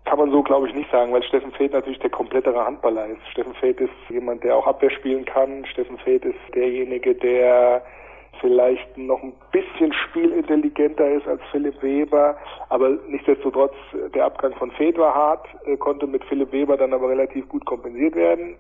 kann 0.05 0.19
man 0.19 0.31
so, 0.31 0.43
glaube 0.43 0.69
ich, 0.69 0.75
nicht 0.75 0.91
sagen, 0.91 1.13
weil 1.13 1.23
Steffen 1.23 1.53
Feeth 1.53 1.73
natürlich 1.73 1.99
der 2.01 2.11
komplettere 2.11 2.63
Handballer 2.65 3.07
ist. 3.07 3.27
Steffen 3.31 3.55
Feeth 3.55 3.81
ist 3.81 3.93
jemand, 4.11 4.45
der 4.45 4.57
auch 4.57 4.67
Abwehr 4.67 4.91
spielen 4.91 5.25
kann. 5.25 5.65
Steffen 5.67 5.99
Feeth 5.99 6.25
ist 6.27 6.55
derjenige, 6.55 7.15
der 7.15 7.83
vielleicht 8.41 8.97
noch 8.97 9.23
ein 9.23 9.33
bisschen 9.53 9.93
spielintelligenter 9.93 11.09
ist 11.11 11.27
als 11.27 11.41
Philipp 11.51 11.83
Weber, 11.83 12.37
aber 12.69 12.91
nichtsdestotrotz 13.09 13.75
der 14.15 14.25
Abgang 14.27 14.55
von 14.55 14.71
Fed 14.73 14.99
war 14.99 15.15
hart, 15.15 15.47
äh, 15.67 15.77
konnte 15.77 16.07
mit 16.07 16.25
Philipp 16.25 16.53
Weber 16.53 16.77
dann 16.77 16.93
aber 16.93 17.09
relativ 17.09 17.49
gut 17.49 17.65
kompensiert 17.65 18.15
werden. 18.15 18.57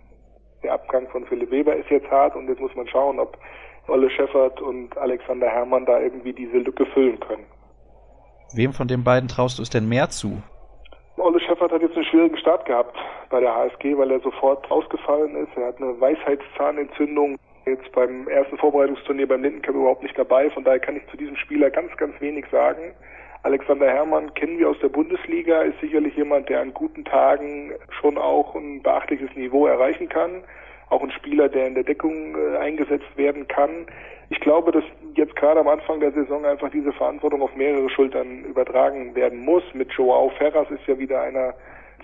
Der 0.62 0.74
Abgang 0.74 1.08
von 1.08 1.26
Philipp 1.26 1.50
Weber 1.50 1.76
ist 1.76 1.90
jetzt 1.90 2.10
hart 2.10 2.36
und 2.36 2.48
jetzt 2.48 2.60
muss 2.60 2.74
man 2.74 2.88
schauen, 2.88 3.18
ob 3.18 3.36
Olle 3.86 4.08
Scheffert 4.08 4.60
und 4.62 4.96
Alexander 4.96 5.46
Herrmann 5.46 5.84
da 5.84 6.00
irgendwie 6.00 6.32
diese 6.32 6.56
Lücke 6.58 6.86
füllen 6.86 7.20
können. 7.20 7.44
Wem 8.54 8.72
von 8.72 8.88
den 8.88 9.04
beiden 9.04 9.28
traust 9.28 9.58
du 9.58 9.62
es 9.62 9.68
denn 9.68 9.88
mehr 9.88 10.08
zu? 10.08 10.42
Olle 11.16 11.40
Scheffert 11.40 11.70
hat 11.70 11.82
jetzt 11.82 11.94
einen 11.94 12.04
schwierigen 12.06 12.36
Start 12.38 12.64
gehabt 12.66 12.96
bei 13.30 13.40
der 13.40 13.54
HSG, 13.54 13.96
weil 13.96 14.10
er 14.10 14.20
sofort 14.20 14.70
ausgefallen 14.70 15.36
ist. 15.36 15.56
Er 15.56 15.68
hat 15.68 15.80
eine 15.80 16.00
Weisheitszahnentzündung 16.00 17.36
jetzt 17.66 17.90
beim 17.92 18.28
ersten 18.28 18.58
Vorbereitungsturnier 18.58 19.28
beim 19.28 19.42
Lindencup 19.42 19.74
überhaupt 19.74 20.02
nicht 20.02 20.18
dabei. 20.18 20.50
Von 20.50 20.64
daher 20.64 20.80
kann 20.80 20.96
ich 20.96 21.06
zu 21.08 21.16
diesem 21.16 21.36
Spieler 21.36 21.70
ganz, 21.70 21.96
ganz 21.96 22.20
wenig 22.20 22.46
sagen. 22.50 22.92
Alexander 23.42 23.86
Herrmann 23.86 24.32
kennen 24.34 24.58
wir 24.58 24.70
aus 24.70 24.78
der 24.80 24.88
Bundesliga, 24.88 25.62
ist 25.62 25.78
sicherlich 25.80 26.16
jemand, 26.16 26.48
der 26.48 26.60
an 26.60 26.72
guten 26.72 27.04
Tagen 27.04 27.72
schon 28.00 28.16
auch 28.16 28.54
ein 28.54 28.82
beachtliches 28.82 29.34
Niveau 29.36 29.66
erreichen 29.66 30.08
kann. 30.08 30.42
Auch 30.88 31.02
ein 31.02 31.10
Spieler, 31.10 31.48
der 31.48 31.66
in 31.66 31.74
der 31.74 31.84
Deckung 31.84 32.36
äh, 32.36 32.56
eingesetzt 32.56 33.16
werden 33.16 33.46
kann. 33.48 33.86
Ich 34.30 34.40
glaube, 34.40 34.72
dass 34.72 34.84
jetzt 35.14 35.36
gerade 35.36 35.60
am 35.60 35.68
Anfang 35.68 36.00
der 36.00 36.12
Saison 36.12 36.44
einfach 36.46 36.70
diese 36.70 36.92
Verantwortung 36.92 37.42
auf 37.42 37.54
mehrere 37.54 37.90
Schultern 37.90 38.44
übertragen 38.44 39.14
werden 39.14 39.44
muss. 39.44 39.62
Mit 39.74 39.92
Joao 39.92 40.30
Ferras 40.30 40.70
ist 40.70 40.86
ja 40.86 40.98
wieder 40.98 41.20
einer 41.20 41.54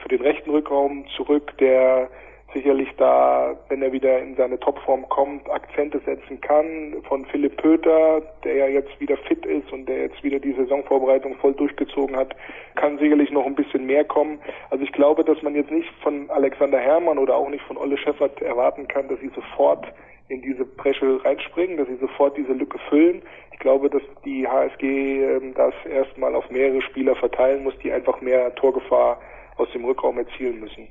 für 0.02 0.08
den 0.08 0.20
rechten 0.20 0.50
Rückraum 0.50 1.06
zurück, 1.16 1.56
der 1.58 2.08
sicherlich 2.52 2.88
da, 2.96 3.56
wenn 3.68 3.82
er 3.82 3.92
wieder 3.92 4.18
in 4.18 4.36
seine 4.36 4.58
Topform 4.58 5.08
kommt, 5.08 5.48
Akzente 5.50 6.00
setzen 6.04 6.40
kann. 6.40 6.96
Von 7.08 7.24
Philipp 7.26 7.56
Pöter, 7.56 8.22
der 8.44 8.54
ja 8.54 8.66
jetzt 8.66 8.98
wieder 9.00 9.16
fit 9.16 9.44
ist 9.46 9.72
und 9.72 9.88
der 9.88 10.02
jetzt 10.02 10.22
wieder 10.22 10.38
die 10.38 10.52
Saisonvorbereitung 10.52 11.36
voll 11.36 11.54
durchgezogen 11.54 12.16
hat, 12.16 12.34
kann 12.76 12.98
sicherlich 12.98 13.30
noch 13.30 13.46
ein 13.46 13.54
bisschen 13.54 13.86
mehr 13.86 14.04
kommen. 14.04 14.40
Also 14.70 14.84
ich 14.84 14.92
glaube, 14.92 15.24
dass 15.24 15.40
man 15.42 15.54
jetzt 15.54 15.70
nicht 15.70 15.88
von 16.02 16.28
Alexander 16.30 16.78
Herrmann 16.78 17.18
oder 17.18 17.36
auch 17.36 17.48
nicht 17.48 17.64
von 17.64 17.76
Olle 17.76 17.96
Scheffert 17.98 18.40
erwarten 18.42 18.88
kann, 18.88 19.08
dass 19.08 19.20
sie 19.20 19.30
sofort 19.34 19.86
in 20.28 20.42
diese 20.42 20.64
Bresche 20.64 21.22
reinspringen, 21.24 21.76
dass 21.76 21.88
sie 21.88 21.96
sofort 21.96 22.36
diese 22.36 22.52
Lücke 22.52 22.78
füllen. 22.88 23.22
Ich 23.52 23.58
glaube, 23.58 23.90
dass 23.90 24.02
die 24.24 24.46
HSG 24.46 24.84
äh, 24.84 25.52
das 25.54 25.74
erstmal 25.90 26.34
auf 26.34 26.48
mehrere 26.50 26.80
Spieler 26.82 27.16
verteilen 27.16 27.64
muss, 27.64 27.76
die 27.82 27.92
einfach 27.92 28.20
mehr 28.20 28.54
Torgefahr 28.54 29.20
aus 29.56 29.70
dem 29.72 29.84
Rückraum 29.84 30.18
erzielen 30.18 30.60
müssen. 30.60 30.88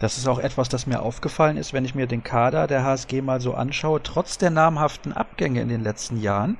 Das 0.00 0.16
ist 0.16 0.28
auch 0.28 0.38
etwas, 0.38 0.68
das 0.68 0.86
mir 0.86 1.02
aufgefallen 1.02 1.56
ist, 1.56 1.74
wenn 1.74 1.84
ich 1.84 1.96
mir 1.96 2.06
den 2.06 2.22
Kader 2.22 2.68
der 2.68 2.84
HSG 2.84 3.20
mal 3.20 3.40
so 3.40 3.54
anschaue. 3.54 4.00
Trotz 4.00 4.38
der 4.38 4.50
namhaften 4.50 5.12
Abgänge 5.12 5.60
in 5.60 5.68
den 5.68 5.82
letzten 5.82 6.20
Jahren 6.20 6.56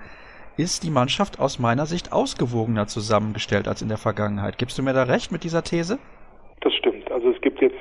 ist 0.56 0.82
die 0.82 0.90
Mannschaft 0.90 1.38
aus 1.38 1.60
meiner 1.60 1.86
Sicht 1.86 2.12
ausgewogener 2.12 2.88
zusammengestellt 2.88 3.68
als 3.68 3.80
in 3.80 3.88
der 3.88 3.96
Vergangenheit. 3.96 4.58
Gibst 4.58 4.76
du 4.76 4.82
mir 4.82 4.92
da 4.92 5.04
recht 5.04 5.30
mit 5.30 5.44
dieser 5.44 5.62
These? 5.62 5.98
Das 6.62 6.74
stimmt. 6.74 7.12
Also 7.12 7.30
es 7.30 7.40
gibt 7.40 7.60
jetzt 7.60 7.78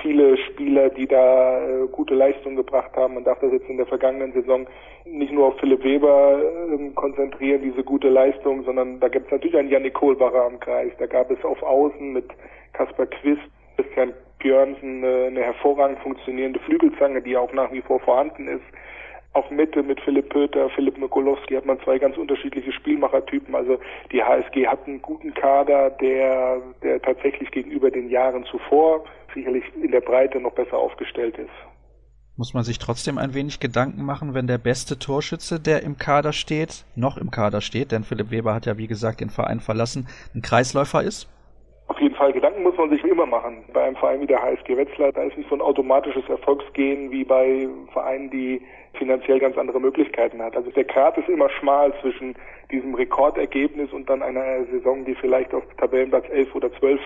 viele 0.00 0.36
Spieler, 0.38 0.90
die 0.90 1.08
da 1.08 1.58
äh, 1.58 1.88
gute 1.90 2.14
Leistungen 2.14 2.54
gebracht 2.54 2.94
haben. 2.94 3.14
Man 3.14 3.24
darf 3.24 3.40
das 3.40 3.50
jetzt 3.50 3.68
in 3.68 3.78
der 3.78 3.86
vergangenen 3.86 4.32
Saison 4.32 4.64
nicht 5.06 5.32
nur 5.32 5.48
auf 5.48 5.58
Philipp 5.58 5.82
Weber 5.82 6.38
äh, 6.70 6.90
konzentrieren, 6.90 7.62
diese 7.62 7.82
gute 7.82 8.10
Leistung, 8.10 8.62
sondern 8.62 9.00
da 9.00 9.08
gibt 9.08 9.26
es 9.26 9.32
natürlich 9.32 9.56
einen 9.56 9.70
Janik 9.70 9.94
Kohlbacher 9.94 10.44
am 10.44 10.60
Kreis. 10.60 10.92
Da 11.00 11.06
gab 11.06 11.32
es 11.32 11.44
auf 11.44 11.60
Außen 11.64 12.12
mit 12.12 12.26
Kaspar 12.74 13.06
Quist, 13.06 13.42
Christian 13.76 14.12
Björnsen 14.38 15.04
eine, 15.04 15.26
eine 15.26 15.42
hervorragend 15.42 15.98
funktionierende 16.00 16.60
Flügelzange, 16.60 17.22
die 17.22 17.36
auch 17.36 17.52
nach 17.52 17.72
wie 17.72 17.82
vor 17.82 18.00
vorhanden 18.00 18.48
ist. 18.48 18.64
Auf 19.32 19.50
Mitte 19.50 19.82
mit 19.82 20.00
Philipp 20.02 20.28
Pöter, 20.28 20.70
Philipp 20.70 20.96
Mikolowski 20.96 21.54
hat 21.54 21.66
man 21.66 21.80
zwei 21.80 21.98
ganz 21.98 22.16
unterschiedliche 22.16 22.70
Spielmachertypen. 22.70 23.54
Also 23.54 23.78
die 24.12 24.22
HSG 24.22 24.68
hat 24.68 24.86
einen 24.86 25.02
guten 25.02 25.34
Kader, 25.34 25.90
der, 25.90 26.62
der 26.84 27.02
tatsächlich 27.02 27.50
gegenüber 27.50 27.90
den 27.90 28.10
Jahren 28.10 28.44
zuvor 28.44 29.04
sicherlich 29.34 29.64
in 29.82 29.90
der 29.90 30.02
Breite 30.02 30.38
noch 30.40 30.52
besser 30.52 30.78
aufgestellt 30.78 31.36
ist. 31.36 31.50
Muss 32.36 32.54
man 32.54 32.64
sich 32.64 32.78
trotzdem 32.78 33.18
ein 33.18 33.34
wenig 33.34 33.60
Gedanken 33.60 34.04
machen, 34.04 34.34
wenn 34.34 34.46
der 34.46 34.58
beste 34.58 34.98
Torschütze, 34.98 35.58
der 35.58 35.82
im 35.82 35.98
Kader 35.98 36.32
steht, 36.32 36.84
noch 36.94 37.16
im 37.16 37.30
Kader 37.30 37.60
steht, 37.60 37.92
denn 37.92 38.04
Philipp 38.04 38.30
Weber 38.30 38.54
hat 38.54 38.66
ja 38.66 38.76
wie 38.76 38.88
gesagt 38.88 39.20
den 39.20 39.30
Verein 39.30 39.60
verlassen, 39.60 40.08
ein 40.34 40.42
Kreisläufer 40.42 41.02
ist? 41.02 41.28
Auf 41.94 42.00
jeden 42.00 42.16
Fall, 42.16 42.32
Gedanken 42.32 42.64
muss 42.64 42.76
man 42.76 42.90
sich 42.90 43.04
immer 43.04 43.24
machen. 43.24 43.58
Bei 43.72 43.84
einem 43.84 43.94
Verein 43.94 44.20
wie 44.20 44.26
der 44.26 44.42
HSG 44.42 44.76
Wetzlar, 44.76 45.12
da 45.12 45.22
ist 45.22 45.38
nicht 45.38 45.48
so 45.48 45.54
ein 45.54 45.60
automatisches 45.60 46.28
Erfolgsgehen 46.28 47.12
wie 47.12 47.22
bei 47.22 47.68
Vereinen, 47.92 48.30
die 48.30 48.60
finanziell 48.94 49.38
ganz 49.38 49.56
andere 49.56 49.78
Möglichkeiten 49.78 50.42
hat. 50.42 50.56
Also 50.56 50.72
der 50.72 50.82
Grat 50.82 51.16
ist 51.18 51.28
immer 51.28 51.48
schmal 51.50 51.94
zwischen 52.00 52.34
diesem 52.72 52.96
Rekordergebnis 52.96 53.92
und 53.92 54.10
dann 54.10 54.22
einer 54.22 54.64
Saison, 54.72 55.04
die 55.04 55.14
vielleicht 55.14 55.54
auf 55.54 55.62
Tabellenplatz 55.76 56.24
11 56.30 56.52
oder 56.56 56.72
12 56.80 57.00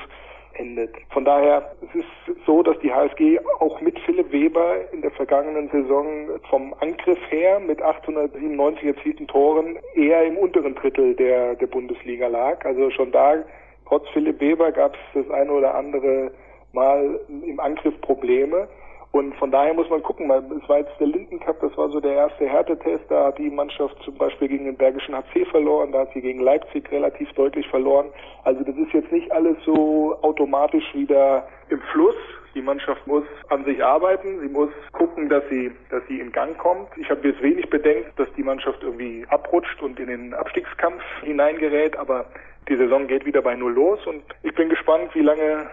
endet. 0.54 0.96
Von 1.10 1.26
daher 1.26 1.70
es 1.82 2.00
ist 2.00 2.46
so, 2.46 2.62
dass 2.62 2.78
die 2.78 2.90
HSG 2.90 3.40
auch 3.60 3.82
mit 3.82 3.98
Philipp 4.00 4.32
Weber 4.32 4.90
in 4.92 5.02
der 5.02 5.10
vergangenen 5.10 5.68
Saison 5.68 6.06
vom 6.48 6.74
Angriff 6.80 7.20
her 7.28 7.60
mit 7.60 7.82
897 7.82 8.84
erzielten 8.86 9.26
Toren 9.26 9.78
eher 9.94 10.24
im 10.24 10.38
unteren 10.38 10.74
Drittel 10.74 11.14
der, 11.14 11.56
der 11.56 11.66
Bundesliga 11.66 12.28
lag. 12.28 12.64
Also 12.64 12.90
schon 12.90 13.12
da 13.12 13.44
Trotz 13.88 14.06
Philipp 14.10 14.40
Weber 14.40 14.70
gab 14.70 14.94
es 14.94 15.22
das 15.22 15.30
eine 15.30 15.50
oder 15.50 15.74
andere 15.74 16.30
Mal 16.72 17.18
im 17.28 17.58
Angriff 17.58 17.98
Probleme. 18.02 18.68
Und 19.10 19.34
von 19.36 19.50
daher 19.50 19.72
muss 19.72 19.88
man 19.88 20.02
gucken, 20.02 20.28
weil 20.28 20.42
es 20.52 20.68
war 20.68 20.80
jetzt 20.80 20.92
der 21.00 21.06
Linden 21.06 21.40
Cup, 21.40 21.58
das 21.60 21.74
war 21.78 21.88
so 21.88 21.98
der 21.98 22.12
erste 22.12 22.46
Härtetest, 22.46 23.04
da 23.08 23.26
hat 23.26 23.38
die 23.38 23.48
Mannschaft 23.48 23.96
zum 24.04 24.14
Beispiel 24.16 24.48
gegen 24.48 24.66
den 24.66 24.76
Bergischen 24.76 25.14
HC 25.14 25.46
verloren, 25.46 25.92
da 25.92 26.00
hat 26.00 26.12
sie 26.12 26.20
gegen 26.20 26.40
Leipzig 26.40 26.90
relativ 26.92 27.32
deutlich 27.32 27.66
verloren. 27.68 28.10
Also 28.44 28.62
das 28.62 28.76
ist 28.76 28.92
jetzt 28.92 29.10
nicht 29.10 29.32
alles 29.32 29.56
so 29.64 30.14
automatisch 30.20 30.84
wieder 30.92 31.48
im 31.70 31.80
Fluss. 31.90 32.16
Die 32.54 32.60
Mannschaft 32.60 33.06
muss 33.06 33.24
an 33.48 33.64
sich 33.64 33.82
arbeiten, 33.82 34.40
sie 34.40 34.48
muss 34.48 34.70
gucken, 34.92 35.30
dass 35.30 35.44
sie, 35.48 35.70
dass 35.90 36.02
sie 36.08 36.20
in 36.20 36.30
Gang 36.32 36.58
kommt. 36.58 36.88
Ich 36.96 37.08
habe 37.08 37.26
jetzt 37.26 37.40
wenig 37.42 37.70
Bedenken, 37.70 38.10
dass 38.16 38.28
die 38.36 38.42
Mannschaft 38.42 38.82
irgendwie 38.82 39.24
abrutscht 39.30 39.80
und 39.80 39.98
in 39.98 40.08
den 40.08 40.34
Abstiegskampf 40.34 41.02
hineingerät, 41.22 41.96
aber 41.96 42.26
die 42.68 42.76
Saison 42.76 43.06
geht 43.06 43.24
wieder 43.24 43.42
bei 43.42 43.54
Null 43.54 43.72
los 43.72 44.06
und 44.06 44.22
ich 44.42 44.54
bin 44.54 44.68
gespannt, 44.68 45.14
wie 45.14 45.22
lange, 45.22 45.68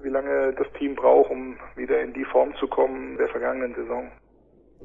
wie 0.00 0.08
lange 0.08 0.52
das 0.54 0.70
Team 0.78 0.94
braucht, 0.94 1.30
um 1.30 1.56
wieder 1.76 2.00
in 2.00 2.12
die 2.12 2.24
Form 2.24 2.54
zu 2.56 2.66
kommen 2.66 3.16
der 3.18 3.28
vergangenen 3.28 3.74
Saison. 3.74 4.10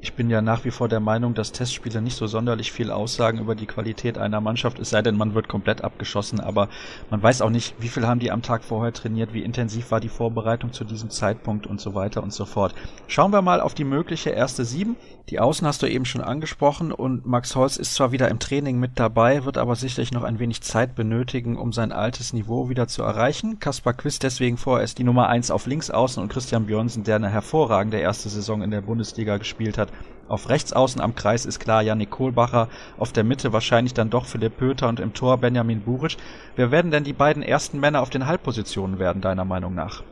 Ich 0.00 0.14
bin 0.14 0.28
ja 0.28 0.42
nach 0.42 0.64
wie 0.64 0.70
vor 0.70 0.88
der 0.88 1.00
Meinung, 1.00 1.34
dass 1.34 1.52
Testspiele 1.52 2.02
nicht 2.02 2.16
so 2.16 2.26
sonderlich 2.26 2.72
viel 2.72 2.90
aussagen 2.90 3.38
über 3.38 3.54
die 3.54 3.66
Qualität 3.66 4.18
einer 4.18 4.40
Mannschaft, 4.40 4.78
es 4.78 4.90
sei 4.90 5.02
denn, 5.02 5.16
man 5.16 5.34
wird 5.34 5.48
komplett 5.48 5.82
abgeschossen, 5.82 6.40
aber 6.40 6.68
man 7.10 7.22
weiß 7.22 7.42
auch 7.42 7.50
nicht, 7.50 7.74
wie 7.78 7.88
viel 7.88 8.06
haben 8.06 8.20
die 8.20 8.30
am 8.30 8.42
Tag 8.42 8.64
vorher 8.64 8.92
trainiert, 8.92 9.32
wie 9.32 9.42
intensiv 9.42 9.90
war 9.90 10.00
die 10.00 10.08
Vorbereitung 10.08 10.72
zu 10.72 10.84
diesem 10.84 11.10
Zeitpunkt 11.10 11.66
und 11.66 11.80
so 11.80 11.94
weiter 11.94 12.22
und 12.22 12.32
so 12.32 12.44
fort. 12.44 12.74
Schauen 13.06 13.32
wir 13.32 13.40
mal 13.40 13.60
auf 13.60 13.74
die 13.74 13.84
mögliche 13.84 14.30
erste 14.30 14.64
Sieben. 14.64 14.96
Die 15.30 15.40
Außen 15.40 15.66
hast 15.66 15.82
du 15.82 15.86
eben 15.86 16.04
schon 16.04 16.20
angesprochen 16.20 16.92
und 16.92 17.24
Max 17.24 17.56
Holz 17.56 17.78
ist 17.78 17.94
zwar 17.94 18.12
wieder 18.12 18.28
im 18.28 18.38
Training 18.38 18.78
mit 18.78 19.00
dabei, 19.00 19.46
wird 19.46 19.56
aber 19.56 19.74
sicherlich 19.74 20.12
noch 20.12 20.22
ein 20.22 20.38
wenig 20.38 20.60
Zeit 20.60 20.94
benötigen, 20.94 21.56
um 21.56 21.72
sein 21.72 21.92
altes 21.92 22.34
Niveau 22.34 22.68
wieder 22.68 22.88
zu 22.88 23.02
erreichen. 23.02 23.58
Kaspar 23.58 23.94
Quiz 23.94 24.18
deswegen 24.18 24.58
vorerst 24.58 24.98
die 24.98 25.04
Nummer 25.04 25.28
eins 25.28 25.50
auf 25.50 25.66
links 25.66 25.90
außen 25.90 26.22
und 26.22 26.28
Christian 26.28 26.66
Björnsen, 26.66 27.04
der 27.04 27.16
eine 27.16 27.30
hervorragende 27.30 27.98
erste 27.98 28.28
Saison 28.28 28.60
in 28.60 28.70
der 28.70 28.82
Bundesliga 28.82 29.38
gespielt 29.38 29.78
hat, 29.78 29.83
hat. 29.84 29.92
Auf 30.28 30.48
rechts 30.48 30.72
außen 30.72 31.00
am 31.00 31.14
Kreis 31.14 31.44
ist 31.44 31.60
klar 31.60 31.82
Janik 31.82 32.10
Kohlbacher, 32.10 32.68
auf 32.98 33.12
der 33.12 33.24
Mitte 33.24 33.52
wahrscheinlich 33.52 33.92
dann 33.92 34.10
doch 34.10 34.24
Philipp 34.24 34.56
Pöter 34.56 34.88
und 34.88 35.00
im 35.00 35.12
Tor 35.12 35.38
Benjamin 35.38 35.82
Buric. 35.82 36.16
Wer 36.56 36.70
werden 36.70 36.90
denn 36.90 37.04
die 37.04 37.12
beiden 37.12 37.42
ersten 37.42 37.78
Männer 37.78 38.00
auf 38.00 38.10
den 38.10 38.26
Halbpositionen 38.26 38.98
werden, 38.98 39.20
deiner 39.20 39.44
Meinung 39.44 39.74
nach? 39.74 40.02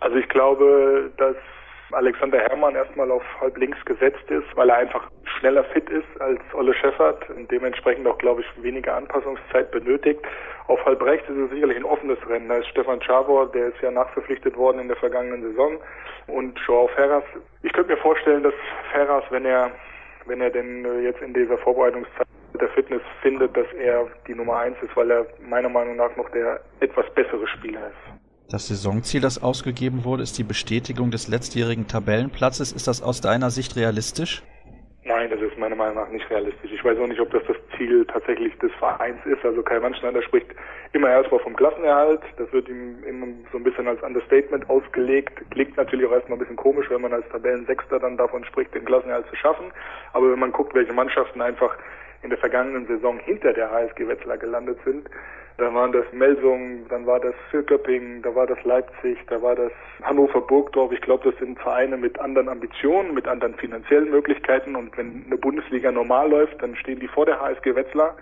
Also 0.00 0.16
ich 0.16 0.28
glaube, 0.28 1.12
dass 1.16 1.36
Alexander 1.94 2.38
Herrmann 2.38 2.74
erstmal 2.74 3.10
auf 3.10 3.22
halb 3.40 3.56
links 3.56 3.82
gesetzt 3.84 4.28
ist, 4.30 4.46
weil 4.56 4.68
er 4.68 4.76
einfach 4.76 5.10
schneller 5.38 5.64
fit 5.64 5.88
ist 5.90 6.20
als 6.20 6.40
Olle 6.52 6.74
Scheffert 6.74 7.28
und 7.30 7.50
dementsprechend 7.50 8.06
auch, 8.06 8.18
glaube 8.18 8.42
ich, 8.42 8.62
weniger 8.62 8.94
Anpassungszeit 8.94 9.70
benötigt. 9.70 10.20
Auf 10.66 10.84
halb 10.84 11.02
rechts 11.02 11.28
ist 11.28 11.36
es 11.36 11.50
sicherlich 11.50 11.76
ein 11.76 11.84
offenes 11.84 12.18
Rennen. 12.28 12.48
Da 12.48 12.56
ist 12.56 12.68
Stefan 12.68 13.00
Chabor, 13.00 13.50
der 13.52 13.68
ist 13.68 13.80
ja 13.82 13.90
nachverpflichtet 13.90 14.56
worden 14.56 14.80
in 14.80 14.88
der 14.88 14.96
vergangenen 14.96 15.42
Saison 15.42 15.78
und 16.26 16.58
Joao 16.66 16.88
Ferras. 16.88 17.24
Ich 17.62 17.72
könnte 17.72 17.92
mir 17.92 18.00
vorstellen, 18.00 18.42
dass 18.42 18.54
Ferras, 18.92 19.24
wenn 19.30 19.44
er, 19.44 19.70
wenn 20.26 20.40
er 20.40 20.50
denn 20.50 20.84
äh, 20.84 21.00
jetzt 21.00 21.20
in 21.22 21.34
dieser 21.34 21.58
Vorbereitungszeit 21.58 22.26
der 22.60 22.68
Fitness 22.68 23.02
findet, 23.20 23.56
dass 23.56 23.66
er 23.74 24.06
die 24.26 24.34
Nummer 24.34 24.58
eins 24.58 24.76
ist, 24.82 24.96
weil 24.96 25.10
er 25.10 25.26
meiner 25.40 25.68
Meinung 25.68 25.96
nach 25.96 26.14
noch 26.16 26.30
der 26.30 26.60
etwas 26.80 27.08
bessere 27.14 27.46
Spieler 27.48 27.80
ist. 27.88 28.23
Das 28.50 28.68
Saisonziel, 28.68 29.22
das 29.22 29.42
ausgegeben 29.42 30.04
wurde, 30.04 30.22
ist 30.22 30.36
die 30.36 30.44
Bestätigung 30.44 31.10
des 31.10 31.28
letztjährigen 31.28 31.88
Tabellenplatzes. 31.88 32.72
Ist 32.72 32.86
das 32.86 33.02
aus 33.02 33.22
deiner 33.22 33.50
Sicht 33.50 33.74
realistisch? 33.74 34.42
Nein, 35.06 35.30
das 35.30 35.40
ist 35.40 35.58
meiner 35.58 35.76
Meinung 35.76 35.96
nach 35.96 36.08
nicht 36.10 36.28
realistisch. 36.30 36.70
Ich 36.72 36.84
weiß 36.84 36.98
auch 36.98 37.06
nicht, 37.06 37.20
ob 37.20 37.30
das 37.30 37.42
das 37.46 37.56
Ziel 37.76 38.06
tatsächlich 38.06 38.56
des 38.58 38.72
Vereins 38.78 39.18
ist. 39.24 39.44
Also 39.44 39.62
Kai 39.62 39.80
Wandschneider 39.80 40.22
spricht 40.22 40.46
immer 40.92 41.08
erstmal 41.08 41.40
vom 41.40 41.56
Klassenerhalt. 41.56 42.20
Das 42.36 42.52
wird 42.52 42.68
ihm 42.68 43.02
immer 43.04 43.26
so 43.50 43.58
ein 43.58 43.64
bisschen 43.64 43.88
als 43.88 44.02
Understatement 44.02 44.68
ausgelegt. 44.68 45.42
Klingt 45.50 45.76
natürlich 45.76 46.06
auch 46.06 46.12
erstmal 46.12 46.36
ein 46.36 46.40
bisschen 46.40 46.56
komisch, 46.56 46.88
wenn 46.90 47.00
man 47.00 47.14
als 47.14 47.28
Tabellensechster 47.30 47.98
dann 47.98 48.16
davon 48.18 48.44
spricht, 48.44 48.74
den 48.74 48.84
Klassenerhalt 48.84 49.26
zu 49.28 49.36
schaffen. 49.36 49.72
Aber 50.12 50.30
wenn 50.30 50.38
man 50.38 50.52
guckt, 50.52 50.74
welche 50.74 50.92
Mannschaften 50.92 51.40
einfach 51.40 51.76
in 52.24 52.30
der 52.30 52.38
vergangenen 52.38 52.86
Saison 52.86 53.18
hinter 53.18 53.52
der 53.52 53.70
HSG 53.70 54.08
Wetzlar 54.08 54.38
gelandet 54.38 54.78
sind, 54.84 55.08
dann 55.58 55.72
waren 55.74 55.92
das 55.92 56.04
Melsung, 56.12 56.88
dann 56.88 57.06
war 57.06 57.20
das 57.20 57.34
Zirköping, 57.50 58.22
da 58.22 58.34
war 58.34 58.46
das 58.46 58.62
Leipzig, 58.64 59.18
da 59.28 59.40
war 59.40 59.54
das 59.54 59.70
Hannover 60.02 60.40
Burgdorf. 60.40 60.90
Ich 60.90 61.00
glaube, 61.00 61.30
das 61.30 61.38
sind 61.38 61.60
Vereine 61.60 61.96
mit 61.96 62.18
anderen 62.18 62.48
Ambitionen, 62.48 63.14
mit 63.14 63.28
anderen 63.28 63.54
finanziellen 63.54 64.10
Möglichkeiten. 64.10 64.74
Und 64.74 64.96
wenn 64.98 65.24
eine 65.26 65.36
Bundesliga 65.36 65.92
normal 65.92 66.28
läuft, 66.28 66.60
dann 66.60 66.74
stehen 66.74 66.98
die 66.98 67.06
vor 67.06 67.24
der 67.24 67.40
HSG 67.40 67.76
Wetzlar. 67.76 68.16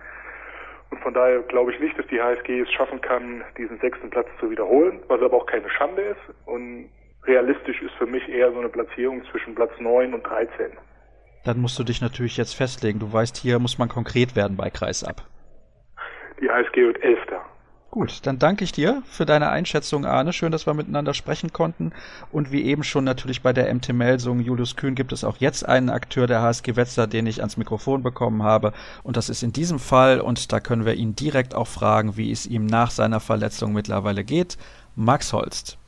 Und 0.91 1.01
von 1.01 1.15
daher 1.15 1.39
glaube 1.41 1.73
ich 1.73 1.81
nicht, 1.81 1.99
dass 1.99 2.07
die 2.09 2.21
HSG 2.21 2.61
es 2.61 2.71
schaffen 2.71 3.01
kann, 3.01 3.43
diesen 3.57 3.79
sechsten 3.79 4.11
Platz 4.11 4.29
zu 4.39 4.51
wiederholen, 4.51 5.01
was 5.09 5.23
aber 5.23 5.39
auch 5.39 5.47
keine 5.47 5.71
Schande 5.71 6.03
ist. 6.03 6.21
Und 6.45 6.91
realistisch 7.25 7.81
ist 7.81 7.95
für 7.95 8.07
mich 8.07 8.29
eher 8.29 8.53
so 8.53 8.59
eine 8.59 8.69
Platzierung 8.69 9.25
zwischen 9.31 9.55
Platz 9.55 9.73
9 9.79 10.13
und 10.13 10.23
13. 10.23 10.73
Dann 11.45 11.61
musst 11.61 11.79
du 11.79 11.85
dich 11.85 12.01
natürlich 12.01 12.37
jetzt 12.37 12.55
festlegen. 12.55 12.99
Du 12.99 13.13
weißt, 13.13 13.37
hier 13.37 13.59
muss 13.59 13.79
man 13.79 13.89
konkret 13.89 14.37
werden 14.37 14.57
bei 14.57 14.71
Kreisab 14.71 15.27
die 16.43 16.51
HSG 16.51 16.77
wird 16.77 17.03
Elfter. 17.03 17.41
Gut, 17.91 18.27
dann 18.27 18.39
danke 18.39 18.65
ich 18.65 18.73
dir 18.73 19.03
für 19.05 19.27
deine 19.27 19.51
Einschätzung, 19.51 20.07
Arne. 20.07 20.33
Schön, 20.33 20.51
dass 20.51 20.67
wir 20.67 20.73
miteinander 20.73 21.13
sprechen 21.13 21.53
konnten. 21.53 21.93
Und 22.33 22.51
wie 22.51 22.63
eben 22.63 22.85
schon 22.85 23.05
natürlich 23.05 23.43
bei 23.43 23.53
der 23.53 23.73
MT 23.73 23.93
Melsung 23.93 24.41
Julius 24.41 24.77
Kühn 24.77 24.95
gibt 24.95 25.13
es 25.13 25.25
auch 25.25 25.37
jetzt 25.37 25.69
einen 25.69 25.91
Akteur 25.91 26.27
der 26.27 26.41
HSG 26.41 26.75
Wetzlar, 26.75 27.07
den 27.07 27.27
ich 27.27 27.41
ans 27.41 27.59
Mikrofon 27.59 28.03
bekommen 28.03 28.43
habe. 28.43 28.73
Und 29.03 29.19
das 29.19 29.29
ist 29.29 29.43
in 29.43 29.53
diesem 29.53 29.79
Fall, 29.79 30.23
und 30.23 30.53
da 30.53 30.61
können 30.61 30.87
wir 30.87 30.95
ihn 30.95 31.15
direkt 31.15 31.55
auch 31.55 31.69
fragen, 31.69 32.17
wie 32.17 32.33
es 32.33 32.47
ihm 32.47 32.65
nach 32.65 32.91
seiner 32.91 33.21
Verletzung 33.21 33.75
mittlerweile 33.75 34.25
geht. 34.25 34.57
Max 34.97 35.35
Holst. 35.35 35.79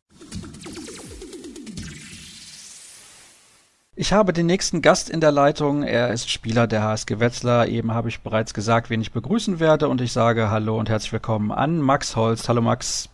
Ich 3.97 4.13
habe 4.13 4.33
den 4.33 4.47
nächsten 4.47 4.83
Gast 4.83 5.09
in 5.09 5.21
der 5.21 5.31
Leitung. 5.31 5.85
Er 5.85 6.13
ist 6.13 6.29
Spieler 6.29 6.67
der 6.67 6.83
HSG 6.83 7.21
Wetzlar. 7.21 7.69
Eben 7.69 7.95
habe 7.95 8.09
ich 8.09 8.23
bereits 8.25 8.53
gesagt, 8.53 8.91
wen 8.91 9.01
ich 9.01 9.13
begrüßen 9.13 9.61
werde. 9.61 9.89
Und 9.89 10.01
ich 10.01 10.13
sage 10.13 10.51
Hallo 10.51 10.77
und 10.77 10.89
herzlich 10.89 11.13
willkommen 11.13 11.53
an 11.53 11.81
Max 11.81 12.17
Holst. 12.17 12.49
Hallo 12.49 12.61
Max. 12.61 13.09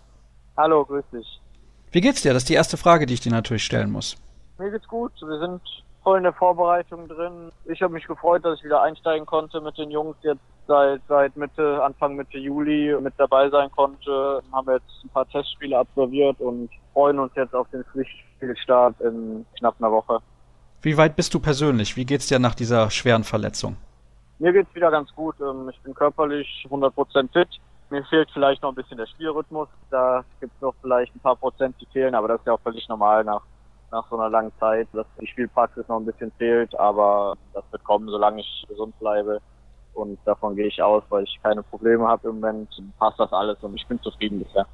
Hallo, 0.56 0.86
grüß 0.86 1.04
dich. 1.12 1.40
Wie 1.92 2.00
geht's 2.00 2.22
dir? 2.22 2.32
Das 2.32 2.44
ist 2.44 2.48
die 2.48 2.54
erste 2.54 2.78
Frage, 2.78 3.04
die 3.04 3.12
ich 3.12 3.20
dir 3.20 3.30
natürlich 3.30 3.62
stellen 3.62 3.90
muss. 3.90 4.16
Mir 4.58 4.70
geht's 4.70 4.88
gut. 4.88 5.12
Wir 5.20 5.38
sind 5.38 5.60
voll 6.02 6.16
in 6.16 6.22
der 6.22 6.32
Vorbereitung 6.32 7.08
drin. 7.08 7.52
Ich 7.66 7.82
habe 7.82 7.92
mich 7.92 8.06
gefreut, 8.06 8.42
dass 8.46 8.58
ich 8.60 8.64
wieder 8.64 8.82
einsteigen 8.82 9.26
konnte 9.26 9.60
mit 9.60 9.76
den 9.76 9.90
Jungs 9.90 10.16
jetzt 10.22 10.40
seit, 10.66 11.02
seit 11.08 11.36
Mitte, 11.36 11.84
Anfang 11.84 12.16
Mitte 12.16 12.38
Juli 12.38 12.96
mit 13.02 13.12
dabei 13.18 13.50
sein 13.50 13.70
konnte. 13.72 14.40
Haben 14.50 14.72
jetzt 14.72 15.04
ein 15.04 15.10
paar 15.10 15.28
Testspiele 15.28 15.76
absolviert 15.76 16.40
und 16.40 16.70
freuen 16.94 17.18
uns 17.18 17.32
jetzt 17.36 17.54
auf 17.54 17.68
den 17.68 17.84
Pflichtspielstart 17.84 18.98
in 19.02 19.44
knapp 19.58 19.74
einer 19.78 19.92
Woche. 19.92 20.20
Wie 20.82 20.96
weit 20.96 21.14
bist 21.14 21.34
du 21.34 21.40
persönlich? 21.40 21.96
Wie 21.96 22.06
geht's 22.06 22.28
dir 22.28 22.38
nach 22.38 22.54
dieser 22.54 22.90
schweren 22.90 23.22
Verletzung? 23.22 23.76
Mir 24.38 24.50
geht's 24.52 24.74
wieder 24.74 24.90
ganz 24.90 25.14
gut. 25.14 25.36
Ähm, 25.40 25.68
ich 25.68 25.78
bin 25.80 25.92
körperlich 25.92 26.66
100% 26.70 27.32
fit. 27.32 27.48
Mir 27.90 28.02
fehlt 28.04 28.30
vielleicht 28.32 28.62
noch 28.62 28.70
ein 28.70 28.74
bisschen 28.74 28.96
der 28.96 29.06
Spielrhythmus. 29.06 29.68
Da 29.90 30.24
gibt's 30.40 30.58
noch 30.62 30.74
vielleicht 30.80 31.14
ein 31.14 31.20
paar 31.20 31.36
Prozent, 31.36 31.76
die 31.80 31.86
fehlen, 31.92 32.14
aber 32.14 32.28
das 32.28 32.40
ist 32.40 32.46
ja 32.46 32.54
auch 32.54 32.60
völlig 32.60 32.88
normal 32.88 33.24
nach, 33.24 33.42
nach 33.90 34.08
so 34.08 34.18
einer 34.18 34.30
langen 34.30 34.52
Zeit, 34.58 34.88
dass 34.94 35.06
die 35.20 35.26
Spielpraxis 35.26 35.86
noch 35.88 35.98
ein 35.98 36.06
bisschen 36.06 36.32
fehlt. 36.38 36.74
Aber 36.78 37.36
das 37.52 37.64
wird 37.70 37.84
kommen, 37.84 38.08
solange 38.08 38.40
ich 38.40 38.64
gesund 38.66 38.98
bleibe. 39.00 39.42
Und 39.92 40.18
davon 40.24 40.56
gehe 40.56 40.68
ich 40.68 40.82
aus, 40.82 41.02
weil 41.10 41.24
ich 41.24 41.38
keine 41.42 41.62
Probleme 41.62 42.08
habe 42.08 42.28
im 42.28 42.36
Moment. 42.36 42.70
Passt 42.98 43.20
das 43.20 43.32
alles 43.34 43.58
und 43.60 43.74
ich 43.74 43.86
bin 43.86 44.00
zufrieden 44.00 44.42
bisher. 44.42 44.66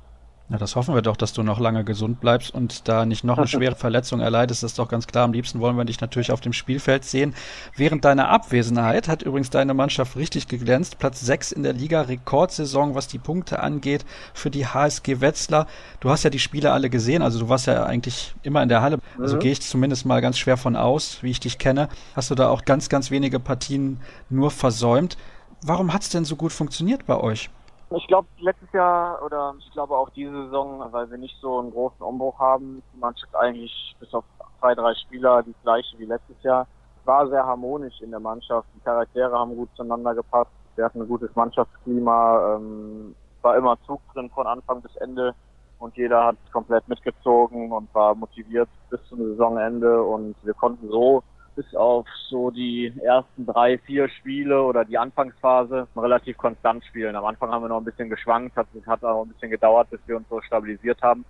Na, 0.49 0.59
das 0.59 0.77
hoffen 0.77 0.95
wir 0.95 1.03
doch, 1.03 1.17
dass 1.17 1.33
du 1.33 1.43
noch 1.43 1.59
lange 1.59 1.83
gesund 1.83 2.21
bleibst 2.21 2.55
und 2.55 2.87
da 2.87 3.05
nicht 3.05 3.25
noch 3.25 3.37
eine 3.37 3.49
schwere 3.49 3.75
Verletzung 3.75 4.21
erleidest. 4.21 4.63
Das 4.63 4.73
ist 4.73 4.79
doch 4.79 4.87
ganz 4.87 5.09
klar. 5.09 5.25
Am 5.25 5.33
liebsten 5.33 5.59
wollen 5.59 5.77
wir 5.77 5.85
dich 5.85 6.01
natürlich 6.01 6.31
auf 6.31 6.41
dem 6.41 6.53
Spielfeld 6.53 7.05
sehen. 7.05 7.35
Während 7.75 8.05
deiner 8.05 8.29
Abwesenheit 8.29 9.09
hat 9.09 9.23
übrigens 9.23 9.51
deine 9.51 9.75
Mannschaft 9.75 10.15
richtig 10.15 10.47
geglänzt. 10.47 10.99
Platz 11.01 11.21
6 11.21 11.51
in 11.51 11.65
der 11.65 11.73
Liga, 11.73 12.03
Rekordsaison, 12.03 12.95
was 12.95 13.09
die 13.09 13.19
Punkte 13.19 13.59
angeht 13.59 14.05
für 14.35 14.51
die 14.51 14.69
HSG 14.69 15.21
Wetzlar. 15.21 15.67
Du 15.99 16.11
hast 16.11 16.23
ja 16.23 16.31
die 16.31 16.39
Spiele 16.39 16.71
alle 16.71 16.91
gesehen, 16.91 17.23
also 17.23 17.41
du 17.41 17.49
warst 17.49 17.67
ja 17.67 17.85
eigentlich 17.85 18.33
immer 18.45 18.63
in 18.63 18.69
der 18.69 18.83
Halle. 18.83 19.01
Also 19.19 19.37
mhm. 19.37 19.41
gehe 19.41 19.51
ich 19.51 19.63
zumindest 19.63 20.07
mal 20.07 20.21
ganz 20.21 20.39
schwer 20.39 20.57
von 20.57 20.77
aus, 20.77 21.19
wie 21.23 21.31
ich 21.33 21.41
dich 21.41 21.59
kenne. 21.59 21.89
Hast 22.15 22.31
du 22.31 22.37
da 22.37 22.51
auch 22.51 22.65
ganz, 22.65 22.89
ganz 22.89 23.11
wenige 23.11 23.41
Partien 23.41 23.99
nur 24.31 24.53
versäumt. 24.53 25.17
Warum 25.63 25.93
hat 25.93 26.03
es 26.03 26.11
denn 26.11 26.25
so 26.25 26.37
gut 26.37 26.53
funktioniert 26.53 27.05
bei 27.07 27.17
euch? 27.17 27.51
Ich 27.91 28.07
glaube, 28.09 28.27
letztes 28.41 28.73
Jahr 28.73 29.23
oder 29.23 29.55
ich 29.59 29.71
glaube 29.71 29.97
auch 29.97 30.11
diese 30.11 30.33
Saison, 30.47 30.85
weil 30.91 31.09
wir 31.09 31.19
nicht 31.19 31.37
so 31.41 31.61
einen 31.61 31.71
großen 31.71 32.03
Umbruch 32.05 32.39
haben, 32.39 32.83
die 32.93 32.99
Mannschaft 32.99 33.35
eigentlich 33.37 33.95
bis 34.01 34.13
auf 34.13 34.25
zwei, 34.59 34.75
drei 34.75 34.95
Spieler 34.95 35.43
die 35.45 35.55
gleiche 35.63 35.97
wie 35.99 36.05
letztes 36.05 36.43
Jahr. 36.43 36.67
War 37.05 37.29
sehr 37.29 37.47
harmonisch 37.47 38.01
in 38.01 38.11
der 38.11 38.19
Mannschaft. 38.19 38.67
Die 38.75 38.81
Charaktere 38.81 39.39
haben 39.39 39.55
gut 39.55 39.69
zueinander 39.77 40.15
gepasst. 40.15 40.51
Wir 40.75 40.85
hatten 40.85 41.01
ein 41.01 41.09
gutes 41.09 41.35
Mannschaftsklima. 41.37 42.57
Ähm, 42.57 43.15
war 43.43 43.57
immer 43.57 43.79
Zug 43.87 44.01
drin 44.13 44.29
von 44.31 44.49
Anfang 44.49 44.83
bis 44.83 44.97
Ende 44.97 45.33
und 45.79 45.97
jeder 45.97 46.25
hat 46.25 46.37
komplett 46.53 46.89
mitgezogen 46.89 47.71
und 47.71 47.95
war 47.95 48.15
motiviert 48.17 48.69
bis 48.91 49.01
zum 49.09 49.19
Saisonende 49.19 50.03
und 50.03 50.35
wir 50.43 50.55
konnten 50.55 50.89
so 50.89 51.23
bis 51.57 51.75
auf 51.75 52.07
so 52.29 52.51
die 52.51 52.93
ersten 53.03 53.47
drei, 53.47 53.79
vier 53.79 54.09
Spiele 54.09 54.63
oder 54.63 54.85
die 54.85 54.99
Anfangsphase 54.99 55.89
relativ 55.97 56.37
konstant 56.37 56.85
spielen. 56.85 57.17
Am 57.17 57.25
Anfang 57.25 57.51
haben 57.51 57.65
wir 57.65 57.69
noch 57.69 57.79
ein 57.79 57.85
bisschen 57.85 58.11
geschwankt, 58.11 58.57
hat, 58.57 58.69
hat 58.87 59.05
auch 59.05 59.25
ein 59.25 59.31
bisschen 59.31 59.51
gedauert, 59.51 59.91
bis 59.91 60.01
wir 60.07 60.17
uns 60.17 60.29
so 60.29 60.41
stabilisiert 60.43 61.03
haben. 61.03 61.25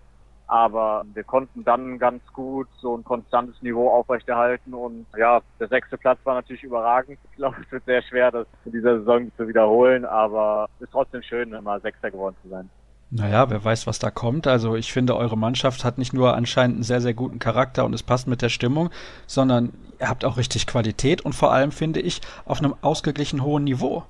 Aber 0.49 1.05
wir 1.15 1.25
konnten 1.25 1.65
dann 1.65 1.99
ganz 1.99 2.23
gut 2.33 2.69
so 2.81 2.97
ein 2.97 3.03
konstantes 3.03 3.61
Niveau 3.63 3.91
aufrechterhalten 3.91 4.75
und 4.75 5.07
ja, 5.17 5.41
der 5.59 5.69
sechste 5.69 5.99
Platz 5.99 6.21
war 6.25 6.35
natürlich 6.35 6.63
überragend. 6.63 7.19
Ich 7.31 7.37
glaube, 7.37 7.57
es 7.65 7.73
wird 7.73 7.85
sehr 7.85 8.03
schwer, 8.03 8.31
das 8.31 8.47
in 8.65 8.73
dieser 8.73 8.99
Saison 8.99 9.33
zu 9.37 9.49
wiederholen, 9.49 10.05
aber 10.05 10.69
es 10.77 10.83
ist 10.83 10.93
trotzdem 10.93 11.23
schön, 11.23 11.53
immer 11.53 11.81
Sechster 11.81 12.11
geworden 12.13 12.37
zu 12.43 12.49
sein. 12.49 12.71
Naja, 13.11 13.49
wer 13.51 13.65
weiß, 13.65 13.87
was 13.87 13.99
da 13.99 14.11
kommt. 14.11 14.47
Also 14.47 14.75
ich 14.75 14.93
finde, 14.93 15.17
eure 15.17 15.39
Mannschaft 15.39 15.85
hat 15.85 15.97
nicht 15.97 16.13
nur 16.13 16.35
anscheinend 16.35 16.77
einen 16.77 16.83
sehr, 16.83 17.01
sehr 17.01 17.15
guten 17.15 17.39
Charakter 17.39 17.85
und 17.85 17.95
es 17.95 18.03
passt 18.03 18.27
mit 18.27 18.43
der 18.43 18.49
Stimmung, 18.49 18.91
sondern 19.27 19.73
ihr 20.01 20.09
habt 20.09 20.25
auch 20.25 20.37
richtig 20.37 20.67
Qualität 20.67 21.21
und 21.25 21.33
vor 21.33 21.53
allem, 21.53 21.71
finde 21.71 22.01
ich, 22.01 22.21
auf 22.45 22.59
einem 22.59 22.75
ausgeglichen 22.83 23.43
hohen 23.43 23.65
Niveau. 23.65 24.05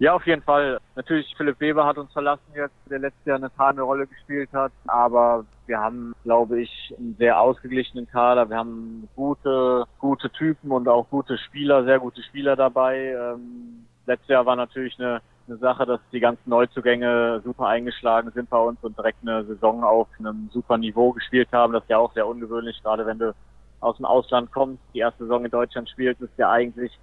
Ja, 0.00 0.14
auf 0.14 0.24
jeden 0.26 0.42
Fall. 0.42 0.78
Natürlich, 0.94 1.34
Philipp 1.36 1.58
Weber 1.58 1.84
hat 1.84 1.98
uns 1.98 2.12
verlassen 2.12 2.44
jetzt, 2.54 2.74
der 2.88 3.00
letztes 3.00 3.24
Jahr 3.24 3.36
eine 3.36 3.52
tragende 3.52 3.82
Rolle 3.82 4.06
gespielt 4.06 4.50
hat. 4.52 4.70
Aber 4.86 5.44
wir 5.66 5.80
haben, 5.80 6.14
glaube 6.22 6.62
ich, 6.62 6.94
einen 6.96 7.16
sehr 7.18 7.40
ausgeglichenen 7.40 8.06
Kader. 8.06 8.48
Wir 8.48 8.58
haben 8.58 9.08
gute, 9.16 9.84
gute 9.98 10.30
Typen 10.30 10.70
und 10.70 10.86
auch 10.86 11.10
gute 11.10 11.36
Spieler, 11.38 11.82
sehr 11.82 11.98
gute 11.98 12.22
Spieler 12.22 12.54
dabei. 12.54 13.12
Ähm, 13.12 13.86
letztes 14.06 14.28
Jahr 14.28 14.46
war 14.46 14.54
natürlich 14.54 14.96
eine 15.00 15.20
eine 15.48 15.58
Sache, 15.58 15.86
dass 15.86 16.00
die 16.12 16.20
ganzen 16.20 16.50
Neuzugänge 16.50 17.40
super 17.44 17.66
eingeschlagen 17.66 18.30
sind 18.32 18.50
bei 18.50 18.58
uns 18.58 18.78
und 18.82 18.96
direkt 18.96 19.18
eine 19.22 19.44
Saison 19.44 19.82
auf 19.82 20.08
einem 20.18 20.50
super 20.52 20.78
Niveau 20.78 21.12
gespielt 21.12 21.48
haben. 21.52 21.72
Das 21.72 21.82
ist 21.82 21.90
ja 21.90 21.98
auch 21.98 22.12
sehr 22.14 22.26
ungewöhnlich, 22.26 22.80
gerade 22.82 23.06
wenn 23.06 23.18
du 23.18 23.34
aus 23.80 23.96
dem 23.96 24.06
Ausland 24.06 24.50
kommst, 24.52 24.82
die 24.94 24.98
erste 24.98 25.24
Saison 25.24 25.44
in 25.44 25.50
Deutschland 25.50 25.88
spielst, 25.88 26.20
ist 26.20 26.36
ja 26.36 26.50
eigentlich 26.50 26.98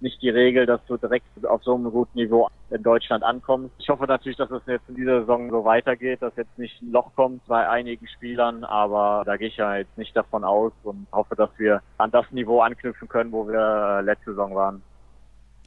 nicht 0.00 0.22
die 0.22 0.30
Regel, 0.30 0.66
dass 0.66 0.80
du 0.86 0.96
direkt 0.96 1.26
auf 1.44 1.62
so 1.64 1.74
einem 1.74 1.90
guten 1.90 2.18
Niveau 2.18 2.48
in 2.70 2.82
Deutschland 2.82 3.24
ankommst. 3.24 3.74
Ich 3.78 3.88
hoffe 3.88 4.04
natürlich, 4.04 4.38
dass 4.38 4.50
es 4.50 4.62
jetzt 4.66 4.88
in 4.88 4.94
dieser 4.94 5.20
Saison 5.20 5.50
so 5.50 5.64
weitergeht, 5.64 6.22
dass 6.22 6.36
jetzt 6.36 6.56
nicht 6.56 6.80
ein 6.82 6.92
Loch 6.92 7.10
kommt 7.16 7.44
bei 7.46 7.68
einigen 7.68 8.06
Spielern, 8.06 8.62
aber 8.62 9.24
da 9.26 9.36
gehe 9.36 9.48
ich 9.48 9.56
ja 9.56 9.76
jetzt 9.76 9.96
nicht 9.98 10.16
davon 10.16 10.44
aus 10.44 10.72
und 10.84 11.06
hoffe, 11.12 11.34
dass 11.34 11.50
wir 11.58 11.82
an 11.96 12.10
das 12.10 12.30
Niveau 12.30 12.60
anknüpfen 12.60 13.08
können, 13.08 13.32
wo 13.32 13.48
wir 13.48 14.02
letzte 14.02 14.30
Saison 14.30 14.54
waren. 14.54 14.82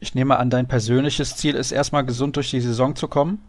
Ich 0.03 0.15
nehme 0.15 0.37
an, 0.37 0.49
dein 0.49 0.67
persönliches 0.67 1.37
Ziel 1.37 1.53
ist 1.53 1.71
erstmal 1.71 2.03
gesund 2.03 2.35
durch 2.35 2.49
die 2.49 2.59
Saison 2.59 2.95
zu 2.95 3.07
kommen? 3.07 3.47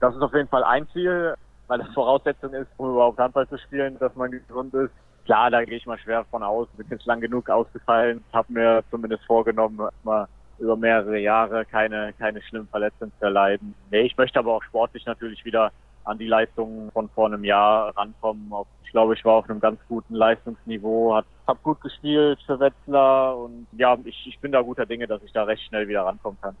Das 0.00 0.16
ist 0.16 0.22
auf 0.22 0.32
jeden 0.32 0.48
Fall 0.48 0.64
ein 0.64 0.88
Ziel, 0.94 1.34
weil 1.66 1.78
das 1.78 1.92
Voraussetzung 1.92 2.54
ist, 2.54 2.68
um 2.78 2.92
überhaupt 2.92 3.18
Handball 3.18 3.46
zu 3.46 3.58
spielen, 3.58 3.98
dass 3.98 4.16
man 4.16 4.30
gesund 4.30 4.72
ist. 4.72 4.92
Klar, 5.26 5.50
da 5.50 5.62
gehe 5.62 5.76
ich 5.76 5.84
mal 5.84 5.98
schwer 5.98 6.24
von 6.30 6.42
aus. 6.42 6.68
Bin 6.78 6.86
jetzt 6.88 7.04
lang 7.04 7.20
genug 7.20 7.50
ausgefallen, 7.50 8.24
habe 8.32 8.50
mir 8.50 8.82
zumindest 8.90 9.22
vorgenommen, 9.26 9.78
mal 10.02 10.26
über 10.58 10.74
mehrere 10.74 11.18
Jahre 11.18 11.66
keine, 11.66 12.14
keine 12.14 12.40
schlimmen 12.40 12.68
Verletzungen 12.68 13.12
zu 13.18 13.26
erleiden. 13.26 13.74
Nee, 13.90 14.00
ich 14.00 14.16
möchte 14.16 14.38
aber 14.38 14.54
auch 14.54 14.62
sportlich 14.62 15.04
natürlich 15.04 15.44
wieder 15.44 15.70
an 16.04 16.16
die 16.16 16.28
Leistungen 16.28 16.90
von 16.92 17.10
vor 17.10 17.26
einem 17.26 17.44
Jahr 17.44 17.94
rankommen. 17.94 18.50
Ich 18.84 18.90
glaube, 18.90 19.12
ich 19.12 19.24
war 19.26 19.34
auf 19.34 19.50
einem 19.50 19.60
ganz 19.60 19.78
guten 19.86 20.14
Leistungsniveau, 20.14 21.14
hat, 21.14 21.26
hab 21.50 21.62
gut 21.62 21.80
gespielt 21.80 22.38
für 22.46 22.58
Wetzlar 22.58 23.36
und 23.36 23.66
ja, 23.72 23.98
ich, 24.04 24.26
ich 24.26 24.38
bin 24.38 24.52
da 24.52 24.62
guter 24.62 24.86
Dinge, 24.86 25.06
dass 25.06 25.22
ich 25.22 25.32
da 25.32 25.44
recht 25.44 25.62
schnell 25.64 25.88
wieder 25.88 26.02
rankommen 26.02 26.38
kann. 26.40 26.56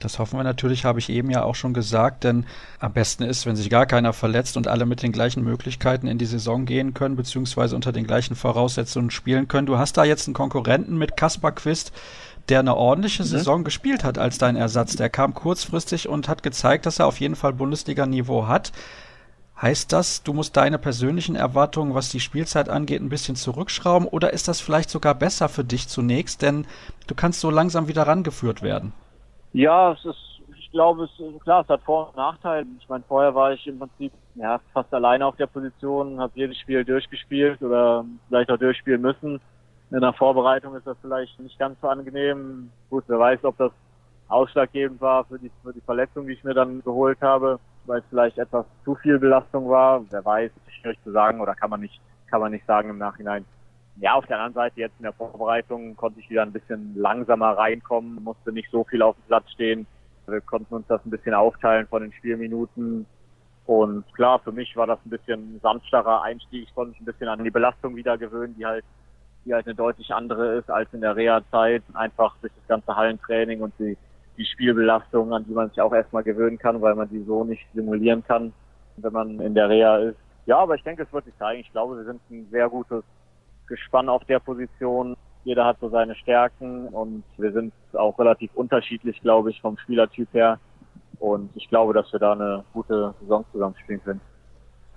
Das 0.00 0.18
hoffen 0.18 0.38
wir 0.38 0.44
natürlich, 0.44 0.86
habe 0.86 0.98
ich 0.98 1.10
eben 1.10 1.30
ja 1.30 1.42
auch 1.42 1.54
schon 1.54 1.74
gesagt, 1.74 2.24
denn 2.24 2.46
am 2.78 2.94
besten 2.94 3.22
ist, 3.22 3.44
wenn 3.44 3.54
sich 3.54 3.68
gar 3.68 3.84
keiner 3.84 4.14
verletzt 4.14 4.56
und 4.56 4.66
alle 4.66 4.86
mit 4.86 5.02
den 5.02 5.12
gleichen 5.12 5.44
Möglichkeiten 5.44 6.06
in 6.06 6.16
die 6.16 6.24
Saison 6.24 6.64
gehen 6.64 6.94
können, 6.94 7.16
beziehungsweise 7.16 7.76
unter 7.76 7.92
den 7.92 8.06
gleichen 8.06 8.34
Voraussetzungen 8.34 9.10
spielen 9.10 9.46
können. 9.46 9.66
Du 9.66 9.76
hast 9.76 9.98
da 9.98 10.04
jetzt 10.04 10.26
einen 10.26 10.34
Konkurrenten 10.34 10.96
mit 10.96 11.18
Kaspar 11.18 11.52
Quist, 11.52 11.92
der 12.48 12.60
eine 12.60 12.76
ordentliche 12.76 13.24
mhm. 13.24 13.28
Saison 13.28 13.62
gespielt 13.62 14.02
hat 14.02 14.16
als 14.16 14.38
dein 14.38 14.56
Ersatz. 14.56 14.96
Der 14.96 15.10
kam 15.10 15.34
kurzfristig 15.34 16.08
und 16.08 16.28
hat 16.28 16.42
gezeigt, 16.42 16.86
dass 16.86 16.98
er 16.98 17.06
auf 17.06 17.20
jeden 17.20 17.36
Fall 17.36 17.52
Bundesliga-Niveau 17.52 18.46
hat. 18.46 18.72
Heißt 19.60 19.92
das, 19.92 20.22
du 20.22 20.32
musst 20.32 20.56
deine 20.56 20.78
persönlichen 20.78 21.36
Erwartungen, 21.36 21.94
was 21.94 22.08
die 22.08 22.20
Spielzeit 22.20 22.68
angeht, 22.68 23.02
ein 23.02 23.10
bisschen 23.10 23.36
zurückschrauben 23.36 24.08
oder 24.08 24.32
ist 24.32 24.48
das 24.48 24.60
vielleicht 24.60 24.88
sogar 24.88 25.14
besser 25.14 25.48
für 25.48 25.64
dich 25.64 25.88
zunächst, 25.88 26.42
denn 26.42 26.66
du 27.06 27.14
kannst 27.14 27.40
so 27.40 27.50
langsam 27.50 27.86
wieder 27.88 28.06
rangeführt 28.06 28.62
werden? 28.62 28.92
Ja, 29.52 29.92
es 29.92 30.04
ist, 30.04 30.40
ich 30.56 30.70
glaube, 30.70 31.04
es, 31.04 31.42
klar, 31.42 31.62
es 31.62 31.68
hat 31.68 31.82
Vor- 31.82 32.08
und 32.08 32.16
Nachteile. 32.16 32.66
Ich 32.78 32.88
meine, 32.88 33.04
vorher 33.06 33.34
war 33.34 33.52
ich 33.52 33.66
im 33.66 33.78
Prinzip 33.78 34.12
ja, 34.36 34.60
fast 34.72 34.94
alleine 34.94 35.26
auf 35.26 35.36
der 35.36 35.46
Position, 35.46 36.20
habe 36.20 36.32
jedes 36.36 36.56
Spiel 36.58 36.84
durchgespielt 36.84 37.60
oder 37.60 38.04
vielleicht 38.28 38.50
auch 38.50 38.58
durchspielen 38.58 39.02
müssen 39.02 39.40
in 39.90 40.00
der 40.00 40.12
Vorbereitung 40.12 40.74
ist 40.76 40.86
das 40.86 40.96
vielleicht 41.00 41.38
nicht 41.40 41.58
ganz 41.58 41.80
so 41.80 41.88
angenehm. 41.88 42.70
Gut, 42.88 43.04
wer 43.08 43.18
weiß, 43.18 43.44
ob 43.44 43.56
das 43.58 43.72
ausschlaggebend 44.28 45.00
war 45.00 45.24
für 45.24 45.38
die, 45.38 45.50
für 45.62 45.72
die 45.72 45.80
Verletzung, 45.80 46.26
die 46.26 46.34
ich 46.34 46.44
mir 46.44 46.54
dann 46.54 46.82
geholt 46.84 47.20
habe, 47.20 47.58
weil 47.90 47.98
es 47.98 48.06
vielleicht 48.08 48.38
etwas 48.38 48.64
zu 48.84 48.94
viel 48.94 49.18
Belastung 49.18 49.68
war. 49.68 50.04
Wer 50.10 50.24
weiß, 50.24 50.52
schwierig 50.68 50.98
zu 51.02 51.10
sagen 51.10 51.40
oder 51.40 51.54
kann 51.54 51.70
man 51.70 51.80
nicht, 51.80 52.00
kann 52.30 52.40
man 52.40 52.52
nicht 52.52 52.64
sagen 52.64 52.88
im 52.88 52.98
Nachhinein. 52.98 53.44
Ja, 53.96 54.14
auf 54.14 54.26
der 54.26 54.38
anderen 54.38 54.54
Seite 54.54 54.80
jetzt 54.80 54.94
in 54.98 55.02
der 55.02 55.12
Vorbereitung 55.12 55.96
konnte 55.96 56.20
ich 56.20 56.30
wieder 56.30 56.42
ein 56.42 56.52
bisschen 56.52 56.94
langsamer 56.96 57.58
reinkommen, 57.58 58.22
musste 58.22 58.52
nicht 58.52 58.70
so 58.70 58.84
viel 58.84 59.02
auf 59.02 59.16
dem 59.16 59.26
Platz 59.26 59.50
stehen. 59.50 59.86
Wir 60.26 60.40
konnten 60.40 60.74
uns 60.74 60.86
das 60.86 61.04
ein 61.04 61.10
bisschen 61.10 61.34
aufteilen 61.34 61.88
von 61.88 62.02
den 62.02 62.12
Spielminuten. 62.12 63.06
Und 63.66 64.04
klar, 64.14 64.38
für 64.38 64.52
mich 64.52 64.76
war 64.76 64.86
das 64.86 65.00
ein 65.04 65.10
bisschen 65.10 65.58
sanfterer 65.60 66.22
Einstieg. 66.22 66.68
Ich 66.68 66.74
konnte 66.74 66.92
mich 66.92 67.00
ein 67.00 67.04
bisschen 67.04 67.28
an 67.28 67.42
die 67.42 67.50
Belastung 67.50 67.96
wieder 67.96 68.16
gewöhnen, 68.16 68.54
die 68.56 68.64
halt 68.64 68.84
die 69.44 69.54
halt 69.54 69.66
eine 69.66 69.74
deutlich 69.74 70.12
andere 70.12 70.56
ist 70.56 70.70
als 70.70 70.92
in 70.92 71.00
der 71.00 71.16
Reha-Zeit. 71.16 71.82
Einfach 71.94 72.36
durch 72.40 72.52
das 72.54 72.68
ganze 72.68 72.94
Hallentraining 72.94 73.62
und 73.62 73.72
die, 73.78 73.96
die 74.36 74.44
Spielbelastung, 74.44 75.32
an 75.32 75.44
die 75.44 75.52
man 75.52 75.68
sich 75.68 75.80
auch 75.80 75.92
erstmal 75.92 76.22
gewöhnen 76.22 76.58
kann, 76.58 76.80
weil 76.80 76.94
man 76.94 77.08
die 77.08 77.22
so 77.24 77.44
nicht 77.44 77.66
simulieren 77.74 78.24
kann, 78.24 78.52
wenn 78.96 79.12
man 79.12 79.40
in 79.40 79.54
der 79.54 79.68
Reha 79.68 79.98
ist. 79.98 80.18
Ja, 80.46 80.58
aber 80.58 80.74
ich 80.74 80.82
denke, 80.82 81.02
es 81.02 81.12
wird 81.12 81.24
sich 81.24 81.36
zeigen. 81.38 81.60
Ich 81.60 81.72
glaube, 81.72 81.96
wir 81.96 82.04
sind 82.04 82.20
ein 82.30 82.48
sehr 82.50 82.68
gutes 82.68 83.04
Gespann 83.66 84.08
auf 84.08 84.24
der 84.24 84.40
Position. 84.40 85.16
Jeder 85.44 85.64
hat 85.64 85.78
so 85.80 85.88
seine 85.88 86.14
Stärken 86.14 86.88
und 86.88 87.24
wir 87.38 87.52
sind 87.52 87.72
auch 87.92 88.18
relativ 88.18 88.50
unterschiedlich, 88.54 89.20
glaube 89.20 89.50
ich, 89.50 89.60
vom 89.60 89.78
Spielertyp 89.78 90.28
her. 90.32 90.58
Und 91.18 91.50
ich 91.54 91.68
glaube, 91.68 91.92
dass 91.92 92.12
wir 92.12 92.18
da 92.18 92.32
eine 92.32 92.64
gute 92.72 93.14
Saison 93.20 93.44
zusammen 93.52 93.76
spielen 93.82 94.02
können 94.02 94.20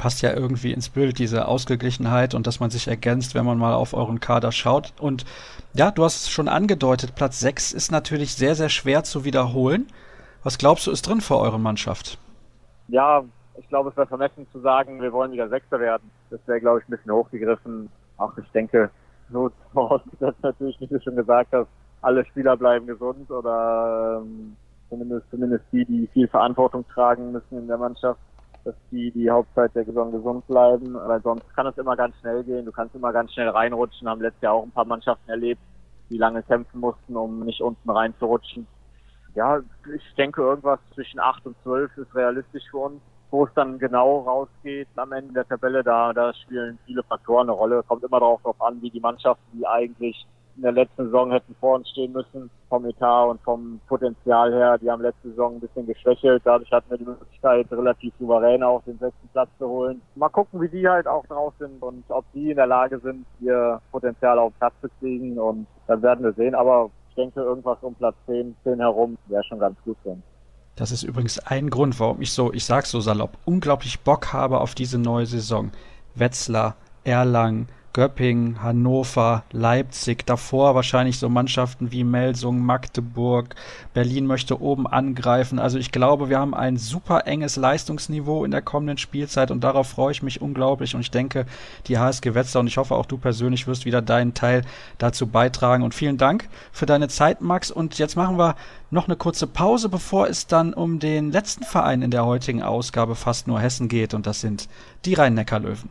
passt 0.03 0.21
ja 0.21 0.33
irgendwie 0.33 0.73
ins 0.73 0.89
Bild, 0.89 1.17
diese 1.17 1.47
Ausgeglichenheit 1.47 2.33
und 2.33 2.45
dass 2.45 2.59
man 2.59 2.69
sich 2.69 2.89
ergänzt, 2.89 3.35
wenn 3.35 3.45
man 3.45 3.57
mal 3.57 3.73
auf 3.73 3.93
euren 3.93 4.19
Kader 4.19 4.51
schaut. 4.51 4.93
Und 4.99 5.23
ja, 5.73 5.91
du 5.91 6.03
hast 6.03 6.23
es 6.23 6.29
schon 6.29 6.49
angedeutet, 6.49 7.15
Platz 7.15 7.39
6 7.39 7.71
ist 7.71 7.89
natürlich 7.89 8.35
sehr, 8.35 8.55
sehr 8.55 8.67
schwer 8.67 9.05
zu 9.05 9.23
wiederholen. 9.23 9.87
Was 10.43 10.57
glaubst 10.57 10.87
du, 10.87 10.91
ist 10.91 11.03
drin 11.03 11.21
für 11.21 11.37
eure 11.37 11.57
Mannschaft? 11.57 12.17
Ja, 12.89 13.23
ich 13.57 13.65
glaube, 13.69 13.91
es 13.91 13.95
wäre 13.95 14.05
vermessen 14.05 14.45
zu 14.51 14.59
sagen, 14.59 15.01
wir 15.01 15.13
wollen 15.13 15.31
wieder 15.31 15.47
Sechster 15.47 15.79
werden. 15.79 16.11
Das 16.31 16.41
wäre, 16.47 16.59
glaube 16.59 16.81
ich, 16.81 16.89
ein 16.89 16.97
bisschen 16.97 17.13
hochgegriffen. 17.13 17.87
Auch 18.17 18.37
ich 18.37 18.51
denke, 18.51 18.89
so 19.31 19.51
vorausgesetzt 19.71 20.43
natürlich, 20.43 20.77
wie 20.81 20.87
du 20.87 20.99
schon 20.99 21.15
gesagt 21.15 21.53
hast, 21.53 21.69
alle 22.01 22.25
Spieler 22.25 22.57
bleiben 22.57 22.87
gesund 22.87 23.31
oder 23.31 24.21
ähm, 24.21 24.57
zumindest, 24.89 25.29
zumindest 25.31 25.63
die, 25.71 25.85
die 25.85 26.07
viel 26.07 26.27
Verantwortung 26.27 26.83
tragen 26.89 27.31
müssen 27.31 27.57
in 27.57 27.67
der 27.67 27.77
Mannschaft 27.77 28.19
dass 28.63 28.75
die 28.91 29.11
die 29.11 29.29
Hauptzeit 29.29 29.75
der 29.75 29.85
Saison 29.85 30.11
gesund 30.11 30.47
bleiben, 30.47 30.93
weil 30.93 31.21
sonst 31.21 31.53
kann 31.55 31.67
es 31.67 31.77
immer 31.77 31.95
ganz 31.95 32.15
schnell 32.19 32.43
gehen. 32.43 32.65
Du 32.65 32.71
kannst 32.71 32.95
immer 32.95 33.11
ganz 33.11 33.33
schnell 33.33 33.49
reinrutschen. 33.49 34.07
Haben 34.07 34.21
letztes 34.21 34.41
Jahr 34.41 34.53
auch 34.53 34.63
ein 34.63 34.71
paar 34.71 34.85
Mannschaften 34.85 35.29
erlebt, 35.29 35.61
die 36.09 36.17
lange 36.17 36.43
kämpfen 36.43 36.79
mussten, 36.79 37.15
um 37.15 37.41
nicht 37.41 37.61
unten 37.61 37.89
reinzurutschen. 37.89 38.67
Ja, 39.35 39.59
ich 39.93 40.15
denke 40.15 40.41
irgendwas 40.41 40.79
zwischen 40.93 41.19
acht 41.19 41.45
und 41.45 41.55
zwölf 41.63 41.95
ist 41.97 42.13
realistisch 42.13 42.63
für 42.69 42.77
uns 42.77 43.01
Wo 43.31 43.45
es 43.45 43.53
dann 43.55 43.79
genau 43.79 44.19
rausgeht 44.19 44.87
am 44.95 45.11
Ende 45.11 45.33
der 45.33 45.47
Tabelle, 45.47 45.83
da, 45.83 46.13
da 46.13 46.33
spielen 46.35 46.77
viele 46.85 47.01
Faktoren 47.03 47.49
eine 47.49 47.57
Rolle. 47.57 47.83
Kommt 47.83 48.03
immer 48.03 48.19
darauf 48.19 48.61
an, 48.61 48.79
wie 48.81 48.91
die 48.91 48.99
Mannschaften, 48.99 49.57
die 49.57 49.65
eigentlich 49.65 50.27
in 50.55 50.61
der 50.61 50.71
letzten 50.71 51.05
Saison 51.05 51.31
hätten 51.31 51.55
vor 51.59 51.75
uns 51.75 51.89
stehen 51.89 52.11
müssen, 52.11 52.49
vom 52.69 52.85
Etat 52.85 53.25
und 53.25 53.41
vom 53.41 53.79
Potenzial 53.87 54.53
her. 54.53 54.77
Die 54.77 54.89
haben 54.89 55.01
letzte 55.01 55.29
Saison 55.29 55.55
ein 55.55 55.59
bisschen 55.59 55.85
geschwächelt. 55.85 56.41
Dadurch 56.45 56.71
hatten 56.71 56.89
wir 56.89 56.97
die 56.97 57.05
Möglichkeit, 57.05 57.71
relativ 57.71 58.13
souverän 58.19 58.63
auch 58.63 58.83
den 58.83 58.97
sechsten 58.99 59.27
Platz 59.29 59.49
zu 59.57 59.67
holen. 59.67 60.01
Mal 60.15 60.29
gucken, 60.29 60.61
wie 60.61 60.69
die 60.69 60.87
halt 60.87 61.07
auch 61.07 61.25
drauf 61.25 61.53
sind 61.59 61.81
und 61.81 62.03
ob 62.09 62.25
die 62.33 62.51
in 62.51 62.57
der 62.57 62.67
Lage 62.67 62.99
sind, 62.99 63.25
ihr 63.39 63.81
Potenzial 63.91 64.37
auf 64.39 64.53
Platz 64.59 64.73
zu 64.81 64.89
kriegen. 64.99 65.39
Und 65.39 65.65
dann 65.87 66.01
werden 66.01 66.23
wir 66.23 66.33
sehen. 66.33 66.55
Aber 66.55 66.89
ich 67.09 67.15
denke, 67.15 67.41
irgendwas 67.41 67.77
um 67.81 67.95
Platz 67.95 68.15
10, 68.27 68.55
10 68.63 68.79
herum 68.79 69.17
wäre 69.27 69.43
schon 69.43 69.59
ganz 69.59 69.77
gut 69.83 69.97
für 70.03 70.09
uns. 70.09 70.23
Das 70.75 70.91
ist 70.91 71.03
übrigens 71.03 71.37
ein 71.39 71.69
Grund, 71.69 71.99
warum 71.99 72.21
ich 72.21 72.31
so, 72.31 72.51
ich 72.51 72.65
sag's 72.65 72.89
so 72.89 72.99
salopp, 72.99 73.37
unglaublich 73.45 73.99
Bock 73.99 74.33
habe 74.33 74.59
auf 74.59 74.73
diese 74.73 74.97
neue 74.97 75.27
Saison. 75.27 75.71
Wetzlar, 76.15 76.75
Erlangen, 77.03 77.67
Göppingen, 77.93 78.63
Hannover, 78.63 79.43
Leipzig, 79.51 80.25
davor 80.25 80.73
wahrscheinlich 80.73 81.19
so 81.19 81.29
Mannschaften 81.29 81.91
wie 81.91 82.03
Melsung, 82.03 82.59
Magdeburg, 82.65 83.55
Berlin 83.93 84.25
möchte 84.25 84.59
oben 84.59 84.87
angreifen. 84.87 85.59
Also 85.59 85.77
ich 85.77 85.91
glaube, 85.91 86.27
wir 86.27 86.39
haben 86.39 86.55
ein 86.55 86.77
super 86.77 87.27
enges 87.27 87.55
Leistungsniveau 87.55 88.45
in 88.45 88.51
der 88.51 88.63
kommenden 88.63 88.97
Spielzeit 88.97 89.51
und 89.51 89.63
darauf 89.63 89.89
freue 89.89 90.11
ich 90.11 90.23
mich 90.23 90.41
unglaublich. 90.41 90.95
Und 90.95 91.01
ich 91.01 91.11
denke, 91.11 91.45
die 91.85 91.99
HSG 91.99 92.33
Wetzlar 92.33 92.61
und 92.61 92.67
ich 92.67 92.77
hoffe 92.77 92.95
auch 92.95 93.05
du 93.05 93.17
persönlich 93.17 93.67
wirst 93.67 93.85
wieder 93.85 94.01
deinen 94.01 94.33
Teil 94.33 94.63
dazu 94.97 95.27
beitragen. 95.27 95.83
Und 95.83 95.93
vielen 95.93 96.17
Dank 96.17 96.49
für 96.71 96.87
deine 96.87 97.09
Zeit, 97.09 97.41
Max. 97.41 97.69
Und 97.69 97.99
jetzt 97.99 98.15
machen 98.15 98.39
wir 98.39 98.55
noch 98.89 99.07
eine 99.07 99.17
kurze 99.17 99.45
Pause, 99.45 99.87
bevor 99.87 100.27
es 100.27 100.47
dann 100.47 100.73
um 100.73 100.97
den 100.97 101.31
letzten 101.31 101.63
Verein 101.63 102.01
in 102.01 102.09
der 102.09 102.25
heutigen 102.25 102.63
Ausgabe 102.63 103.13
fast 103.13 103.47
nur 103.47 103.59
Hessen 103.59 103.87
geht. 103.87 104.15
Und 104.15 104.25
das 104.25 104.41
sind 104.41 104.67
die 105.05 105.13
Rhein-Neckar-Löwen. 105.13 105.89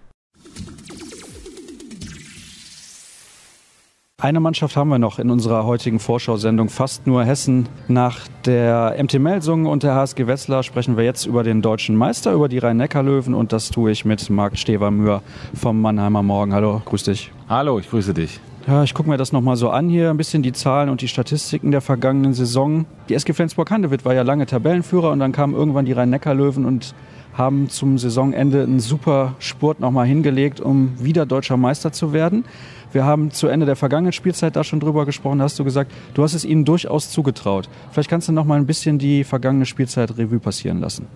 Eine 4.23 4.39
Mannschaft 4.39 4.77
haben 4.77 4.89
wir 4.89 5.01
noch 5.01 5.19
in 5.19 5.31
unserer 5.31 5.67
heutigen 5.67 5.99
Vorschau-Sendung, 5.99 6.69
fast 6.69 7.09
nur 7.09 7.25
Hessen. 7.25 7.69
Nach 7.89 8.21
der 8.47 8.95
MT 9.03 9.19
Melsungen 9.19 9.67
und 9.67 9.83
der 9.83 9.97
HSG 9.97 10.29
Wetzlar 10.29 10.63
sprechen 10.63 10.97
wir 10.97 11.03
jetzt 11.03 11.27
über 11.27 11.43
den 11.43 11.61
deutschen 11.61 11.97
Meister, 11.97 12.33
über 12.33 12.49
die 12.49 12.59
Rhein-Neckar-Löwen 12.59 13.35
und 13.35 13.53
das 13.53 13.71
tue 13.71 13.91
ich 13.91 14.05
mit 14.05 14.31
Marc 14.31 14.57
Stevermühr 14.57 15.23
vom 15.55 15.81
Mannheimer 15.81 16.23
Morgen. 16.23 16.55
Hallo, 16.55 16.81
grüß 16.85 17.03
dich. 17.03 17.33
Hallo, 17.49 17.81
ich 17.81 17.91
grüße 17.91 18.15
dich. 18.15 18.39
Ja, 18.69 18.85
ich 18.85 18.95
gucke 18.95 19.09
mir 19.09 19.17
das 19.17 19.33
nochmal 19.33 19.57
so 19.57 19.71
an 19.71 19.89
hier, 19.89 20.11
ein 20.11 20.19
bisschen 20.19 20.45
die 20.45 20.53
Zahlen 20.53 20.89
und 20.89 21.01
die 21.01 21.09
Statistiken 21.09 21.73
der 21.73 21.81
vergangenen 21.81 22.33
Saison. 22.33 22.85
Die 23.09 23.15
SG 23.15 23.33
Flensburg-Handewitt 23.33 24.05
war 24.05 24.15
ja 24.15 24.23
lange 24.23 24.47
Tabellenführer 24.47 25.11
und 25.11 25.19
dann 25.19 25.33
kamen 25.33 25.53
irgendwann 25.53 25.85
die 25.85 25.95
Rhein-Neckar-Löwen 25.95 26.65
und 26.65 26.95
haben 27.35 27.69
zum 27.71 27.99
Saisonende 27.99 28.63
einen 28.63 28.79
super 28.79 29.35
Spurt 29.39 29.81
nochmal 29.81 30.07
hingelegt, 30.07 30.61
um 30.61 30.93
wieder 31.03 31.27
deutscher 31.27 31.57
Meister 31.57 31.91
zu 31.91 32.13
werden. 32.13 32.45
Wir 32.93 33.05
haben 33.05 33.31
zu 33.31 33.49
Ende 33.49 33.65
der 33.65 33.77
vergangenen 33.77 34.13
Spielzeit 34.13 34.55
da 34.55 34.65
schon 34.65 34.81
drüber 34.81 35.07
gesprochen, 35.07 35.39
da 35.39 35.45
hast 35.45 35.59
du 35.59 35.65
gesagt, 35.65 35.91
du 36.15 36.23
hast 36.23 36.35
es 36.35 36.45
ihnen 36.45 36.65
durchaus 36.65 37.11
zugetraut. 37.11 37.69
Vielleicht 37.91 38.11
kannst 38.11 38.29
du 38.29 38.33
noch 38.33 38.45
mal 38.45 38.57
ein 38.57 38.67
bisschen 38.67 38.99
die 38.99 39.25
vergangene 39.25 39.65
Spielzeit 39.65 40.19
Revue 40.19 40.39
passieren 40.39 40.81
lassen. 40.81 41.07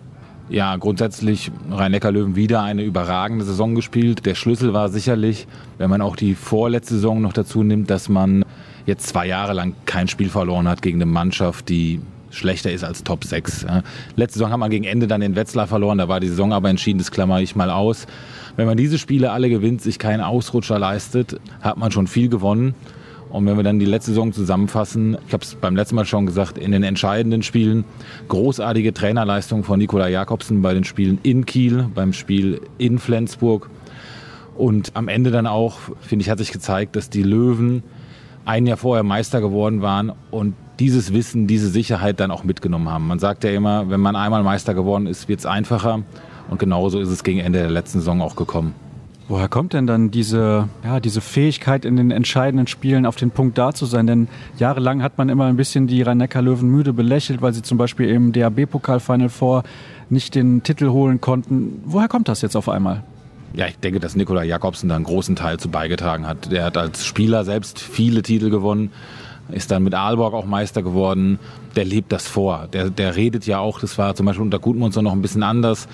Ja, 0.48 0.76
grundsätzlich 0.76 1.50
Rhein-Neckar-Löwen 1.70 2.36
wieder 2.36 2.62
eine 2.62 2.82
überragende 2.82 3.44
Saison 3.44 3.74
gespielt. 3.74 4.24
Der 4.26 4.36
Schlüssel 4.36 4.72
war 4.72 4.88
sicherlich, 4.88 5.48
wenn 5.76 5.90
man 5.90 6.00
auch 6.00 6.14
die 6.14 6.34
vorletzte 6.34 6.94
Saison 6.94 7.20
noch 7.20 7.32
dazu 7.32 7.64
nimmt, 7.64 7.90
dass 7.90 8.08
man 8.08 8.44
jetzt 8.86 9.08
zwei 9.08 9.26
Jahre 9.26 9.52
lang 9.52 9.74
kein 9.86 10.06
Spiel 10.06 10.28
verloren 10.28 10.68
hat 10.68 10.82
gegen 10.82 10.98
eine 10.98 11.06
Mannschaft, 11.10 11.68
die 11.68 12.00
schlechter 12.30 12.70
ist 12.70 12.84
als 12.84 13.02
Top 13.02 13.24
6. 13.24 13.66
Letzte 14.14 14.38
Saison 14.38 14.52
haben 14.52 14.60
wir 14.60 14.68
gegen 14.68 14.84
Ende 14.84 15.08
dann 15.08 15.20
den 15.20 15.34
Wetzlar 15.34 15.66
verloren, 15.66 15.98
da 15.98 16.08
war 16.08 16.20
die 16.20 16.28
Saison 16.28 16.52
aber 16.52 16.68
entschieden, 16.68 16.98
das 16.98 17.10
klammer 17.10 17.40
ich 17.40 17.56
mal 17.56 17.70
aus. 17.70 18.06
Wenn 18.56 18.66
man 18.66 18.76
diese 18.76 18.98
Spiele 18.98 19.32
alle 19.32 19.50
gewinnt, 19.50 19.82
sich 19.82 19.98
keinen 19.98 20.22
Ausrutscher 20.22 20.78
leistet, 20.78 21.38
hat 21.60 21.76
man 21.76 21.92
schon 21.92 22.06
viel 22.06 22.28
gewonnen. 22.28 22.74
Und 23.28 23.44
wenn 23.44 23.56
wir 23.56 23.64
dann 23.64 23.78
die 23.78 23.86
letzte 23.86 24.12
Saison 24.12 24.32
zusammenfassen, 24.32 25.18
ich 25.26 25.32
habe 25.34 25.44
es 25.44 25.56
beim 25.56 25.76
letzten 25.76 25.96
Mal 25.96 26.06
schon 26.06 26.26
gesagt, 26.26 26.56
in 26.56 26.72
den 26.72 26.82
entscheidenden 26.82 27.42
Spielen 27.42 27.84
großartige 28.28 28.94
Trainerleistung 28.94 29.62
von 29.62 29.78
Nikola 29.78 30.08
Jakobsen 30.08 30.62
bei 30.62 30.72
den 30.72 30.84
Spielen 30.84 31.18
in 31.22 31.44
Kiel, 31.44 31.88
beim 31.94 32.12
Spiel 32.12 32.62
in 32.78 32.98
Flensburg. 32.98 33.68
Und 34.56 34.92
am 34.94 35.08
Ende 35.08 35.30
dann 35.30 35.46
auch, 35.46 35.78
finde 36.00 36.22
ich, 36.22 36.30
hat 36.30 36.38
sich 36.38 36.52
gezeigt, 36.52 36.96
dass 36.96 37.10
die 37.10 37.22
Löwen 37.22 37.82
ein 38.46 38.66
Jahr 38.66 38.78
vorher 38.78 39.02
Meister 39.02 39.40
geworden 39.40 39.82
waren 39.82 40.12
und 40.30 40.54
dieses 40.78 41.12
Wissen, 41.12 41.46
diese 41.46 41.68
Sicherheit 41.68 42.20
dann 42.20 42.30
auch 42.30 42.44
mitgenommen 42.44 42.88
haben. 42.88 43.06
Man 43.06 43.18
sagt 43.18 43.44
ja 43.44 43.50
immer, 43.50 43.90
wenn 43.90 44.00
man 44.00 44.14
einmal 44.14 44.42
Meister 44.44 44.72
geworden 44.72 45.06
ist, 45.06 45.28
wird 45.28 45.40
es 45.40 45.46
einfacher. 45.46 46.04
Und 46.48 46.58
genauso 46.58 47.00
ist 47.00 47.08
es 47.08 47.24
gegen 47.24 47.40
Ende 47.40 47.60
der 47.60 47.70
letzten 47.70 47.98
Saison 47.98 48.20
auch 48.20 48.36
gekommen. 48.36 48.74
Woher 49.28 49.48
kommt 49.48 49.72
denn 49.72 49.88
dann 49.88 50.12
diese, 50.12 50.68
ja, 50.84 51.00
diese 51.00 51.20
Fähigkeit 51.20 51.84
in 51.84 51.96
den 51.96 52.12
entscheidenden 52.12 52.68
Spielen 52.68 53.04
auf 53.06 53.16
den 53.16 53.32
Punkt 53.32 53.58
da 53.58 53.72
zu 53.72 53.84
sein? 53.84 54.06
Denn 54.06 54.28
jahrelang 54.56 55.02
hat 55.02 55.18
man 55.18 55.28
immer 55.28 55.46
ein 55.46 55.56
bisschen 55.56 55.88
die 55.88 56.02
Rhein-Neckar-Löwen 56.02 56.68
müde 56.68 56.92
belächelt, 56.92 57.42
weil 57.42 57.52
sie 57.52 57.62
zum 57.62 57.76
Beispiel 57.76 58.08
im 58.08 58.32
DAB-Pokal-Final 58.32 59.28
vor 59.28 59.64
nicht 60.10 60.36
den 60.36 60.62
Titel 60.62 60.90
holen 60.90 61.20
konnten. 61.20 61.82
Woher 61.84 62.06
kommt 62.06 62.28
das 62.28 62.40
jetzt 62.40 62.54
auf 62.54 62.68
einmal? 62.68 63.02
Ja, 63.52 63.66
ich 63.66 63.78
denke, 63.78 63.98
dass 63.98 64.14
Nikola 64.14 64.44
Jakobsen 64.44 64.88
da 64.88 64.94
einen 64.94 65.04
großen 65.04 65.34
Teil 65.34 65.58
zu 65.58 65.70
beigetragen 65.70 66.28
hat. 66.28 66.52
Der 66.52 66.62
hat 66.62 66.76
als 66.76 67.04
Spieler 67.04 67.44
selbst 67.44 67.80
viele 67.80 68.22
Titel 68.22 68.50
gewonnen 68.50 68.92
ist 69.50 69.70
dann 69.70 69.82
mit 69.82 69.94
Aalborg 69.94 70.34
auch 70.34 70.44
Meister 70.44 70.82
geworden. 70.82 71.38
Der 71.76 71.84
lebt 71.84 72.10
das 72.10 72.26
vor. 72.26 72.68
Der, 72.72 72.90
der 72.90 73.16
redet 73.16 73.46
ja 73.46 73.58
auch, 73.58 73.80
das 73.80 73.98
war 73.98 74.14
zum 74.14 74.26
Beispiel 74.26 74.42
unter 74.42 74.58
Gutmundsson 74.58 75.04
noch 75.04 75.12
ein 75.12 75.22
bisschen 75.22 75.42
anders. 75.42 75.88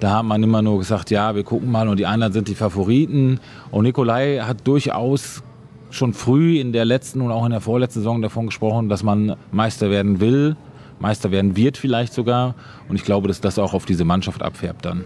Da 0.00 0.18
hat 0.18 0.24
man 0.24 0.42
immer 0.42 0.60
nur 0.62 0.78
gesagt, 0.78 1.10
ja, 1.10 1.34
wir 1.34 1.42
gucken 1.42 1.70
mal 1.70 1.88
und 1.88 1.98
die 1.98 2.06
anderen 2.06 2.32
sind 2.32 2.48
die 2.48 2.54
Favoriten. 2.54 3.40
Und 3.70 3.84
Nikolai 3.84 4.40
hat 4.40 4.66
durchaus 4.66 5.42
schon 5.90 6.12
früh 6.12 6.58
in 6.58 6.72
der 6.72 6.84
letzten 6.84 7.20
und 7.22 7.30
auch 7.30 7.44
in 7.44 7.52
der 7.52 7.60
vorletzten 7.60 8.00
Saison 8.00 8.20
davon 8.20 8.46
gesprochen, 8.46 8.88
dass 8.88 9.02
man 9.02 9.36
Meister 9.52 9.90
werden 9.90 10.20
will, 10.20 10.56
Meister 10.98 11.30
werden 11.30 11.56
wird 11.56 11.76
vielleicht 11.76 12.12
sogar. 12.12 12.54
Und 12.88 12.96
ich 12.96 13.04
glaube, 13.04 13.28
dass 13.28 13.40
das 13.40 13.58
auch 13.58 13.74
auf 13.74 13.86
diese 13.86 14.04
Mannschaft 14.04 14.42
abfärbt 14.42 14.84
dann. 14.84 15.04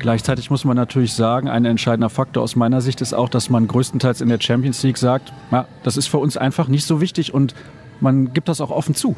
Gleichzeitig 0.00 0.50
muss 0.50 0.64
man 0.64 0.76
natürlich 0.76 1.14
sagen, 1.14 1.48
ein 1.48 1.64
entscheidender 1.64 2.10
Faktor 2.10 2.42
aus 2.42 2.56
meiner 2.56 2.80
Sicht 2.80 3.00
ist 3.00 3.14
auch, 3.14 3.28
dass 3.28 3.48
man 3.48 3.68
größtenteils 3.68 4.20
in 4.20 4.28
der 4.28 4.40
Champions 4.40 4.82
League 4.82 4.98
sagt, 4.98 5.32
ja, 5.50 5.66
das 5.82 5.96
ist 5.96 6.08
für 6.08 6.18
uns 6.18 6.36
einfach 6.36 6.68
nicht 6.68 6.84
so 6.84 7.00
wichtig 7.00 7.32
und 7.32 7.54
man 8.00 8.32
gibt 8.32 8.48
das 8.48 8.60
auch 8.60 8.70
offen 8.70 8.94
zu. 8.94 9.16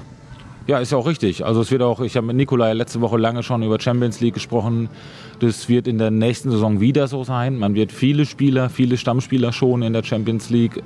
Ja, 0.67 0.81
ist 0.81 0.91
ja 0.91 0.99
auch 0.99 1.07
richtig. 1.07 1.45
Also 1.45 1.61
es 1.61 1.71
wird 1.71 1.83
auch, 1.83 2.01
ich 2.01 2.17
habe 2.17 2.27
mit 2.27 2.37
Nikolai 2.37 2.73
letzte 2.73 3.01
Woche 3.01 3.17
lange 3.19 3.45
schon 3.45 3.63
über 3.63 3.79
Champions 3.81 4.21
League 4.21 4.35
gesprochen. 4.35 4.89
Das 5.39 5.69
wird 5.69 5.87
in 5.87 5.99
der 5.99 6.11
nächsten 6.11 6.51
Saison 6.51 6.81
wieder 6.81 7.07
so 7.07 7.23
sein. 7.23 7.57
Man 7.59 7.77
wird 7.77 7.93
viele 7.93 8.27
Spieler, 8.27 8.69
viele 8.69 8.97
Stammspieler 8.97 9.53
schon 9.53 9.83
in 9.83 9.93
der 9.93 10.03
Champions 10.03 10.51
League. 10.51 10.83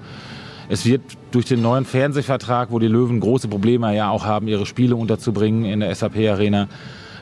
Es 0.69 0.85
wird 0.85 1.01
durch 1.31 1.47
den 1.47 1.63
neuen 1.63 1.87
Fernsehvertrag, 1.87 2.71
wo 2.71 2.79
die 2.79 2.89
Löwen 2.89 3.21
große 3.21 3.49
Probleme 3.49 3.97
ja 3.97 4.11
auch 4.11 4.27
haben, 4.27 4.49
ihre 4.49 4.67
Spiele 4.67 4.97
unterzubringen 4.97 5.65
in 5.65 5.81
der 5.81 5.95
SAP 5.95 6.17
Arena, 6.29 6.69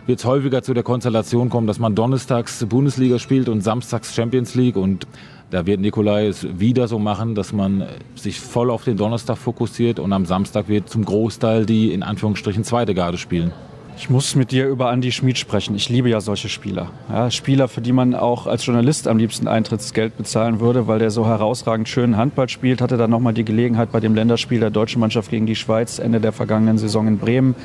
wird 0.07 0.19
es 0.19 0.25
häufiger 0.25 0.63
zu 0.63 0.75
der 0.75 0.83
Konstellation 0.83 1.51
kommen, 1.51 1.69
dass 1.69 1.79
man 1.79 1.95
donnerstags 1.95 2.67
Bundesliga 2.67 3.21
spielt 3.21 3.49
und 3.49 3.61
samstags 3.61 4.15
Champions 4.15 4.57
League. 4.57 4.77
Und 4.77 5.07
da 5.51 5.67
wird 5.67 5.81
Nikolai 5.81 6.27
es 6.27 6.47
wieder 6.59 6.89
so 6.89 6.99
machen, 6.99 7.35
dass 7.35 7.53
man 7.53 7.87
sich 8.15 8.39
voll 8.39 8.71
auf 8.71 8.85
den 8.85 8.97
Donnerstag 8.97 9.39
fokussiert 9.39 9.99
und 9.99 10.13
am 10.13 10.27
Samstag 10.27 10.69
wird 10.69 10.91
zum 10.91 11.05
Großteil 11.05 11.65
die 11.65 11.93
in 11.93 12.03
Anführungsstrichen 12.03 12.65
zweite 12.65 12.95
Garde 12.95 13.17
spielen. 13.17 13.53
Ich 13.97 14.09
muss 14.09 14.37
mit 14.37 14.53
dir 14.53 14.69
über 14.69 14.93
Andy 14.93 15.11
Schmid 15.11 15.39
sprechen. 15.39 15.75
Ich 15.75 15.89
liebe 15.89 16.09
ja 16.09 16.21
solche 16.21 16.49
Spieler. 16.49 16.91
Ja, 17.09 17.33
Spieler, 17.33 17.67
für 17.67 17.81
die 17.81 17.91
man 17.91 18.15
auch 18.15 18.47
als 18.47 18.65
Journalist 18.65 19.09
am 19.09 19.19
liebsten 19.19 19.49
Eintrittsgeld 19.49 20.17
bezahlen 20.17 20.61
würde, 20.61 20.87
weil 20.87 21.01
der 21.01 21.11
so 21.11 21.27
herausragend 21.27 21.89
schön 21.89 22.17
Handball 22.17 22.49
spielt. 22.49 22.81
Hatte 22.81 22.97
dann 22.97 23.11
nochmal 23.11 23.35
die 23.35 23.45
Gelegenheit 23.45 23.91
bei 23.91 23.99
dem 23.99 24.15
Länderspiel 24.15 24.61
der 24.61 24.71
deutschen 24.71 25.01
Mannschaft 25.01 25.31
gegen 25.31 25.47
die 25.47 25.57
Schweiz 25.57 25.99
Ende 25.99 26.21
der 26.21 26.31
vergangenen 26.31 26.79
Saison 26.79 27.09
in 27.09 27.19
Bremen 27.19 27.57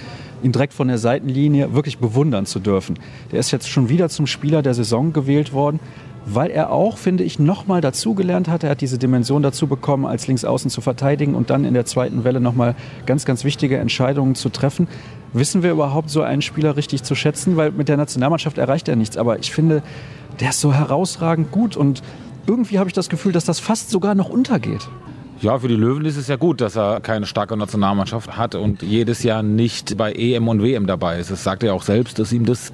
ihn 0.42 0.52
direkt 0.52 0.74
von 0.74 0.88
der 0.88 0.98
Seitenlinie 0.98 1.74
wirklich 1.74 2.00
bewundern 2.00 2.46
zu 2.46 2.60
dürfen. 2.60 3.00
Der 3.32 3.40
ist 3.40 3.52
jetzt 3.52 3.70
schon 3.70 3.90
wieder 3.90 4.10
zum 4.10 4.28
Spieler 4.28 4.62
der 4.62 4.74
Saison 4.74 5.14
gewählt 5.14 5.54
worden, 5.54 5.80
weil 6.26 6.52
er 6.52 6.72
auch, 6.72 6.98
finde 6.98 7.24
ich, 7.24 7.40
nochmal 7.40 7.82
dazugelernt 7.82 8.48
hat. 8.48 8.64
Er 8.64 8.72
hat 8.72 8.82
diese 8.82 8.98
Dimension 8.98 9.44
dazu 9.44 9.68
bekommen, 9.68 10.06
als 10.06 10.28
Linksaußen 10.28 10.70
zu 10.72 10.82
verteidigen 10.82 11.36
und 11.36 11.50
dann 11.50 11.66
in 11.66 11.74
der 11.74 11.86
zweiten 11.86 12.24
Welle 12.24 12.40
nochmal 12.40 12.76
ganz, 13.06 13.26
ganz 13.26 13.44
wichtige 13.44 13.78
Entscheidungen 13.78 14.36
zu 14.36 14.50
treffen. 14.50 14.88
Wissen 15.34 15.64
wir 15.64 15.72
überhaupt 15.72 16.10
so 16.10 16.22
einen 16.22 16.42
Spieler 16.42 16.78
richtig 16.78 17.04
zu 17.04 17.16
schätzen? 17.16 17.58
Weil 17.58 17.72
mit 17.72 17.90
der 17.90 17.98
Nationalmannschaft 17.98 18.58
erreicht 18.58 18.88
er 18.88 18.96
nichts. 18.96 19.18
Aber 19.18 19.40
ich 19.40 19.52
finde, 19.52 19.82
der 20.40 20.50
ist 20.50 20.62
so 20.62 20.74
herausragend 20.74 21.52
gut 21.52 21.76
und 21.76 22.02
irgendwie 22.48 22.80
habe 22.80 22.90
ich 22.90 22.94
das 22.94 23.10
Gefühl, 23.10 23.32
dass 23.32 23.46
das 23.46 23.60
fast 23.60 23.90
sogar 23.90 24.16
noch 24.16 24.30
untergeht. 24.30 24.88
Ja, 25.42 25.60
für 25.60 25.68
die 25.68 25.76
Löwen 25.76 26.06
ist 26.06 26.16
es 26.16 26.28
ja 26.28 26.38
gut, 26.38 26.62
dass 26.62 26.78
er 26.78 27.02
keine 27.02 27.26
starke 27.26 27.58
Nationalmannschaft 27.58 28.38
hat 28.38 28.56
und 28.56 28.82
jedes 28.82 29.24
Jahr 29.24 29.44
nicht 29.44 29.98
bei 29.98 30.14
EM 30.14 30.48
und 30.48 30.64
WM 30.64 30.88
dabei 30.88 31.20
ist. 31.20 31.32
Das 31.32 31.44
sagt 31.44 31.64
er 31.64 31.74
auch 31.74 31.84
selbst, 31.84 32.18
dass 32.20 32.32
ihm 32.32 32.46
das 32.46 32.72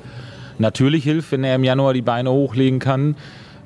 natürlich 0.59 1.03
hilft, 1.03 1.31
wenn 1.31 1.43
er 1.43 1.55
im 1.55 1.63
Januar 1.63 1.93
die 1.93 2.01
Beine 2.01 2.31
hochlegen 2.31 2.79
kann. 2.79 3.15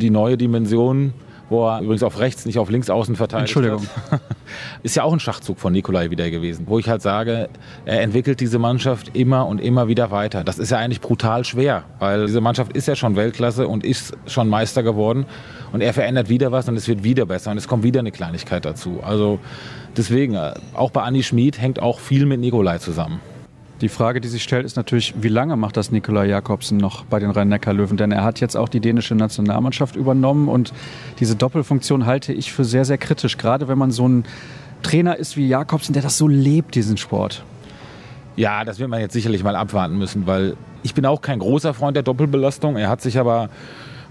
Die 0.02 0.10
neue 0.10 0.38
Dimension, 0.38 1.14
wo 1.50 1.68
er 1.68 1.82
übrigens 1.82 2.04
auf 2.04 2.20
rechts, 2.20 2.46
nicht 2.46 2.58
auf 2.58 2.70
links 2.70 2.90
außen 2.90 3.16
verteidigt 3.16 3.56
Entschuldigung. 3.56 3.88
Hat. 4.10 4.22
Ist 4.84 4.96
ja 4.96 5.04
auch 5.04 5.14
ein 5.14 5.20
Schachzug 5.20 5.60
von 5.60 5.72
Nikolai 5.72 6.10
wieder 6.10 6.30
gewesen, 6.30 6.66
wo 6.68 6.80
ich 6.80 6.90
halt 6.90 7.02
sage, 7.02 7.50
er 7.86 8.02
entwickelt 8.02 8.40
diese 8.40 8.60
Mannschaft 8.60 9.16
immer 9.16 9.46
und 9.48 9.62
immer 9.62 9.88
wieder 9.88 10.12
weiter. 10.12 10.44
Das 10.44 10.60
ist 10.60 10.72
ja 10.72 10.78
eigentlich 10.78 11.02
brutal 11.02 11.46
schwer, 11.46 11.84
weil 12.00 12.26
diese 12.26 12.42
Mannschaft 12.42 12.74
ist 12.74 12.88
ja 12.88 12.96
schon 12.96 13.16
Weltklasse 13.16 13.68
und 13.68 13.84
ist 13.84 14.16
schon 14.26 14.50
Meister 14.50 14.84
geworden 14.84 15.26
und 15.72 15.82
er 15.82 15.94
verändert 15.94 16.30
wieder 16.30 16.52
was 16.52 16.68
und 16.68 16.76
es 16.76 16.88
wird 16.88 17.04
wieder 17.04 17.26
besser 17.26 17.52
und 17.52 17.58
es 17.58 17.68
kommt 17.68 17.84
wieder 17.84 18.00
eine 18.00 18.12
Kleinigkeit 18.12 18.66
dazu. 18.66 19.00
Also 19.04 19.40
deswegen, 19.96 20.36
äh, 20.36 20.54
auch 20.74 20.92
bei 20.92 21.02
Andi 21.04 21.24
Schmid 21.24 21.60
hängt 21.60 21.80
auch 21.82 22.00
viel 22.00 22.26
mit 22.26 22.40
Nikolai 22.40 22.80
zusammen. 22.80 23.20
Die 23.84 23.90
Frage, 23.90 24.22
die 24.22 24.30
sich 24.30 24.44
stellt, 24.44 24.66
ist 24.66 24.78
natürlich, 24.78 25.14
wie 25.18 25.28
lange 25.28 25.58
macht 25.58 25.76
das 25.76 25.92
Nikolai 25.92 26.28
Jakobsen 26.28 26.78
noch 26.78 27.04
bei 27.04 27.20
den 27.20 27.32
Rhein-Neckar-Löwen? 27.32 27.98
Denn 27.98 28.14
er 28.14 28.24
hat 28.24 28.40
jetzt 28.40 28.56
auch 28.56 28.70
die 28.70 28.80
dänische 28.80 29.14
Nationalmannschaft 29.14 29.98
übernommen 29.98 30.48
und 30.48 30.72
diese 31.20 31.36
Doppelfunktion 31.36 32.06
halte 32.06 32.32
ich 32.32 32.54
für 32.54 32.64
sehr, 32.64 32.86
sehr 32.86 32.98
kritisch. 32.98 33.38
Gerade 33.38 33.68
wenn 33.68 33.78
man 33.78 33.92
so 33.92 34.08
ein 34.08 34.24
Trainer 34.84 35.18
ist 35.18 35.36
wie 35.36 35.50
Jakobsen, 35.50 35.92
der 35.92 36.02
das 36.02 36.18
so 36.18 36.30
lebt, 36.30 36.76
diesen 36.76 36.96
Sport. 36.96 37.44
Ja, 38.38 38.64
das 38.64 38.80
wird 38.80 38.90
man 38.90 39.02
jetzt 39.02 39.12
sicherlich 39.12 39.44
mal 39.44 39.58
abwarten 39.58 39.98
müssen, 39.98 40.28
weil 40.28 40.56
ich 40.82 40.94
bin 40.94 41.06
auch 41.06 41.22
kein 41.22 41.40
großer 41.40 41.74
Freund 41.74 41.98
der 41.98 42.04
Doppelbelastung. 42.04 42.78
Er 42.78 42.88
hat 42.88 43.02
sich 43.02 43.20
aber 43.20 43.50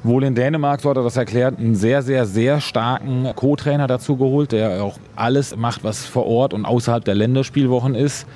wohl 0.02 0.22
in 0.24 0.34
Dänemark, 0.34 0.82
so 0.82 0.90
hat 0.90 0.98
er 0.98 1.02
das 1.02 1.16
erklärt, 1.16 1.58
einen 1.58 1.76
sehr, 1.76 2.02
sehr, 2.02 2.26
sehr 2.26 2.60
starken 2.60 3.32
Co-Trainer 3.34 3.86
dazu 3.86 4.18
geholt, 4.18 4.52
der 4.52 4.84
auch 4.84 4.98
alles 5.16 5.56
macht, 5.56 5.82
was 5.82 6.04
vor 6.04 6.26
Ort 6.26 6.52
und 6.52 6.66
außerhalb 6.66 7.02
der 7.02 7.14
Länderspielwochen 7.14 7.94
ist. 7.94 8.26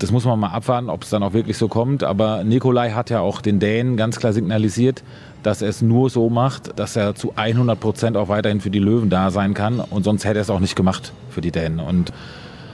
Das 0.00 0.10
muss 0.10 0.24
man 0.24 0.40
mal 0.40 0.48
abwarten, 0.48 0.88
ob 0.88 1.02
es 1.02 1.10
dann 1.10 1.22
auch 1.22 1.34
wirklich 1.34 1.58
so 1.58 1.68
kommt. 1.68 2.04
Aber 2.04 2.42
Nikolai 2.42 2.92
hat 2.92 3.10
ja 3.10 3.20
auch 3.20 3.42
den 3.42 3.60
Dänen 3.60 3.98
ganz 3.98 4.18
klar 4.18 4.32
signalisiert, 4.32 5.04
dass 5.42 5.60
er 5.60 5.68
es 5.68 5.82
nur 5.82 6.08
so 6.08 6.30
macht, 6.30 6.78
dass 6.78 6.96
er 6.96 7.14
zu 7.14 7.34
100 7.36 7.78
Prozent 7.78 8.16
auch 8.16 8.28
weiterhin 8.28 8.62
für 8.62 8.70
die 8.70 8.78
Löwen 8.78 9.10
da 9.10 9.30
sein 9.30 9.52
kann. 9.52 9.78
Und 9.78 10.04
sonst 10.04 10.24
hätte 10.24 10.38
er 10.38 10.42
es 10.42 10.48
auch 10.48 10.58
nicht 10.58 10.74
gemacht 10.74 11.12
für 11.28 11.42
die 11.42 11.50
Dänen. 11.50 11.80
Und 11.80 12.14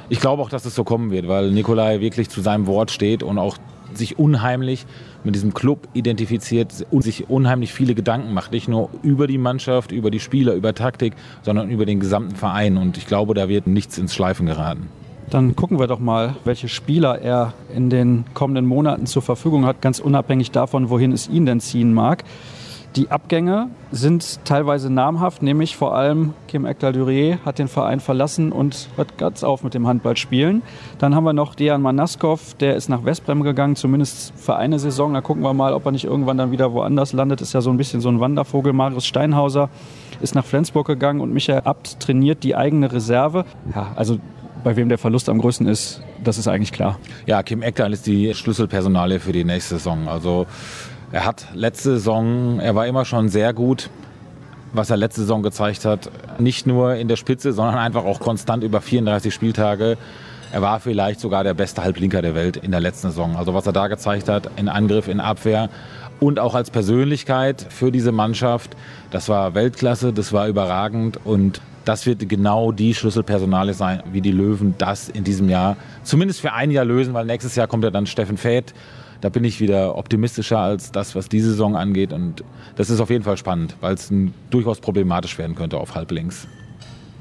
ich 0.09 0.21
glaube 0.21 0.41
auch, 0.41 0.49
dass 0.49 0.67
es 0.67 0.77
so 0.77 0.85
kommen 0.85 1.11
wird, 1.11 1.27
weil 1.27 1.51
Nikolai 1.51 2.01
wirklich 2.01 2.29
zu 2.29 2.41
seinem 2.43 2.69
Wort 2.69 2.93
steht 2.93 3.25
und 3.25 3.39
auch 3.39 3.57
sich 3.93 4.21
unheimlich 4.21 4.87
mit 5.25 5.35
diesem 5.35 5.53
Club 5.53 5.89
identifiziert 5.95 6.87
und 6.93 7.03
sich 7.03 7.29
unheimlich 7.29 7.73
viele 7.73 7.97
Gedanken 7.97 8.35
macht. 8.35 8.53
Nicht 8.53 8.69
nur 8.69 8.89
über 9.03 9.27
die 9.27 9.39
Mannschaft, 9.39 9.91
über 9.91 10.13
die 10.13 10.21
Spieler, 10.21 10.55
über 10.55 10.75
Taktik, 10.75 11.15
sondern 11.43 11.71
über 11.71 11.87
den 11.87 11.99
gesamten 11.99 12.37
Verein. 12.37 12.77
Und 12.77 12.99
ich 12.99 13.09
glaube, 13.09 13.35
da 13.35 13.49
wird 13.49 13.67
nichts 13.67 13.99
ins 13.99 14.15
Schleifen 14.15 14.47
geraten. 14.47 14.89
Dann 15.31 15.57
gucken 15.57 15.79
wir 15.79 15.89
doch 15.89 15.99
mal, 15.99 16.37
welche 16.45 16.69
Spieler 16.69 17.21
er 17.21 17.53
in 17.75 17.91
den 17.91 18.25
kommenden 18.35 18.65
Monaten 18.65 19.07
zur 19.07 19.23
Verfügung 19.23 19.67
hat, 19.67 19.83
ganz 19.83 19.99
unabhängig 19.99 20.53
davon, 20.53 20.89
wohin 20.89 21.13
es 21.13 21.29
ihn 21.29 21.47
denn 21.47 21.61
ziehen 21.61 21.93
mag. 21.93 22.25
Die 22.97 23.11
Abgänge 23.11 23.69
sind 23.91 24.43
teilweise 24.47 24.91
namhaft, 24.91 25.43
nämlich 25.43 25.77
vor 25.77 25.95
allem 25.95 26.33
Kim 26.49 26.65
Ekdal-Durier 26.65 27.41
hat 27.45 27.59
den 27.59 27.69
Verein 27.69 28.01
verlassen 28.01 28.53
und 28.53 28.89
hört 28.97 29.19
ganz 29.19 29.45
auf 29.45 29.63
mit 29.63 29.75
dem 29.75 29.87
Handballspielen. 29.87 30.63
Dann 30.97 31.15
haben 31.15 31.25
wir 31.25 31.35
noch 31.35 31.55
Dejan 31.55 31.83
Manaskov, 31.83 32.55
der 32.55 32.75
ist 32.75 32.89
nach 32.89 33.05
Westbrem 33.05 33.43
gegangen, 33.43 33.77
zumindest 33.77 34.33
für 34.35 34.57
eine 34.57 34.79
Saison. 34.79 35.13
Da 35.13 35.21
gucken 35.21 35.43
wir 35.43 35.53
mal, 35.53 35.75
ob 35.75 35.85
er 35.85 35.93
nicht 35.93 36.07
irgendwann 36.07 36.39
dann 36.39 36.53
wieder 36.53 36.73
woanders 36.73 37.13
landet. 37.13 37.43
Ist 37.43 37.53
ja 37.53 37.61
so 37.61 37.69
ein 37.69 37.77
bisschen 37.77 38.01
so 38.01 38.09
ein 38.09 38.19
Wandervogel. 38.19 38.73
Marius 38.73 39.05
Steinhauser 39.05 39.69
ist 40.23 40.35
nach 40.35 40.47
Flensburg 40.47 40.87
gegangen 40.87 41.21
und 41.21 41.35
Michael 41.35 41.63
Abt 41.67 42.01
trainiert 42.01 42.45
die 42.45 42.57
eigene 42.57 42.91
Reserve. 42.91 43.45
Ja, 43.75 43.89
also 43.95 44.19
bei 44.67 44.75
wem 44.75 44.89
der 44.89 44.99
Verlust 44.99 45.29
am 45.29 45.39
größten 45.39 45.69
ist, 45.69 46.01
das 46.25 46.39
ist 46.39 46.49
eigentlich 46.49 46.73
klar. 46.73 46.99
Ja, 47.25 47.45
Kim 47.45 47.63
Ekdal 47.63 47.93
ist 47.93 48.05
die 48.05 48.35
Schlüsselpersonale 48.35 49.21
für 49.21 49.31
die 49.31 49.45
nächste 49.45 49.77
Saison. 49.77 50.09
Also 50.09 50.49
er 51.13 51.25
hat 51.25 51.47
letzte 51.55 51.93
Saison, 51.93 52.59
er 52.59 52.75
war 52.75 52.85
immer 52.89 53.05
schon 53.05 53.29
sehr 53.29 53.55
gut, 53.55 53.91
was 54.73 54.91
er 54.91 54.97
letzte 54.97 55.21
Saison 55.21 55.45
gezeigt 55.45 55.85
hat. 55.85 56.11
Nicht 56.41 56.67
nur 56.67 56.97
in 56.97 57.07
der 57.07 57.15
Spitze, 57.15 57.53
sondern 57.53 57.77
einfach 57.77 58.05
auch 58.05 58.19
konstant 58.19 58.65
über 58.65 58.81
34 58.81 59.33
Spieltage. 59.33 59.99
Er 60.51 60.63
war 60.63 60.81
vielleicht 60.81 61.21
sogar 61.21 61.45
der 61.45 61.55
beste 61.55 61.85
Halblinker 61.85 62.21
der 62.21 62.35
Welt 62.35 62.57
in 62.57 62.73
der 62.73 62.81
letzten 62.81 63.11
Saison. 63.11 63.37
Also 63.37 63.55
was 63.55 63.67
er 63.67 63.73
da 63.73 63.87
gezeigt 63.87 64.29
hat, 64.29 64.51
in 64.57 64.69
Angriff, 64.69 65.07
in 65.07 65.21
Abwehr 65.21 65.71
und 66.19 66.41
auch 66.41 66.57
als 66.57 66.73
Persönlichkeit 66.73 67.65
für 67.69 67.93
diese 67.93 68.11
Mannschaft, 68.11 68.75
das 69.13 69.29
war 69.29 69.55
Weltklasse, 69.55 70.13
das 70.13 70.33
war 70.33 70.49
überragend 70.49 71.21
und 71.25 71.61
das 71.87 72.05
wird 72.05 72.29
genau 72.29 72.73
die 72.73 72.95
Schlüsselpersonale 72.95 73.73
sein, 73.73 74.03
wie 74.11 74.21
die 74.21 74.33
Löwen 74.33 74.75
das 74.77 75.09
in 75.09 75.23
diesem 75.23 75.49
Jahr 75.49 75.77
zumindest 76.03 76.41
für 76.41 76.53
ein 76.53 76.73
Jahr 76.73 76.85
lösen, 76.85 77.15
weil 77.15 77.25
nächstes 77.25 77.55
Jahr 77.55 77.69
kommt 77.69 77.85
ja 77.85 77.91
dann 77.91 78.07
Steffen 78.07 78.37
Fäth. 78.37 78.75
Da 79.21 79.29
bin 79.29 79.45
ich 79.45 79.61
wieder 79.61 79.97
optimistischer 79.97 80.59
als 80.59 80.91
das, 80.91 81.15
was 81.15 81.29
diese 81.29 81.51
Saison 81.51 81.77
angeht. 81.77 82.13
Und 82.13 82.43
das 82.75 82.91
ist 82.91 83.01
auf 83.01 83.09
jeden 83.09 83.23
Fall 83.23 83.37
spannend, 83.37 83.77
weil 83.81 83.95
es 83.95 84.13
durchaus 84.51 84.81
problematisch 84.81 85.39
werden 85.39 85.55
könnte 85.55 85.79
auf 85.79 85.95
halblinks. 85.95 86.49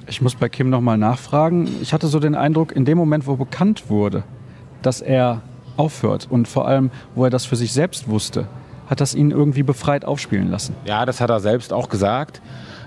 Ich 0.08 0.22
muss 0.22 0.36
bei 0.36 0.50
Kim 0.50 0.70
nochmal 0.72 0.98
nachfragen. 0.98 1.70
Ich 1.82 1.94
hatte 1.94 2.08
so 2.08 2.20
den 2.20 2.36
Eindruck, 2.36 2.76
in 2.76 2.86
dem 2.86 2.98
Moment, 2.98 3.28
wo 3.28 3.36
bekannt 3.36 3.90
wurde, 3.90 4.24
dass 4.82 5.00
er 5.00 5.44
aufhört 5.78 6.28
und 6.30 6.48
vor 6.48 6.68
allem, 6.68 6.90
wo 7.14 7.24
er 7.24 7.30
das 7.30 7.46
für 7.46 7.56
sich 7.56 7.72
selbst 7.72 8.08
wusste, 8.08 8.48
hat 8.88 9.00
das 9.00 9.14
ihn 9.14 9.30
irgendwie 9.30 9.64
befreit 9.64 10.06
aufspielen 10.06 10.50
lassen. 10.50 10.76
Ja, 10.86 11.06
das 11.06 11.22
hat 11.22 11.30
er 11.30 11.40
selbst 11.40 11.72
auch 11.72 11.90
gesagt. 11.90 12.42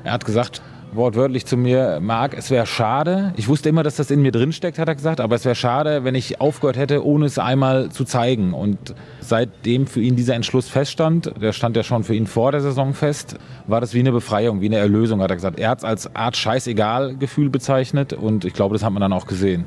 Er 0.04 0.12
hat 0.12 0.24
gesagt, 0.24 0.60
wortwörtlich 0.92 1.46
zu 1.46 1.56
mir, 1.56 1.98
Marc, 2.00 2.36
es 2.36 2.50
wäre 2.50 2.66
schade, 2.66 3.32
ich 3.36 3.48
wusste 3.48 3.68
immer, 3.68 3.82
dass 3.82 3.96
das 3.96 4.10
in 4.10 4.22
mir 4.22 4.32
drinsteckt, 4.32 4.78
hat 4.78 4.88
er 4.88 4.94
gesagt, 4.94 5.20
aber 5.20 5.36
es 5.36 5.44
wäre 5.44 5.54
schade, 5.54 6.04
wenn 6.04 6.14
ich 6.14 6.40
aufgehört 6.40 6.76
hätte, 6.76 7.04
ohne 7.04 7.26
es 7.26 7.38
einmal 7.38 7.90
zu 7.90 8.04
zeigen. 8.04 8.54
Und 8.54 8.94
seitdem 9.20 9.86
für 9.86 10.00
ihn 10.00 10.16
dieser 10.16 10.34
Entschluss 10.34 10.68
feststand, 10.68 11.32
der 11.40 11.52
stand 11.52 11.76
ja 11.76 11.82
schon 11.82 12.04
für 12.04 12.14
ihn 12.14 12.26
vor 12.26 12.52
der 12.52 12.60
Saison 12.60 12.94
fest, 12.94 13.36
war 13.66 13.80
das 13.80 13.94
wie 13.94 14.00
eine 14.00 14.12
Befreiung, 14.12 14.60
wie 14.60 14.66
eine 14.66 14.78
Erlösung, 14.78 15.20
hat 15.20 15.30
er 15.30 15.36
gesagt. 15.36 15.58
Er 15.58 15.70
hat 15.70 15.78
es 15.78 15.84
als 15.84 16.16
Art 16.16 16.36
Scheißegal-Gefühl 16.36 17.50
bezeichnet 17.50 18.12
und 18.12 18.44
ich 18.44 18.52
glaube, 18.52 18.74
das 18.74 18.82
hat 18.82 18.92
man 18.92 19.00
dann 19.00 19.12
auch 19.12 19.26
gesehen. 19.26 19.66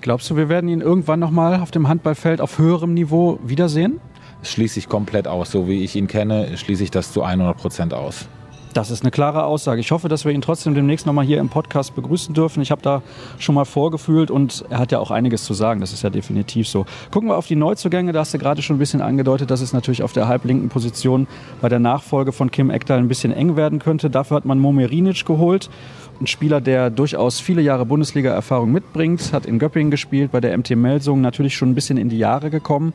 Glaubst 0.00 0.28
du, 0.30 0.36
wir 0.36 0.48
werden 0.48 0.68
ihn 0.68 0.80
irgendwann 0.80 1.20
nochmal 1.20 1.60
auf 1.60 1.70
dem 1.70 1.88
Handballfeld 1.88 2.40
auf 2.40 2.58
höherem 2.58 2.92
Niveau 2.92 3.38
wiedersehen? 3.44 4.00
Das 4.40 4.50
schließe 4.50 4.80
ich 4.80 4.88
komplett 4.88 5.28
aus. 5.28 5.52
So 5.52 5.68
wie 5.68 5.84
ich 5.84 5.94
ihn 5.94 6.08
kenne, 6.08 6.56
schließe 6.56 6.82
ich 6.82 6.90
das 6.90 7.12
zu 7.12 7.22
100 7.22 7.56
Prozent 7.56 7.94
aus. 7.94 8.26
Das 8.74 8.90
ist 8.90 9.02
eine 9.02 9.10
klare 9.10 9.44
Aussage. 9.44 9.80
Ich 9.80 9.90
hoffe, 9.90 10.08
dass 10.08 10.24
wir 10.24 10.32
ihn 10.32 10.40
trotzdem 10.40 10.74
demnächst 10.74 11.06
nochmal 11.06 11.24
hier 11.24 11.38
im 11.38 11.48
Podcast 11.50 11.94
begrüßen 11.94 12.34
dürfen. 12.34 12.62
Ich 12.62 12.70
habe 12.70 12.80
da 12.80 13.02
schon 13.38 13.54
mal 13.54 13.64
vorgefühlt 13.64 14.30
und 14.30 14.64
er 14.70 14.78
hat 14.78 14.92
ja 14.92 14.98
auch 14.98 15.10
einiges 15.10 15.44
zu 15.44 15.52
sagen. 15.52 15.80
Das 15.80 15.92
ist 15.92 16.02
ja 16.02 16.10
definitiv 16.10 16.68
so. 16.68 16.86
Gucken 17.10 17.28
wir 17.28 17.36
auf 17.36 17.46
die 17.46 17.56
Neuzugänge. 17.56 18.12
Da 18.12 18.20
hast 18.20 18.32
du 18.32 18.38
gerade 18.38 18.62
schon 18.62 18.76
ein 18.76 18.78
bisschen 18.78 19.02
angedeutet, 19.02 19.50
dass 19.50 19.60
es 19.60 19.72
natürlich 19.72 20.02
auf 20.02 20.12
der 20.12 20.26
halblinken 20.26 20.70
Position 20.70 21.26
bei 21.60 21.68
der 21.68 21.80
Nachfolge 21.80 22.32
von 22.32 22.50
Kim 22.50 22.70
Ekdal 22.70 22.98
ein 22.98 23.08
bisschen 23.08 23.32
eng 23.32 23.56
werden 23.56 23.78
könnte. 23.78 24.08
Dafür 24.08 24.38
hat 24.38 24.46
man 24.46 24.58
Momerinic 24.58 25.26
geholt 25.26 25.68
ein 26.22 26.26
Spieler, 26.28 26.60
der 26.60 26.88
durchaus 26.90 27.40
viele 27.40 27.62
Jahre 27.62 27.84
Bundesliga-Erfahrung 27.84 28.70
mitbringt, 28.70 29.32
hat 29.32 29.44
in 29.44 29.58
Göppingen 29.58 29.90
gespielt, 29.90 30.30
bei 30.30 30.40
der 30.40 30.56
MT 30.56 30.76
Melsung 30.76 31.20
natürlich 31.20 31.56
schon 31.56 31.70
ein 31.70 31.74
bisschen 31.74 31.98
in 31.98 32.08
die 32.08 32.18
Jahre 32.18 32.48
gekommen 32.48 32.92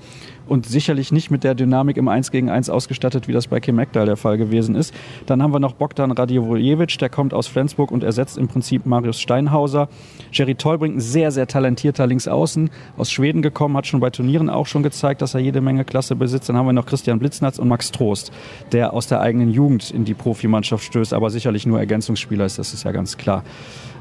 und 0.47 0.65
sicherlich 0.65 1.11
nicht 1.11 1.29
mit 1.29 1.43
der 1.43 1.55
Dynamik 1.55 1.97
im 1.97 2.07
1 2.07 2.31
gegen 2.31 2.49
1 2.49 2.69
ausgestattet, 2.69 3.27
wie 3.27 3.33
das 3.33 3.47
bei 3.47 3.59
Kim 3.59 3.79
Ekdal 3.79 4.05
der 4.05 4.15
Fall 4.15 4.37
gewesen 4.37 4.75
ist. 4.75 4.93
Dann 5.25 5.43
haben 5.43 5.51
wir 5.51 5.59
noch 5.59 5.73
Bogdan 5.73 6.11
Radivojewicz, 6.11 6.97
der 6.97 7.09
kommt 7.09 7.33
aus 7.33 7.47
Flensburg 7.47 7.91
und 7.91 8.03
ersetzt 8.03 8.37
im 8.37 8.47
Prinzip 8.47 8.85
Marius 8.85 9.19
Steinhauser. 9.19 9.89
Jerry 10.31 10.55
Tolbrink, 10.55 10.95
ein 10.95 10.99
sehr, 11.01 11.31
sehr 11.31 11.47
talentierter 11.47 12.07
Linksaußen, 12.07 12.69
aus 12.97 13.11
Schweden 13.11 13.41
gekommen, 13.41 13.75
hat 13.75 13.87
schon 13.87 13.99
bei 13.99 14.09
Turnieren 14.09 14.49
auch 14.49 14.67
schon 14.67 14.83
gezeigt, 14.83 15.21
dass 15.21 15.33
er 15.33 15.41
jede 15.41 15.59
Menge 15.59 15.83
Klasse 15.83 16.15
besitzt. 16.15 16.49
Dann 16.49 16.55
haben 16.55 16.65
wir 16.65 16.73
noch 16.73 16.85
Christian 16.85 17.19
Blitznatz 17.19 17.59
und 17.59 17.67
Max 17.67 17.91
Trost, 17.91 18.31
der 18.71 18.93
aus 18.93 19.07
der 19.07 19.19
eigenen 19.19 19.51
Jugend 19.51 19.91
in 19.91 20.05
die 20.05 20.13
Profimannschaft 20.13 20.85
stößt, 20.85 21.13
aber 21.13 21.29
sicherlich 21.29 21.65
nur 21.65 21.79
Ergänzungsspieler 21.79 22.45
ist, 22.45 22.57
das 22.57 22.73
ist 22.73 22.83
ja 22.83 22.91
ganz 22.91 23.16
klar. 23.17 23.43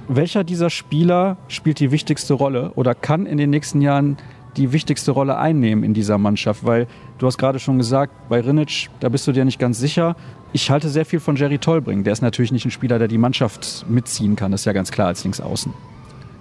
Welcher 0.08 0.44
dieser 0.44 0.70
Spieler 0.70 1.36
spielt 1.48 1.80
die 1.80 1.90
wichtigste 1.90 2.34
Rolle 2.34 2.72
oder 2.76 2.94
kann 2.94 3.26
in 3.26 3.38
den 3.38 3.50
nächsten 3.50 3.80
Jahren 3.80 4.16
die 4.56 4.72
wichtigste 4.72 5.10
Rolle 5.10 5.36
einnehmen 5.36 5.82
in 5.82 5.94
dieser 5.94 6.16
Mannschaft? 6.16 6.64
Weil 6.64 6.86
du 7.18 7.26
hast 7.26 7.38
gerade 7.38 7.58
schon 7.58 7.78
gesagt, 7.78 8.12
bei 8.28 8.40
Rinic, 8.40 8.88
da 9.00 9.08
bist 9.08 9.26
du 9.26 9.32
dir 9.32 9.44
nicht 9.44 9.58
ganz 9.58 9.78
sicher. 9.80 10.14
Ich 10.52 10.70
halte 10.70 10.88
sehr 10.88 11.04
viel 11.04 11.20
von 11.20 11.36
Jerry 11.36 11.58
Tolbring. 11.58 12.04
Der 12.04 12.12
ist 12.12 12.22
natürlich 12.22 12.52
nicht 12.52 12.64
ein 12.64 12.70
Spieler, 12.70 12.98
der 12.98 13.08
die 13.08 13.18
Mannschaft 13.18 13.84
mitziehen 13.88 14.36
kann. 14.36 14.52
Das 14.52 14.62
ist 14.62 14.64
ja 14.64 14.72
ganz 14.72 14.92
klar 14.92 15.08
als 15.08 15.24
Linksaußen. 15.24 15.72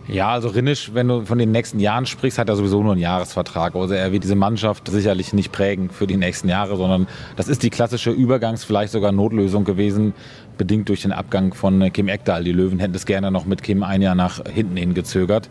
Ja, 0.08 0.30
also 0.30 0.50
Rinnisch, 0.50 0.92
wenn 0.94 1.08
du 1.08 1.26
von 1.26 1.40
den 1.40 1.52
nächsten 1.52 1.80
Jahren 1.80 2.06
sprichst, 2.06 2.38
hat 2.38 2.48
er 2.48 2.56
sowieso 2.56 2.84
nur 2.84 2.92
einen 2.92 3.02
Jahresvertrag. 3.02 3.76
Also 3.76 3.96
er 3.96 4.12
wird 4.12 4.24
diese 4.24 4.36
Mannschaft 4.36 4.88
sicherlich 4.88 5.34
nicht 5.34 5.52
prägen 5.52 5.90
für 5.90 6.06
die 6.06 6.18
nächsten 6.18 6.48
Jahre, 6.48 6.78
sondern 6.78 7.08
das 7.36 7.48
ist 7.48 7.64
die 7.64 7.72
klassische 7.72 8.12
Übergangs-, 8.12 8.64
vielleicht 8.64 8.92
sogar 8.92 9.12
Notlösung 9.12 9.64
gewesen, 9.64 10.14
bedingt 10.58 10.90
durch 10.90 11.02
den 11.02 11.12
Abgang 11.12 11.54
von 11.54 11.92
Kim 11.92 12.08
Ekdal. 12.08 12.44
Die 12.44 12.52
Löwen 12.52 12.80
hätten 12.80 12.96
es 12.96 13.06
gerne 13.06 13.32
noch 13.32 13.46
mit 13.46 13.64
Kim 13.64 13.84
ein 13.84 14.02
Jahr 14.02 14.16
nach 14.16 14.42
hinten 14.46 14.78
hingezögert. 14.78 15.50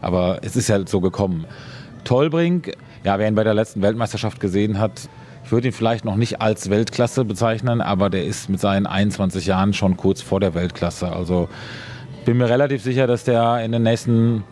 Aber 0.00 0.40
es 0.42 0.56
ist 0.56 0.68
halt 0.70 0.88
so 0.88 1.00
gekommen. 1.00 1.46
Tollbrink, 2.04 2.72
ja, 3.04 3.18
wer 3.18 3.28
ihn 3.28 3.34
bei 3.34 3.44
der 3.44 3.54
letzten 3.54 3.82
Weltmeisterschaft 3.82 4.40
gesehen 4.40 4.78
hat, 4.78 5.08
ich 5.44 5.52
würde 5.52 5.68
ihn 5.68 5.72
vielleicht 5.72 6.04
noch 6.04 6.16
nicht 6.16 6.40
als 6.40 6.70
Weltklasse 6.70 7.24
bezeichnen, 7.24 7.80
aber 7.80 8.10
der 8.10 8.24
ist 8.24 8.48
mit 8.48 8.60
seinen 8.60 8.86
21 8.86 9.46
Jahren 9.46 9.72
schon 9.72 9.96
kurz 9.96 10.22
vor 10.22 10.40
der 10.40 10.54
Weltklasse. 10.54 11.12
Also 11.12 11.48
bin 12.24 12.38
mir 12.38 12.48
relativ 12.48 12.82
sicher, 12.82 13.06
dass 13.06 13.24
der 13.24 13.64
in 13.64 13.72
den 13.72 13.82
nächsten 13.82 14.44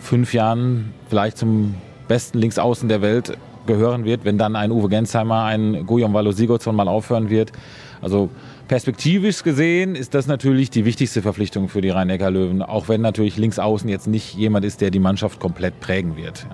fünf 0.00 0.32
Jahren 0.32 0.92
vielleicht 1.08 1.38
zum 1.38 1.74
besten 2.08 2.38
Linksaußen 2.38 2.88
der 2.88 3.02
Welt 3.02 3.36
gehören 3.66 4.04
wird, 4.04 4.24
wenn 4.24 4.38
dann 4.38 4.56
ein 4.56 4.72
Uwe 4.72 4.88
Gensheimer, 4.88 5.44
ein 5.44 5.86
Guillaume 5.86 6.14
Valo 6.14 6.32
Sigurdsson 6.32 6.74
mal 6.74 6.88
aufhören 6.88 7.28
wird. 7.28 7.52
Also 8.00 8.30
Perspektivisch 8.68 9.42
gesehen 9.44 9.94
ist 9.94 10.12
das 10.12 10.26
natürlich 10.26 10.68
die 10.68 10.84
wichtigste 10.84 11.22
Verpflichtung 11.22 11.70
für 11.70 11.80
die 11.80 11.88
Rhein-Neckar-Löwen, 11.88 12.60
auch 12.60 12.86
wenn 12.88 13.00
natürlich 13.00 13.38
links 13.38 13.58
außen 13.58 13.88
jetzt 13.88 14.06
nicht 14.06 14.34
jemand 14.34 14.66
ist, 14.66 14.82
der 14.82 14.90
die 14.90 14.98
Mannschaft 14.98 15.40
komplett 15.40 15.80
prägen 15.80 16.18
wird. 16.18 16.46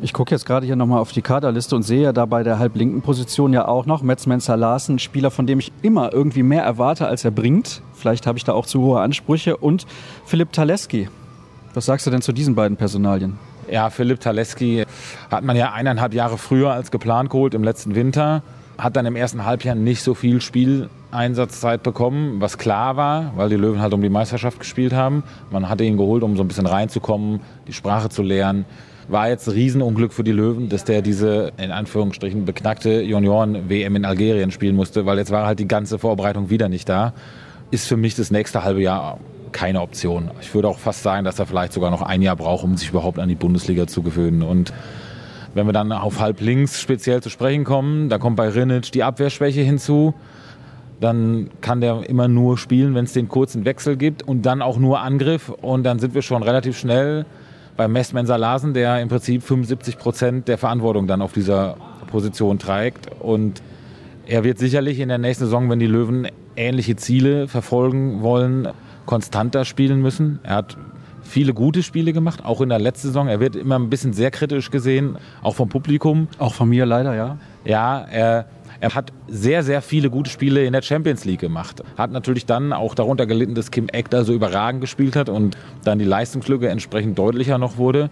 Ich 0.00 0.14
gucke 0.14 0.34
jetzt 0.34 0.46
gerade 0.46 0.64
hier 0.64 0.76
nochmal 0.76 1.00
auf 1.00 1.12
die 1.12 1.20
Kaderliste 1.20 1.76
und 1.76 1.82
sehe 1.82 2.14
da 2.14 2.24
bei 2.24 2.42
der 2.42 2.58
halblinken 2.58 3.02
Position 3.02 3.52
ja 3.52 3.68
auch 3.68 3.84
noch 3.84 4.00
Metz 4.00 4.24
Menzer 4.24 4.56
Larsen, 4.56 4.98
Spieler, 4.98 5.30
von 5.30 5.46
dem 5.46 5.58
ich 5.58 5.70
immer 5.82 6.14
irgendwie 6.14 6.42
mehr 6.42 6.62
erwarte, 6.62 7.06
als 7.06 7.26
er 7.26 7.30
bringt. 7.30 7.82
Vielleicht 7.92 8.26
habe 8.26 8.38
ich 8.38 8.44
da 8.44 8.54
auch 8.54 8.64
zu 8.64 8.80
hohe 8.80 9.00
Ansprüche. 9.00 9.58
Und 9.58 9.86
Philipp 10.24 10.52
Taleski. 10.52 11.10
Was 11.74 11.84
sagst 11.84 12.06
du 12.06 12.10
denn 12.10 12.22
zu 12.22 12.32
diesen 12.32 12.54
beiden 12.54 12.78
Personalien? 12.78 13.38
Ja, 13.70 13.90
Philipp 13.90 14.20
Taleski 14.20 14.86
hat 15.30 15.44
man 15.44 15.54
ja 15.56 15.72
eineinhalb 15.74 16.14
Jahre 16.14 16.38
früher 16.38 16.72
als 16.72 16.90
geplant 16.90 17.28
geholt 17.28 17.52
im 17.52 17.62
letzten 17.62 17.94
Winter. 17.94 18.42
Hat 18.78 18.96
dann 18.96 19.04
im 19.04 19.14
ersten 19.14 19.44
Halbjahr 19.44 19.74
nicht 19.74 20.02
so 20.02 20.14
viel 20.14 20.40
Spieleinsatzzeit 21.10 21.82
bekommen, 21.82 22.40
was 22.40 22.56
klar 22.56 22.96
war, 22.96 23.32
weil 23.34 23.48
die 23.48 23.56
Löwen 23.56 23.80
halt 23.80 23.92
um 23.92 24.00
die 24.00 24.08
Meisterschaft 24.08 24.60
gespielt 24.60 24.92
haben. 24.92 25.24
Man 25.50 25.68
hatte 25.68 25.82
ihn 25.82 25.96
geholt, 25.96 26.22
um 26.22 26.36
so 26.36 26.44
ein 26.44 26.48
bisschen 26.48 26.66
reinzukommen, 26.66 27.40
die 27.66 27.72
Sprache 27.72 28.08
zu 28.08 28.22
lernen 28.22 28.64
war 29.08 29.28
jetzt 29.28 29.48
ein 29.48 29.54
Riesenunglück 29.54 30.12
für 30.12 30.22
die 30.22 30.30
Löwen, 30.30 30.68
dass 30.68 30.84
der 30.84 31.02
diese 31.02 31.50
in 31.56 31.72
Anführungsstrichen 31.72 32.44
beknackte 32.44 33.02
Junioren-WM 33.02 33.96
in 33.96 34.04
Algerien 34.04 34.52
spielen 34.52 34.76
musste, 34.76 35.04
weil 35.04 35.18
jetzt 35.18 35.32
war 35.32 35.46
halt 35.46 35.58
die 35.58 35.66
ganze 35.66 35.98
Vorbereitung 35.98 36.48
wieder 36.48 36.68
nicht 36.68 36.88
da. 36.88 37.12
Ist 37.72 37.88
für 37.88 37.96
mich 37.96 38.14
das 38.14 38.30
nächste 38.30 38.62
halbe 38.62 38.82
Jahr 38.82 39.18
keine 39.50 39.80
Option. 39.80 40.30
Ich 40.40 40.54
würde 40.54 40.68
auch 40.68 40.78
fast 40.78 41.02
sagen, 41.02 41.24
dass 41.24 41.40
er 41.40 41.46
vielleicht 41.46 41.72
sogar 41.72 41.90
noch 41.90 42.02
ein 42.02 42.22
Jahr 42.22 42.36
braucht, 42.36 42.62
um 42.62 42.76
sich 42.76 42.90
überhaupt 42.90 43.18
an 43.18 43.28
die 43.28 43.34
Bundesliga 43.34 43.88
zu 43.88 44.04
gewöhnen. 44.04 44.42
Und 44.42 44.72
wenn 45.54 45.66
wir 45.66 45.72
dann 45.72 45.90
auf 45.90 46.20
halb 46.20 46.40
links 46.40 46.80
speziell 46.80 47.20
zu 47.20 47.30
sprechen 47.30 47.64
kommen, 47.64 48.10
da 48.10 48.18
kommt 48.18 48.36
bei 48.36 48.48
Rinic 48.48 48.92
die 48.92 49.02
Abwehrschwäche 49.02 49.62
hinzu. 49.62 50.14
Dann 51.00 51.50
kann 51.60 51.80
der 51.80 52.08
immer 52.08 52.28
nur 52.28 52.58
spielen, 52.58 52.94
wenn 52.94 53.04
es 53.04 53.12
den 53.12 53.28
kurzen 53.28 53.64
Wechsel 53.64 53.96
gibt 53.96 54.22
und 54.22 54.42
dann 54.44 54.60
auch 54.60 54.78
nur 54.78 55.00
Angriff. 55.00 55.48
Und 55.48 55.84
dann 55.84 55.98
sind 55.98 56.14
wir 56.14 56.22
schon 56.22 56.42
relativ 56.42 56.78
schnell 56.78 57.24
bei 57.76 57.88
Messmensa 57.88 58.36
Larsen, 58.36 58.74
der 58.74 59.00
im 59.00 59.08
Prinzip 59.08 59.42
75 59.42 59.98
Prozent 59.98 60.48
der 60.48 60.58
Verantwortung 60.58 61.06
dann 61.06 61.22
auf 61.22 61.32
dieser 61.32 61.76
Position 62.08 62.58
trägt. 62.58 63.08
Und 63.20 63.62
er 64.26 64.44
wird 64.44 64.58
sicherlich 64.58 65.00
in 65.00 65.08
der 65.08 65.18
nächsten 65.18 65.44
Saison, 65.44 65.70
wenn 65.70 65.78
die 65.78 65.86
Löwen 65.86 66.28
ähnliche 66.56 66.96
Ziele 66.96 67.48
verfolgen 67.48 68.22
wollen, 68.22 68.68
konstanter 69.06 69.64
spielen 69.64 70.02
müssen. 70.02 70.40
Er 70.42 70.56
hat 70.56 70.76
viele 71.22 71.54
gute 71.54 71.82
Spiele 71.82 72.12
gemacht, 72.12 72.44
auch 72.44 72.60
in 72.60 72.68
der 72.68 72.78
letzten 72.78 73.08
Saison. 73.08 73.28
Er 73.28 73.40
wird 73.40 73.56
immer 73.56 73.78
ein 73.78 73.88
bisschen 73.88 74.12
sehr 74.12 74.30
kritisch 74.30 74.70
gesehen, 74.70 75.16
auch 75.42 75.54
vom 75.54 75.68
Publikum. 75.68 76.28
Auch 76.38 76.54
von 76.54 76.68
mir 76.68 76.84
leider, 76.84 77.14
ja. 77.14 77.38
Ja, 77.64 78.04
er 78.10 78.46
er 78.80 78.94
hat 78.94 79.12
sehr, 79.28 79.62
sehr 79.62 79.82
viele 79.82 80.10
gute 80.10 80.30
Spiele 80.30 80.64
in 80.64 80.72
der 80.72 80.82
Champions 80.82 81.24
League 81.24 81.40
gemacht. 81.40 81.82
Hat 81.98 82.10
natürlich 82.10 82.46
dann 82.46 82.72
auch 82.72 82.94
darunter 82.94 83.26
gelitten, 83.26 83.54
dass 83.54 83.70
Kim 83.70 83.88
Eck 83.88 84.08
da 84.10 84.24
so 84.24 84.32
überragend 84.32 84.80
gespielt 84.80 85.16
hat 85.16 85.28
und 85.28 85.56
dann 85.84 85.98
die 85.98 86.04
Leistungslücke 86.06 86.68
entsprechend 86.68 87.18
deutlicher 87.18 87.58
noch 87.58 87.76
wurde. 87.76 88.10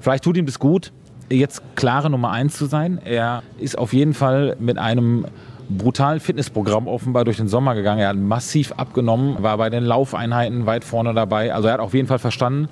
Vielleicht 0.00 0.24
tut 0.24 0.36
ihm 0.36 0.46
das 0.46 0.58
gut, 0.58 0.92
jetzt 1.30 1.62
klare 1.74 2.10
Nummer 2.10 2.30
eins 2.30 2.56
zu 2.56 2.66
sein. 2.66 3.00
Er 3.04 3.42
ist 3.58 3.78
auf 3.78 3.92
jeden 3.92 4.14
Fall 4.14 4.56
mit 4.60 4.78
einem 4.78 5.24
brutalen 5.70 6.20
Fitnessprogramm 6.20 6.88
offenbar 6.88 7.24
durch 7.24 7.36
den 7.36 7.48
Sommer 7.48 7.74
gegangen. 7.74 8.00
Er 8.00 8.08
hat 8.08 8.16
massiv 8.16 8.72
abgenommen, 8.72 9.42
war 9.42 9.56
bei 9.56 9.70
den 9.70 9.84
Laufeinheiten 9.84 10.66
weit 10.66 10.84
vorne 10.84 11.14
dabei. 11.14 11.54
Also 11.54 11.68
er 11.68 11.74
hat 11.74 11.80
auf 11.80 11.94
jeden 11.94 12.08
Fall 12.08 12.18
verstanden, 12.18 12.68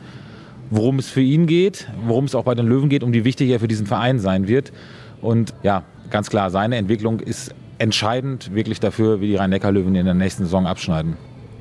worum 0.70 0.99
es 0.99 1.09
für 1.09 1.20
ihn 1.20 1.46
geht, 1.46 1.88
worum 2.05 2.24
es 2.24 2.34
auch 2.34 2.44
bei 2.44 2.55
den 2.55 2.66
Löwen 2.66 2.88
geht, 2.88 3.03
um 3.03 3.12
wie 3.12 3.24
wichtig 3.24 3.51
er 3.51 3.61
für 3.61 3.68
diesen 3.68 3.86
Verein 3.86 4.18
sein 4.18 4.49
wird. 4.49 4.72
Und 5.22 5.55
ja, 5.62 5.84
ganz 6.11 6.30
klar, 6.30 6.50
seine 6.50 6.76
Entwicklung 6.76 7.20
ist 7.20 7.54
entscheidend 7.78 8.54
wirklich 8.54 8.80
dafür, 8.80 9.20
wie 9.20 9.28
die 9.28 9.36
Rhein-Neckar-Löwen 9.36 9.94
in 9.94 10.04
der 10.04 10.14
nächsten 10.14 10.44
Saison 10.44 10.66
abschneiden. 10.66 11.16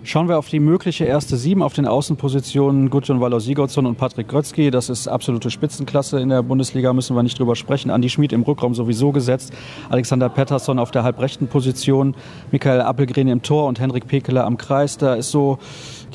Schauen 0.08 0.30
wir 0.30 0.38
auf 0.38 0.48
die 0.48 0.62
mögliche 0.62 1.04
erste 1.04 1.36
Sieben 1.36 1.62
auf 1.62 1.74
den 1.74 1.86
Außenpositionen. 1.86 2.90
Gudjon 2.90 3.20
Waller 3.20 3.42
Sigurdsson 3.42 3.86
und 3.86 3.98
Patrick 3.98 4.30
Grötzky. 4.30 4.72
Das 4.72 4.88
ist 4.88 5.10
absolute 5.10 5.52
Spitzenklasse 5.52 6.22
in 6.22 6.30
der 6.30 6.44
Bundesliga, 6.44 6.94
müssen 6.94 7.14
wir 7.14 7.24
nicht 7.24 7.38
drüber 7.38 7.58
sprechen. 7.58 7.92
Andi 7.92 8.10
Schmid 8.10 8.32
im 8.32 8.44
Rückraum 8.44 8.74
sowieso 8.74 9.12
gesetzt. 9.12 9.52
Alexander 9.90 10.30
Pettersson 10.30 10.80
auf 10.80 10.92
der 10.92 11.04
halbrechten 11.04 11.50
Position. 11.50 12.16
Michael 12.54 12.80
Appelgren 12.80 13.28
im 13.28 13.42
Tor 13.42 13.68
und 13.68 13.82
Henrik 13.82 14.08
Pekeler 14.08 14.46
am 14.46 14.58
Kreis. 14.58 14.98
Da 14.98 15.16
ist 15.16 15.30
so 15.30 15.60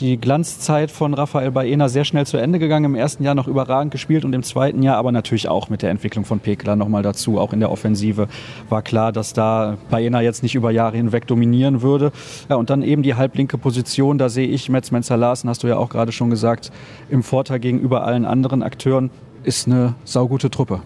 die 0.01 0.19
Glanzzeit 0.19 0.91
von 0.91 1.15
Raphael 1.15 1.51
Baena 1.51 1.89
sehr 1.89 2.05
schnell 2.05 2.27
zu 2.27 2.37
Ende 2.37 2.59
gegangen. 2.59 2.87
Im 2.87 2.95
ersten 2.95 3.23
Jahr 3.25 3.35
noch 3.35 3.49
überragend 3.49 3.93
gespielt 3.93 4.25
und 4.25 4.33
im 4.33 4.43
zweiten 4.43 4.83
Jahr 4.83 4.97
aber 4.97 5.13
natürlich 5.13 5.49
auch 5.49 5.69
mit 5.69 5.83
der 5.83 5.91
Entwicklung 5.91 6.25
von 6.25 6.41
Pekela 6.41 6.77
nochmal 6.77 7.03
dazu. 7.03 7.39
Auch 7.39 7.53
in 7.53 7.61
der 7.61 7.71
Offensive 7.71 8.29
war 8.69 8.83
klar, 8.83 9.13
dass 9.13 9.33
da 9.33 9.77
Baena 9.91 10.21
jetzt 10.21 10.43
nicht 10.43 10.55
über 10.55 10.71
Jahre 10.71 10.97
hinweg 10.97 11.27
dominieren 11.27 11.83
würde. 11.83 12.13
Ja, 12.49 12.57
und 12.57 12.71
dann 12.71 12.83
eben 12.83 13.03
die 13.03 13.15
halblinke 13.15 13.59
Position, 13.59 14.19
da 14.19 14.29
sehe 14.29 14.49
ich 14.49 14.69
Metz 14.69 14.91
Menzer 14.91 15.17
Larsen, 15.17 15.49
hast 15.49 15.63
du 15.63 15.69
ja 15.69 15.77
auch 15.77 15.89
gerade 15.89 16.13
schon 16.13 16.31
gesagt, 16.31 16.73
im 17.11 17.23
Vorteil 17.23 17.61
gegenüber 17.61 18.05
allen 18.05 18.25
anderen 18.25 18.63
Akteuren, 18.63 19.11
ist 19.45 19.67
eine 19.67 19.95
saugute 20.05 20.51
Truppe. 20.51 20.81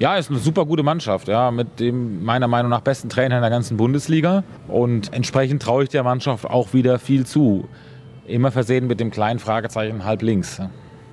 Ja, 0.00 0.16
ist 0.16 0.30
eine 0.30 0.38
super 0.38 0.64
gute 0.64 0.84
Mannschaft, 0.84 1.26
ja, 1.26 1.50
mit 1.50 1.80
dem 1.80 2.24
meiner 2.24 2.46
Meinung 2.46 2.70
nach 2.70 2.82
besten 2.82 3.08
Trainer 3.08 3.36
in 3.36 3.40
der 3.40 3.50
ganzen 3.50 3.76
Bundesliga. 3.76 4.44
Und 4.68 5.12
entsprechend 5.12 5.60
traue 5.60 5.82
ich 5.82 5.88
der 5.88 6.04
Mannschaft 6.04 6.44
auch 6.44 6.72
wieder 6.72 7.00
viel 7.00 7.26
zu. 7.26 7.68
Immer 8.28 8.50
versehen 8.50 8.86
mit 8.86 9.00
dem 9.00 9.10
kleinen 9.10 9.38
Fragezeichen 9.38 10.04
halb 10.04 10.22
links. 10.22 10.60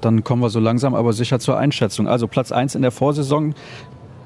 Dann 0.01 0.23
kommen 0.23 0.41
wir 0.41 0.49
so 0.49 0.59
langsam 0.59 0.93
aber 0.93 1.13
sicher 1.13 1.39
zur 1.39 1.57
Einschätzung. 1.57 2.07
Also 2.07 2.27
Platz 2.27 2.51
1 2.51 2.75
in 2.75 2.81
der 2.81 2.91
Vorsaison. 2.91 3.55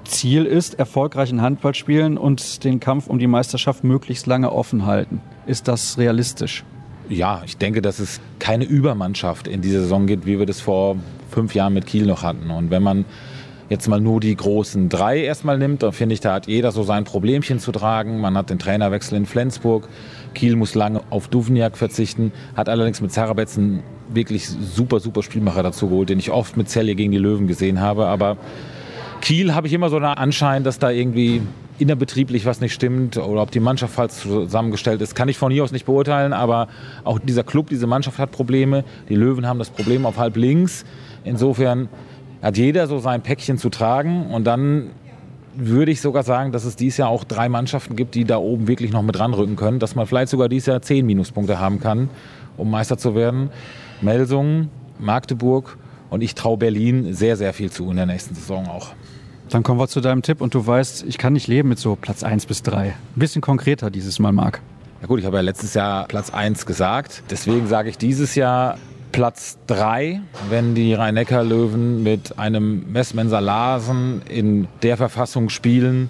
Ziel 0.06 0.46
ist, 0.46 0.80
erfolgreichen 0.80 1.42
Handball 1.42 1.76
spielen 1.76 2.18
und 2.18 2.64
den 2.64 2.80
Kampf 2.80 3.08
um 3.08 3.20
die 3.20 3.28
Meisterschaft 3.28 3.84
möglichst 3.84 4.26
lange 4.26 4.52
offen 4.52 4.86
halten. 4.86 5.22
Ist 5.46 5.68
das 5.68 5.98
realistisch? 5.98 6.64
Ja, 7.10 7.42
ich 7.46 7.58
denke, 7.58 7.82
dass 7.82 8.00
es 8.00 8.20
keine 8.40 8.66
Übermannschaft 8.66 9.48
in 9.48 9.62
dieser 9.62 9.82
Saison 9.82 10.08
gibt, 10.08 10.26
wie 10.26 10.40
wir 10.40 10.46
das 10.46 10.62
vor 10.62 10.96
fünf 11.30 11.56
Jahren 11.56 11.74
mit 11.74 11.86
Kiel 11.86 12.06
noch 12.06 12.24
hatten. 12.24 12.50
Und 12.50 12.72
wenn 12.72 12.84
man 12.84 13.06
jetzt 13.70 13.88
mal 13.88 14.02
nur 14.02 14.20
die 14.20 14.36
großen 14.36 14.90
drei 14.90 15.24
erstmal 15.24 15.58
nimmt, 15.58 15.84
dann 15.84 15.94
finde 15.94 16.14
ich, 16.14 16.22
da 16.22 16.34
hat 16.34 16.48
jeder 16.48 16.72
so 16.72 16.84
sein 16.84 17.04
Problemchen 17.04 17.60
zu 17.60 17.72
tragen. 17.72 18.20
Man 18.20 18.36
hat 18.36 18.50
den 18.50 18.60
Trainerwechsel 18.60 19.18
in 19.18 19.26
Flensburg. 19.26 19.88
Kiel 20.34 20.56
muss 20.56 20.76
lange 20.76 21.02
auf 21.10 21.28
Duvniak 21.28 21.78
verzichten, 21.78 22.32
hat 22.56 22.70
allerdings 22.70 23.02
mit 23.02 23.12
Zarabetz 23.12 23.58
einen 23.58 23.84
wirklich 24.14 24.48
super, 24.48 25.00
super 25.00 25.24
Spielmacher 25.24 25.64
dazu 25.64 25.90
geholt, 25.90 26.10
den 26.10 26.20
ich 26.20 26.32
oft 26.32 26.58
mit 26.58 26.70
Zelle 26.70 26.96
gegen 26.96 27.12
die 27.12 27.18
Löwen 27.18 27.48
gesehen 27.48 27.80
habe. 27.80 28.08
Aber 28.08 28.38
Kiel 29.22 29.54
habe 29.54 29.68
ich 29.68 29.74
immer 29.74 29.90
so 29.90 29.98
einen 29.98 30.06
Anschein, 30.06 30.64
dass 30.64 30.80
da 30.80 30.90
irgendwie 30.90 31.42
innerbetrieblich 31.78 32.46
was 32.46 32.60
nicht 32.62 32.74
stimmt 32.74 33.18
oder 33.18 33.42
ob 33.42 33.52
die 33.52 33.60
Mannschaft 33.60 33.94
falsch 33.94 34.14
zusammengestellt 34.14 35.02
ist, 35.02 35.16
kann 35.16 35.30
ich 35.30 35.38
von 35.38 35.52
hier 35.52 35.64
aus 35.64 35.72
nicht 35.72 35.86
beurteilen. 35.86 36.34
Aber 36.34 36.68
auch 37.04 37.20
dieser 37.20 37.44
Club, 37.44 37.70
diese 37.70 37.88
Mannschaft 37.88 38.20
hat 38.20 38.32
Probleme. 38.32 38.84
Die 39.08 39.16
Löwen 39.16 39.48
haben 39.48 39.60
das 39.60 39.70
Problem 39.70 40.06
auf 40.06 40.18
halb 40.18 40.36
links. 40.36 40.86
Insofern 41.24 41.88
hat 42.42 42.58
jeder 42.58 42.88
so 42.88 43.00
sein 43.00 43.22
Päckchen 43.22 43.58
zu 43.58 43.70
tragen 43.70 44.28
und 44.28 44.46
dann 44.46 44.92
würde 45.68 45.92
ich 45.92 46.02
sogar 46.02 46.24
sagen, 46.24 46.52
dass 46.52 46.64
es 46.64 46.76
dieses 46.76 46.98
Jahr 46.98 47.10
auch 47.10 47.24
drei 47.24 47.50
Mannschaften 47.50 47.96
gibt, 47.96 48.16
die 48.16 48.26
da 48.26 48.38
oben 48.38 48.68
wirklich 48.68 48.92
noch 48.92 49.02
mit 49.02 49.20
ranrücken 49.20 49.56
können, 49.56 49.80
dass 49.80 49.96
man 49.96 50.08
vielleicht 50.08 50.30
sogar 50.30 50.50
dieses 50.50 50.68
Jahr 50.68 50.82
zehn 50.82 51.06
Minuspunkte 51.06 51.60
haben 51.60 51.80
kann, 51.80 52.10
um 52.58 52.72
Meister 52.72 52.98
zu 52.98 53.16
werden. 53.16 53.50
Melsungen, 54.02 54.70
Magdeburg 55.00 55.78
und 56.10 56.22
ich 56.22 56.36
traue 56.36 56.58
Berlin 56.58 57.14
sehr, 57.14 57.38
sehr 57.38 57.54
viel 57.54 57.72
zu 57.72 57.90
in 57.90 57.98
der 57.98 58.06
nächsten 58.06 58.36
Saison 58.36 58.68
auch. 58.68 58.90
Dann 59.50 59.64
kommen 59.64 59.80
wir 59.80 59.88
zu 59.88 60.00
deinem 60.00 60.22
Tipp 60.22 60.42
und 60.42 60.54
du 60.54 60.66
weißt, 60.66 61.06
ich 61.08 61.18
kann 61.18 61.34
nicht 61.34 61.48
leben 61.48 61.70
mit 61.70 61.80
so 61.80 61.96
Platz 61.96 62.24
1 62.24 62.46
bis 62.46 62.62
3. 62.64 62.88
Ein 62.88 62.96
bisschen 63.16 63.42
konkreter 63.42 63.90
dieses 63.90 64.20
Mal, 64.20 64.32
Marc. 64.32 64.62
Ja 65.02 65.08
gut, 65.08 65.20
ich 65.20 65.26
habe 65.26 65.38
ja 65.38 65.42
letztes 65.42 65.74
Jahr 65.74 66.08
Platz 66.08 66.30
1 66.30 66.66
gesagt. 66.66 67.24
Deswegen 67.32 67.68
sage 67.68 67.90
ich 67.90 67.98
dieses 67.98 68.36
Jahr 68.36 68.78
Platz 69.12 69.58
3, 69.68 70.22
wenn 70.50 70.76
die 70.76 70.94
Rhein-Neckar-Löwen 70.94 72.04
mit 72.04 72.38
einem 72.38 72.92
Messmenser 72.92 73.42
Larsen 73.42 74.22
in 74.30 74.68
der 74.84 74.98
Verfassung 74.98 75.50
spielen, 75.50 76.10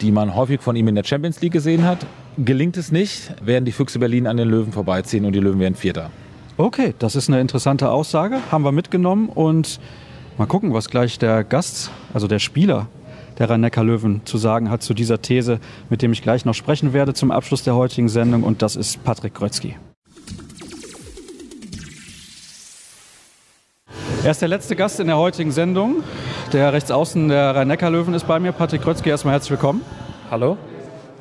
die 0.00 0.10
man 0.10 0.34
häufig 0.34 0.60
von 0.60 0.76
ihm 0.76 0.88
in 0.88 0.94
der 0.94 1.04
Champions 1.04 1.40
League 1.40 1.52
gesehen 1.52 1.84
hat. 1.84 2.06
Gelingt 2.36 2.76
es 2.76 2.92
nicht, 2.92 3.34
werden 3.44 3.64
die 3.64 3.72
Füchse 3.72 3.98
Berlin 3.98 4.26
an 4.26 4.36
den 4.36 4.48
Löwen 4.48 4.72
vorbeiziehen 4.72 5.24
und 5.24 5.32
die 5.32 5.40
Löwen 5.40 5.60
werden 5.60 5.74
Vierter. 5.74 6.10
Okay, 6.56 6.94
das 6.98 7.16
ist 7.16 7.28
eine 7.28 7.40
interessante 7.40 7.90
Aussage, 7.90 8.38
haben 8.52 8.64
wir 8.64 8.72
mitgenommen 8.72 9.28
und 9.28 9.80
mal 10.38 10.46
gucken, 10.46 10.72
was 10.72 10.90
gleich 10.90 11.18
der 11.18 11.44
Gast, 11.44 11.90
also 12.12 12.28
der 12.28 12.38
Spieler 12.38 12.88
der 13.38 13.50
Rhein-Neckar-Löwen 13.50 14.22
zu 14.24 14.38
sagen 14.38 14.70
hat 14.70 14.82
zu 14.82 14.94
dieser 14.94 15.20
These, 15.20 15.58
mit 15.90 16.02
dem 16.02 16.12
ich 16.12 16.22
gleich 16.22 16.44
noch 16.44 16.54
sprechen 16.54 16.92
werde 16.92 17.14
zum 17.14 17.30
Abschluss 17.30 17.62
der 17.62 17.74
heutigen 17.74 18.08
Sendung 18.08 18.44
und 18.44 18.62
das 18.62 18.76
ist 18.76 19.02
Patrick 19.02 19.34
Grötzky. 19.34 19.76
Er 24.24 24.30
ist 24.30 24.40
der 24.40 24.48
letzte 24.48 24.74
Gast 24.74 25.00
in 25.00 25.06
der 25.06 25.18
heutigen 25.18 25.52
Sendung. 25.52 26.02
Der 26.54 26.72
Rechtsaußen 26.72 27.28
der 27.28 27.54
Rhein-Neckar-Löwen 27.54 28.14
ist 28.14 28.26
bei 28.26 28.40
mir, 28.40 28.52
Patrick 28.52 28.80
Krötzky. 28.80 29.10
Erstmal 29.10 29.34
herzlich 29.34 29.50
willkommen. 29.50 29.82
Hallo. 30.30 30.56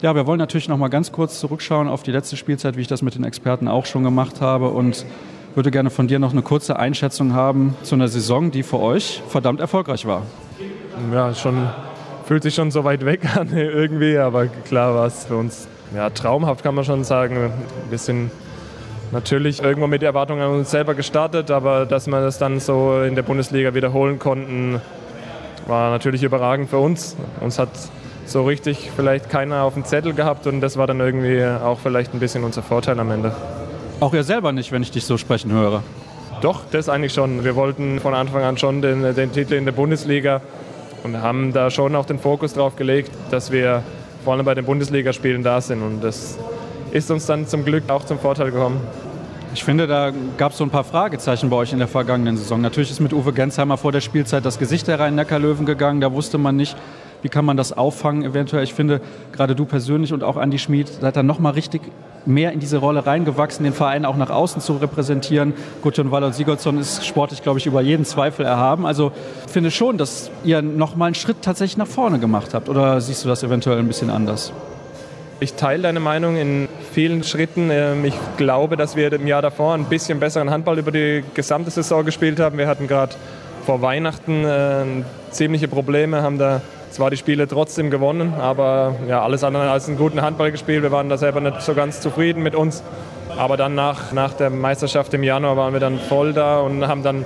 Ja, 0.02 0.16
wir 0.16 0.26
wollen 0.26 0.40
natürlich 0.40 0.70
noch 0.70 0.78
mal 0.78 0.88
ganz 0.88 1.12
kurz 1.12 1.38
zurückschauen 1.42 1.90
auf 1.90 2.04
die 2.04 2.14
letzte 2.14 2.38
Spielzeit, 2.38 2.78
wie 2.78 2.82
ich 2.82 2.88
das 2.88 3.02
mit 3.02 3.16
den 3.16 3.26
Experten 3.26 3.68
auch 3.68 3.88
schon 3.88 4.06
gemacht 4.06 4.40
habe 4.40 4.70
und 4.70 5.06
würde 5.54 5.70
gerne 5.70 5.90
von 5.90 6.08
dir 6.08 6.18
noch 6.18 6.32
eine 6.32 6.44
kurze 6.44 6.80
Einschätzung 6.80 7.34
haben 7.34 7.76
zu 7.84 7.96
einer 7.96 8.08
Saison, 8.08 8.52
die 8.52 8.64
für 8.64 8.80
euch 8.80 9.22
verdammt 9.28 9.60
erfolgreich 9.60 10.06
war. 10.06 10.22
Ja, 11.12 11.36
schon 11.36 11.68
fühlt 12.24 12.44
sich 12.44 12.56
schon 12.56 12.72
so 12.72 12.86
weit 12.86 13.04
weg 13.04 13.28
an 13.36 13.50
irgendwie, 13.54 14.18
aber 14.18 14.48
klar 14.48 14.96
war 14.96 15.08
es 15.08 15.26
für 15.26 15.36
uns 15.36 15.68
ja, 15.94 16.10
traumhaft 16.10 16.64
kann 16.64 16.74
man 16.74 16.86
schon 16.86 17.04
sagen. 17.04 17.52
Wir 17.90 17.98
sind 17.98 18.32
natürlich 19.14 19.64
irgendwo 19.64 19.88
mit 19.88 20.02
der 20.02 20.10
Erwartung 20.10 20.42
an 20.42 20.50
uns 20.50 20.72
selber 20.72 20.96
gestartet, 20.96 21.52
aber 21.52 21.86
dass 21.86 22.08
wir 22.08 22.20
das 22.20 22.38
dann 22.38 22.60
so 22.60 23.02
in 23.02 23.16
der 23.16 23.24
Bundesliga 23.24 23.74
wiederholen 23.74 24.20
konnten, 24.20 24.82
war 25.68 25.92
natürlich 25.92 26.24
überragend 26.24 26.70
für 26.70 26.80
uns. 26.80 27.16
Uns 27.40 27.58
hat 27.58 27.70
so 28.26 28.44
richtig 28.44 28.92
vielleicht 28.96 29.30
keiner 29.30 29.64
auf 29.64 29.76
dem 29.76 29.86
Zettel 29.86 30.14
gehabt 30.14 30.48
und 30.48 30.60
das 30.60 30.76
war 30.76 30.88
dann 30.88 31.00
irgendwie 31.00 31.44
auch 31.46 31.80
vielleicht 31.80 32.14
ein 32.14 32.20
bisschen 32.20 32.44
unser 32.44 32.64
Vorteil 32.64 33.00
am 33.00 33.12
Ende. 33.12 33.34
Auch 34.00 34.14
ihr 34.14 34.24
selber 34.24 34.52
nicht, 34.52 34.72
wenn 34.72 34.82
ich 34.82 34.92
dich 34.92 35.06
so 35.06 35.18
sprechen 35.18 35.52
höre. 35.52 35.84
Doch, 36.42 36.62
das 36.72 36.90
eigentlich 36.90 37.14
schon. 37.14 37.46
Wir 37.46 37.56
wollten 37.56 38.00
von 38.00 38.14
Anfang 38.14 38.44
an 38.44 38.58
schon 38.58 38.82
den, 38.82 39.16
den 39.16 39.32
Titel 39.32 39.54
in 39.54 39.66
der 39.66 39.72
Bundesliga 39.72 40.42
und 41.04 41.22
haben 41.22 41.54
da 41.54 41.70
schon 41.70 41.96
auch 41.96 42.06
den 42.06 42.20
Fokus 42.20 42.54
drauf 42.54 42.76
gelegt, 42.76 43.12
dass 43.32 43.52
wir 43.52 43.84
vor 44.24 44.34
allem 44.34 44.46
bei 44.46 44.56
den 44.56 44.66
Bundesligaspielen 44.66 45.44
da 45.44 45.62
sind 45.62 45.82
und 45.82 46.02
das 46.02 46.38
ist 46.92 47.10
uns 47.10 47.26
dann 47.26 47.48
zum 47.48 47.66
Glück 47.66 47.90
auch 47.90 48.06
zum 48.06 48.20
Vorteil 48.20 48.52
gekommen. 48.52 48.80
Ich 49.54 49.64
finde, 49.64 49.86
da 49.86 50.12
gab 50.38 50.54
es 50.54 50.58
so 50.58 50.64
ein 50.64 50.72
paar 50.72 50.84
Fragezeichen 50.84 51.52
bei 51.52 51.58
euch 51.58 51.74
in 51.74 51.78
der 51.78 51.88
vergangenen 51.88 52.38
Saison. 52.38 52.60
Natürlich 52.60 52.90
ist 52.90 53.00
mit 53.00 53.14
Uwe 53.14 53.34
Gensheimer 53.34 53.78
vor 53.78 53.92
der 53.92 54.02
Spielzeit 54.02 54.44
das 54.44 54.58
Gesicht 54.58 54.88
der 54.88 55.00
Rhein-Neckar-Löwen 55.00 55.68
gegangen. 55.68 56.02
Da 56.02 56.12
wusste 56.12 56.40
man 56.40 56.56
nicht, 56.56 56.76
wie 57.22 57.30
kann 57.30 57.46
man 57.46 57.56
das 57.56 57.72
auffangen 57.72 58.24
eventuell. 58.24 58.64
Ich 58.64 58.74
finde, 58.74 59.00
gerade 59.32 59.54
du 59.54 59.66
persönlich 59.66 60.12
und 60.12 60.24
auch 60.24 60.38
Andi 60.38 60.58
Schmid 60.58 60.88
seid 60.88 61.16
dann 61.16 61.28
nochmal 61.28 61.54
richtig 61.54 61.84
mehr 62.26 62.52
in 62.52 62.60
diese 62.60 62.78
Rolle 62.78 63.06
reingewachsen, 63.06 63.64
den 63.64 63.74
Verein 63.74 64.06
auch 64.06 64.18
nach 64.18 64.32
außen 64.32 64.60
zu 64.60 64.74
repräsentieren. 64.74 65.54
Gudjon 65.84 66.10
Waller 66.10 66.28
und 66.28 66.34
Sigurdsson 66.34 66.80
ist 66.80 67.06
sportlich, 67.06 67.44
glaube 67.44 67.60
ich, 67.60 67.68
über 67.68 67.82
jeden 67.82 68.06
Zweifel 68.06 68.48
erhaben. 68.48 68.88
Also 68.88 69.12
ich 69.46 69.52
finde 69.52 69.70
schon, 69.70 70.00
dass 70.00 70.32
ihr 70.44 70.64
nochmal 70.64 71.08
einen 71.08 71.16
Schritt 71.16 71.44
tatsächlich 71.44 71.78
nach 71.78 71.88
vorne 71.88 72.18
gemacht 72.18 72.56
habt. 72.56 72.70
Oder 72.70 73.00
siehst 73.02 73.24
du 73.24 73.30
das 73.30 73.44
eventuell 73.44 73.78
ein 73.78 73.88
bisschen 73.88 74.10
anders? 74.10 74.52
Ich 75.44 75.56
teile 75.56 75.84
deine 75.84 76.00
Meinung 76.00 76.38
in 76.38 76.70
vielen 76.94 77.22
Schritten. 77.22 77.70
Ähm, 77.70 78.06
ich 78.06 78.14
glaube, 78.38 78.78
dass 78.78 78.96
wir 78.96 79.12
im 79.12 79.28
Jahr 79.28 79.42
davor 79.42 79.74
ein 79.74 79.84
bisschen 79.84 80.22
besseren 80.22 80.50
Handball 80.50 80.80
über 80.80 80.90
die 80.90 81.22
gesamte 81.34 81.70
Saison 81.70 82.06
gespielt 82.06 82.40
haben. 82.40 82.58
Wir 82.58 82.66
hatten 82.66 82.88
gerade 82.88 83.14
vor 83.66 83.82
Weihnachten 83.82 84.46
äh, 84.46 84.86
ziemliche 85.32 85.68
Probleme, 85.68 86.22
haben 86.22 86.38
da 86.38 86.62
zwar 86.92 87.10
die 87.10 87.18
Spiele 87.18 87.46
trotzdem 87.46 87.92
gewonnen, 87.92 88.36
aber 88.40 88.96
ja, 89.10 89.22
alles 89.22 89.44
andere 89.44 89.70
als 89.70 89.90
einen 89.90 89.98
guten 89.98 90.22
Handball 90.22 90.50
gespielt. 90.50 90.82
Wir 90.82 90.94
waren 90.94 91.10
da 91.10 91.18
selber 91.18 91.42
nicht 91.42 91.62
so 91.62 91.74
ganz 91.74 92.00
zufrieden 92.00 92.42
mit 92.42 92.56
uns. 92.56 92.82
Aber 93.36 93.58
dann 93.58 93.76
nach, 93.76 94.14
nach 94.14 94.32
der 94.34 94.50
Meisterschaft 94.50 95.14
im 95.14 95.24
Januar 95.24 95.58
waren 95.58 95.74
wir 95.74 95.82
dann 95.82 96.00
voll 96.00 96.32
da 96.32 96.62
und 96.62 96.88
haben 96.88 97.04
dann 97.04 97.26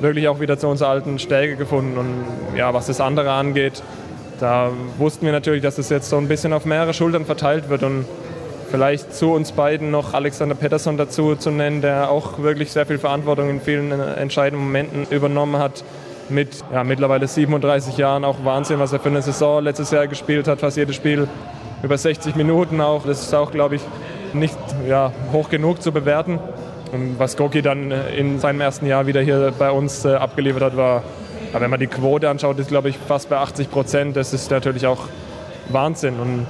wirklich 0.00 0.26
auch 0.26 0.40
wieder 0.40 0.58
zu 0.58 0.66
unserer 0.66 0.88
alten 0.88 1.20
Stärke 1.20 1.54
gefunden. 1.54 1.96
Und 1.96 2.56
ja, 2.56 2.74
was 2.74 2.88
das 2.88 3.00
andere 3.00 3.30
angeht, 3.30 3.84
da 4.42 4.72
wussten 4.98 5.24
wir 5.24 5.32
natürlich, 5.32 5.62
dass 5.62 5.78
es 5.78 5.88
jetzt 5.88 6.10
so 6.10 6.16
ein 6.16 6.26
bisschen 6.26 6.52
auf 6.52 6.64
mehrere 6.64 6.92
Schultern 6.92 7.24
verteilt 7.24 7.68
wird 7.68 7.84
und 7.84 8.04
vielleicht 8.72 9.14
zu 9.14 9.32
uns 9.32 9.52
beiden 9.52 9.92
noch 9.92 10.14
Alexander 10.14 10.56
Pettersson 10.56 10.96
dazu 10.96 11.36
zu 11.36 11.52
nennen, 11.52 11.80
der 11.80 12.10
auch 12.10 12.40
wirklich 12.40 12.72
sehr 12.72 12.84
viel 12.84 12.98
Verantwortung 12.98 13.48
in 13.48 13.60
vielen 13.60 13.92
entscheidenden 13.92 14.66
Momenten 14.66 15.06
übernommen 15.10 15.58
hat. 15.58 15.84
Mit 16.28 16.64
ja, 16.72 16.82
mittlerweile 16.82 17.28
37 17.28 17.96
Jahren 17.98 18.24
auch 18.24 18.44
Wahnsinn, 18.44 18.80
was 18.80 18.92
er 18.92 18.98
für 18.98 19.10
eine 19.10 19.22
Saison 19.22 19.62
letztes 19.62 19.92
Jahr 19.92 20.08
gespielt 20.08 20.48
hat, 20.48 20.60
fast 20.60 20.76
jedes 20.76 20.96
Spiel 20.96 21.28
über 21.84 21.96
60 21.96 22.34
Minuten 22.34 22.80
auch. 22.80 23.06
Das 23.06 23.22
ist 23.22 23.34
auch, 23.34 23.52
glaube 23.52 23.76
ich, 23.76 23.82
nicht 24.32 24.58
ja, 24.88 25.12
hoch 25.32 25.50
genug 25.50 25.82
zu 25.82 25.92
bewerten. 25.92 26.40
Und 26.90 27.18
was 27.18 27.36
Goki 27.36 27.62
dann 27.62 27.92
in 27.92 28.40
seinem 28.40 28.60
ersten 28.60 28.86
Jahr 28.86 29.06
wieder 29.06 29.20
hier 29.20 29.52
bei 29.56 29.70
uns 29.70 30.04
äh, 30.04 30.14
abgeliefert 30.14 30.62
hat, 30.62 30.76
war, 30.76 31.02
wenn 31.60 31.70
man 31.70 31.80
die 31.80 31.86
Quote 31.86 32.28
anschaut, 32.28 32.58
ist 32.58 32.68
glaube 32.68 32.88
ich 32.88 32.98
fast 32.98 33.28
bei 33.28 33.36
80 33.36 33.70
Prozent. 33.70 34.16
Das 34.16 34.32
ist 34.32 34.50
natürlich 34.50 34.86
auch 34.86 35.08
Wahnsinn. 35.68 36.18
Und 36.20 36.46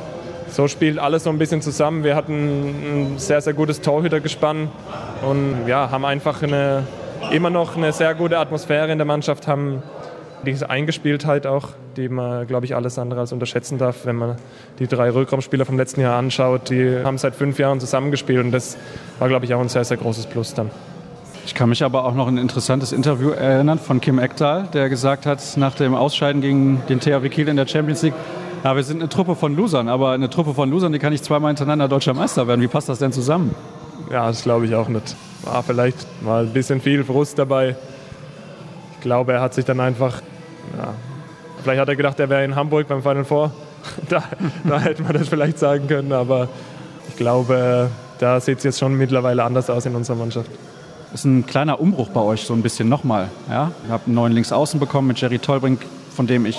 so 0.48 0.68
spielt 0.68 0.98
alles 0.98 1.24
so 1.24 1.30
ein 1.30 1.38
bisschen 1.38 1.62
zusammen. 1.62 2.04
Wir 2.04 2.14
hatten 2.14 3.14
ein 3.14 3.18
sehr, 3.18 3.40
sehr 3.40 3.54
gutes 3.54 3.80
Torhütergespann 3.80 4.70
und 5.26 5.66
ja, 5.66 5.90
haben 5.90 6.04
einfach 6.04 6.42
eine, 6.42 6.84
immer 7.30 7.50
noch 7.50 7.76
eine 7.76 7.92
sehr 7.92 8.14
gute 8.14 8.38
Atmosphäre 8.38 8.92
in 8.92 8.98
der 8.98 9.06
Mannschaft, 9.06 9.46
haben 9.46 9.82
diese 10.44 10.68
Eingespieltheit 10.68 11.46
auch, 11.46 11.68
die 11.96 12.08
man, 12.08 12.46
glaube 12.46 12.66
ich, 12.66 12.74
alles 12.74 12.98
andere 12.98 13.20
als 13.20 13.32
unterschätzen 13.32 13.78
darf. 13.78 14.04
Wenn 14.04 14.16
man 14.16 14.36
die 14.78 14.86
drei 14.86 15.10
Rückraumspieler 15.10 15.64
vom 15.64 15.78
letzten 15.78 16.00
Jahr 16.00 16.18
anschaut, 16.18 16.68
die 16.70 17.00
haben 17.02 17.18
seit 17.18 17.34
fünf 17.34 17.58
Jahren 17.58 17.80
zusammengespielt 17.80 18.44
und 18.44 18.52
das 18.52 18.76
war, 19.18 19.28
glaube 19.28 19.44
ich, 19.44 19.54
auch 19.54 19.60
ein 19.60 19.68
sehr, 19.68 19.84
sehr 19.84 19.96
großes 19.96 20.26
Plus 20.26 20.54
dann. 20.54 20.70
Ich 21.44 21.54
kann 21.54 21.68
mich 21.68 21.82
aber 21.82 22.04
auch 22.04 22.14
noch 22.14 22.28
ein 22.28 22.38
interessantes 22.38 22.92
Interview 22.92 23.30
erinnern 23.30 23.78
von 23.78 24.00
Kim 24.00 24.18
Ekdal, 24.18 24.68
der 24.72 24.88
gesagt 24.88 25.26
hat, 25.26 25.40
nach 25.56 25.74
dem 25.74 25.94
Ausscheiden 25.94 26.40
gegen 26.40 26.82
den 26.88 27.00
THW 27.00 27.28
Kiel 27.28 27.48
in 27.48 27.56
der 27.56 27.66
Champions 27.66 28.02
League, 28.02 28.14
ja, 28.62 28.76
wir 28.76 28.84
sind 28.84 29.00
eine 29.00 29.08
Truppe 29.08 29.34
von 29.34 29.56
Losern, 29.56 29.88
aber 29.88 30.12
eine 30.12 30.30
Truppe 30.30 30.54
von 30.54 30.70
Losern, 30.70 30.92
die 30.92 31.00
kann 31.00 31.12
nicht 31.12 31.24
zweimal 31.24 31.48
hintereinander 31.48 31.88
deutscher 31.88 32.14
Meister 32.14 32.46
werden. 32.46 32.60
Wie 32.60 32.68
passt 32.68 32.88
das 32.88 33.00
denn 33.00 33.12
zusammen? 33.12 33.54
Ja, 34.08 34.28
das 34.28 34.44
glaube 34.44 34.66
ich 34.66 34.74
auch 34.76 34.88
nicht. 34.88 35.16
War 35.42 35.64
vielleicht 35.64 36.06
mal 36.22 36.44
ein 36.44 36.52
bisschen 36.52 36.80
viel 36.80 37.02
Frust 37.02 37.38
dabei. 37.40 37.74
Ich 38.94 39.00
glaube, 39.00 39.32
er 39.32 39.40
hat 39.40 39.54
sich 39.54 39.64
dann 39.64 39.80
einfach, 39.80 40.22
ja, 40.78 40.94
vielleicht 41.60 41.80
hat 41.80 41.88
er 41.88 41.96
gedacht, 41.96 42.20
er 42.20 42.28
wäre 42.28 42.44
in 42.44 42.54
Hamburg 42.54 42.86
beim 42.86 43.02
Final 43.02 43.24
Four. 43.24 43.50
da, 44.08 44.22
da 44.62 44.78
hätte 44.78 45.02
man 45.02 45.14
das 45.14 45.28
vielleicht 45.28 45.58
sagen 45.58 45.88
können, 45.88 46.12
aber 46.12 46.48
ich 47.08 47.16
glaube, 47.16 47.90
da 48.20 48.38
sieht 48.38 48.58
es 48.58 48.64
jetzt 48.64 48.78
schon 48.78 48.94
mittlerweile 48.94 49.42
anders 49.42 49.68
aus 49.70 49.86
in 49.86 49.96
unserer 49.96 50.16
Mannschaft. 50.16 50.48
Ist 51.14 51.24
ein 51.24 51.46
kleiner 51.46 51.78
Umbruch 51.78 52.08
bei 52.08 52.20
euch, 52.20 52.42
so 52.42 52.54
ein 52.54 52.62
bisschen 52.62 52.88
nochmal. 52.88 53.28
Ja? 53.50 53.70
Ihr 53.86 53.92
habt 53.92 54.06
einen 54.06 54.14
neuen 54.14 54.32
Linksaußen 54.32 54.80
bekommen 54.80 55.08
mit 55.08 55.20
Jerry 55.20 55.38
Tolbrink, 55.38 55.84
von 56.14 56.26
dem 56.26 56.46
ich 56.46 56.58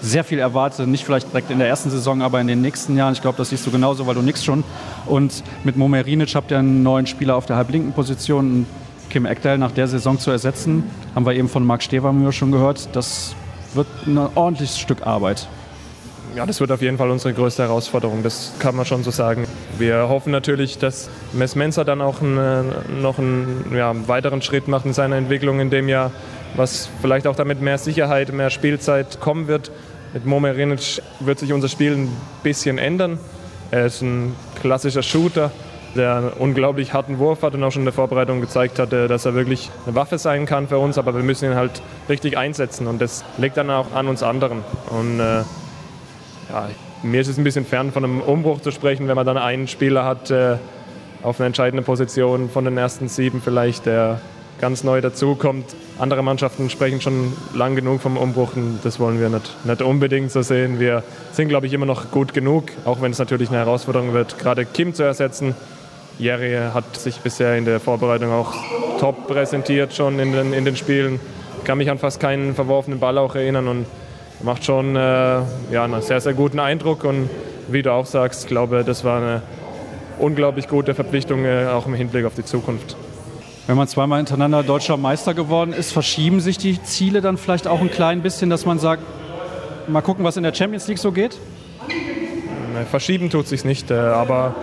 sehr 0.00 0.22
viel 0.22 0.38
erwarte. 0.38 0.86
Nicht 0.86 1.04
vielleicht 1.04 1.30
direkt 1.30 1.50
in 1.50 1.58
der 1.58 1.68
ersten 1.68 1.90
Saison, 1.90 2.22
aber 2.22 2.40
in 2.40 2.46
den 2.46 2.60
nächsten 2.60 2.96
Jahren. 2.96 3.12
Ich 3.12 3.22
glaube, 3.22 3.38
das 3.38 3.50
siehst 3.50 3.66
du 3.66 3.70
genauso, 3.70 4.06
weil 4.06 4.14
du 4.14 4.22
nix 4.22 4.44
schon. 4.44 4.62
Und 5.06 5.42
mit 5.64 5.76
Momerinic 5.76 6.34
habt 6.34 6.50
ihr 6.50 6.58
einen 6.58 6.82
neuen 6.82 7.06
Spieler 7.06 7.36
auf 7.36 7.46
der 7.46 7.56
halblinken 7.56 7.92
Position. 7.92 8.66
Kim 9.10 9.26
Ekdal 9.26 9.58
nach 9.58 9.72
der 9.72 9.88
Saison 9.88 10.18
zu 10.18 10.30
ersetzen, 10.30 10.84
haben 11.14 11.26
wir 11.26 11.34
eben 11.34 11.48
von 11.48 11.66
Marc 11.66 11.82
Stevermühr 11.82 12.32
schon 12.32 12.50
gehört. 12.50 12.88
Das 12.94 13.34
wird 13.74 13.86
ein 14.06 14.16
ordentliches 14.16 14.78
Stück 14.78 15.06
Arbeit. 15.06 15.48
Ja, 16.34 16.46
das 16.46 16.60
wird 16.60 16.72
auf 16.72 16.80
jeden 16.80 16.96
Fall 16.96 17.10
unsere 17.10 17.34
größte 17.34 17.64
Herausforderung, 17.64 18.22
das 18.22 18.54
kann 18.58 18.74
man 18.74 18.86
schon 18.86 19.02
so 19.04 19.10
sagen. 19.10 19.46
Wir 19.76 20.08
hoffen 20.08 20.32
natürlich, 20.32 20.78
dass 20.78 21.10
Mess 21.34 21.56
Mensa 21.56 21.84
dann 21.84 22.00
auch 22.00 22.22
einen, 22.22 22.72
noch 23.02 23.18
einen 23.18 23.70
ja, 23.76 23.92
weiteren 24.08 24.40
Schritt 24.40 24.66
macht 24.66 24.86
in 24.86 24.94
seiner 24.94 25.16
Entwicklung 25.16 25.60
in 25.60 25.68
dem 25.68 25.90
Jahr, 25.90 26.10
was 26.56 26.88
vielleicht 27.02 27.26
auch 27.26 27.36
damit 27.36 27.60
mehr 27.60 27.76
Sicherheit, 27.76 28.32
mehr 28.32 28.48
Spielzeit 28.48 29.20
kommen 29.20 29.46
wird. 29.46 29.70
Mit 30.14 30.24
Momerinic 30.24 31.02
wird 31.20 31.38
sich 31.38 31.52
unser 31.52 31.68
Spiel 31.68 31.92
ein 31.96 32.16
bisschen 32.42 32.78
ändern. 32.78 33.18
Er 33.70 33.84
ist 33.84 34.00
ein 34.00 34.34
klassischer 34.58 35.02
Shooter, 35.02 35.50
der 35.94 36.16
einen 36.16 36.30
unglaublich 36.30 36.94
harten 36.94 37.18
Wurf 37.18 37.42
hat 37.42 37.52
und 37.52 37.62
auch 37.62 37.72
schon 37.72 37.82
in 37.82 37.86
der 37.86 37.92
Vorbereitung 37.92 38.40
gezeigt 38.40 38.78
hat, 38.78 38.92
dass 38.92 39.26
er 39.26 39.34
wirklich 39.34 39.70
eine 39.84 39.94
Waffe 39.94 40.16
sein 40.16 40.46
kann 40.46 40.66
für 40.68 40.78
uns, 40.78 40.96
aber 40.96 41.14
wir 41.14 41.22
müssen 41.22 41.50
ihn 41.50 41.56
halt 41.56 41.82
richtig 42.08 42.38
einsetzen 42.38 42.86
und 42.86 43.02
das 43.02 43.22
liegt 43.36 43.58
dann 43.58 43.68
auch 43.68 43.92
an 43.92 44.08
uns 44.08 44.22
anderen. 44.22 44.64
Und 44.88 45.20
äh, 45.20 45.42
ja, 46.52 46.68
mir 47.02 47.20
ist 47.20 47.28
es 47.28 47.38
ein 47.38 47.44
bisschen 47.44 47.64
fern, 47.64 47.92
von 47.92 48.04
einem 48.04 48.20
Umbruch 48.20 48.60
zu 48.60 48.70
sprechen, 48.70 49.08
wenn 49.08 49.16
man 49.16 49.26
dann 49.26 49.38
einen 49.38 49.66
Spieler 49.68 50.04
hat 50.04 50.30
äh, 50.30 50.56
auf 51.22 51.40
einer 51.40 51.46
entscheidenden 51.46 51.84
Position 51.84 52.50
von 52.50 52.64
den 52.64 52.76
ersten 52.76 53.08
sieben 53.08 53.40
vielleicht, 53.42 53.86
der 53.86 54.20
ganz 54.60 54.84
neu 54.84 55.00
dazukommt. 55.00 55.64
Andere 55.98 56.22
Mannschaften 56.22 56.70
sprechen 56.70 57.00
schon 57.00 57.32
lang 57.54 57.74
genug 57.74 58.00
vom 58.00 58.16
Umbruch 58.16 58.54
und 58.54 58.80
das 58.84 59.00
wollen 59.00 59.18
wir 59.18 59.28
nicht, 59.28 59.50
nicht 59.64 59.82
unbedingt 59.82 60.30
so 60.30 60.42
sehen. 60.42 60.78
Wir 60.78 61.02
sind, 61.32 61.48
glaube 61.48 61.66
ich, 61.66 61.72
immer 61.72 61.86
noch 61.86 62.10
gut 62.10 62.34
genug, 62.34 62.64
auch 62.84 63.00
wenn 63.00 63.12
es 63.12 63.18
natürlich 63.18 63.48
eine 63.48 63.58
Herausforderung 63.58 64.12
wird, 64.12 64.38
gerade 64.38 64.64
Kim 64.64 64.94
zu 64.94 65.02
ersetzen. 65.02 65.54
Jerry 66.18 66.56
hat 66.72 66.96
sich 66.96 67.20
bisher 67.20 67.56
in 67.56 67.64
der 67.64 67.80
Vorbereitung 67.80 68.30
auch 68.30 68.52
top 69.00 69.26
präsentiert 69.26 69.94
schon 69.94 70.18
in 70.18 70.32
den, 70.32 70.52
in 70.52 70.64
den 70.64 70.76
Spielen. 70.76 71.18
Ich 71.58 71.64
kann 71.64 71.78
mich 71.78 71.90
an 71.90 71.98
fast 71.98 72.20
keinen 72.20 72.54
verworfenen 72.54 73.00
Ball 73.00 73.18
auch 73.18 73.34
erinnern 73.34 73.66
und 73.66 73.86
macht 74.42 74.64
schon 74.64 74.96
äh, 74.96 74.98
ja, 75.70 75.84
einen 75.84 76.02
sehr, 76.02 76.20
sehr 76.20 76.34
guten 76.34 76.58
Eindruck. 76.58 77.04
Und 77.04 77.28
wie 77.68 77.82
du 77.82 77.92
auch 77.92 78.06
sagst, 78.06 78.44
ich 78.44 78.48
glaube, 78.48 78.84
das 78.84 79.04
war 79.04 79.18
eine 79.18 79.42
unglaublich 80.18 80.68
gute 80.68 80.94
Verpflichtung, 80.94 81.44
äh, 81.44 81.66
auch 81.66 81.86
im 81.86 81.94
Hinblick 81.94 82.24
auf 82.24 82.34
die 82.34 82.44
Zukunft. 82.44 82.96
Wenn 83.66 83.76
man 83.76 83.86
zweimal 83.86 84.18
hintereinander 84.18 84.62
deutscher 84.62 84.96
Meister 84.96 85.34
geworden 85.34 85.72
ist, 85.72 85.92
verschieben 85.92 86.40
sich 86.40 86.58
die 86.58 86.82
Ziele 86.82 87.20
dann 87.20 87.36
vielleicht 87.36 87.68
auch 87.68 87.80
ein 87.80 87.90
klein 87.90 88.22
bisschen, 88.22 88.50
dass 88.50 88.66
man 88.66 88.78
sagt, 88.78 89.02
mal 89.88 90.00
gucken, 90.00 90.24
was 90.24 90.36
in 90.36 90.42
der 90.42 90.54
Champions 90.54 90.88
League 90.88 90.98
so 90.98 91.12
geht? 91.12 91.38
Verschieben 92.90 93.30
tut 93.30 93.46
sich 93.46 93.64
nicht, 93.64 93.90
äh, 93.90 93.94
aber 93.94 94.54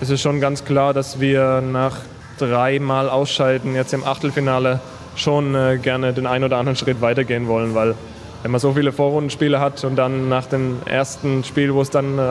es 0.00 0.10
ist 0.10 0.20
schon 0.22 0.40
ganz 0.40 0.64
klar, 0.64 0.94
dass 0.94 1.20
wir 1.20 1.60
nach 1.60 1.98
dreimal 2.38 3.10
Ausscheiden 3.10 3.74
jetzt 3.74 3.92
im 3.92 4.04
Achtelfinale 4.04 4.80
schon 5.16 5.54
äh, 5.54 5.78
gerne 5.82 6.12
den 6.12 6.26
einen 6.26 6.44
oder 6.44 6.58
anderen 6.58 6.76
Schritt 6.76 7.00
weitergehen 7.00 7.48
wollen, 7.48 7.74
weil 7.74 7.94
wenn 8.42 8.50
man 8.50 8.60
so 8.60 8.72
viele 8.72 8.92
Vorrundenspiele 8.92 9.60
hat 9.60 9.84
und 9.84 9.96
dann 9.96 10.28
nach 10.28 10.46
dem 10.46 10.78
ersten 10.86 11.44
Spiel, 11.44 11.74
wo 11.74 11.80
es 11.80 11.90
dann 11.90 12.18
äh, 12.18 12.22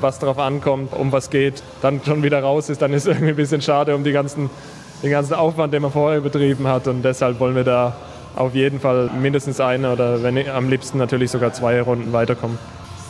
was 0.00 0.18
darauf 0.18 0.38
ankommt, 0.38 0.92
um 0.92 1.12
was 1.12 1.30
geht, 1.30 1.62
dann 1.82 2.00
schon 2.04 2.22
wieder 2.22 2.42
raus 2.42 2.68
ist, 2.68 2.82
dann 2.82 2.92
ist 2.92 3.02
es 3.02 3.08
irgendwie 3.08 3.30
ein 3.30 3.36
bisschen 3.36 3.62
schade 3.62 3.94
um 3.94 4.04
die 4.04 4.12
ganzen 4.12 4.50
den 5.02 5.10
ganzen 5.10 5.34
Aufwand, 5.34 5.72
den 5.72 5.82
man 5.82 5.92
vorher 5.92 6.20
betrieben 6.20 6.66
hat. 6.66 6.88
Und 6.88 7.02
deshalb 7.02 7.40
wollen 7.40 7.54
wir 7.54 7.64
da 7.64 7.96
auf 8.34 8.54
jeden 8.54 8.80
Fall 8.80 9.10
mindestens 9.20 9.60
eine 9.60 9.92
oder 9.92 10.22
wenn 10.22 10.48
am 10.48 10.68
liebsten 10.68 10.98
natürlich 10.98 11.30
sogar 11.30 11.52
zwei 11.52 11.80
Runden 11.80 12.12
weiterkommen. 12.12 12.58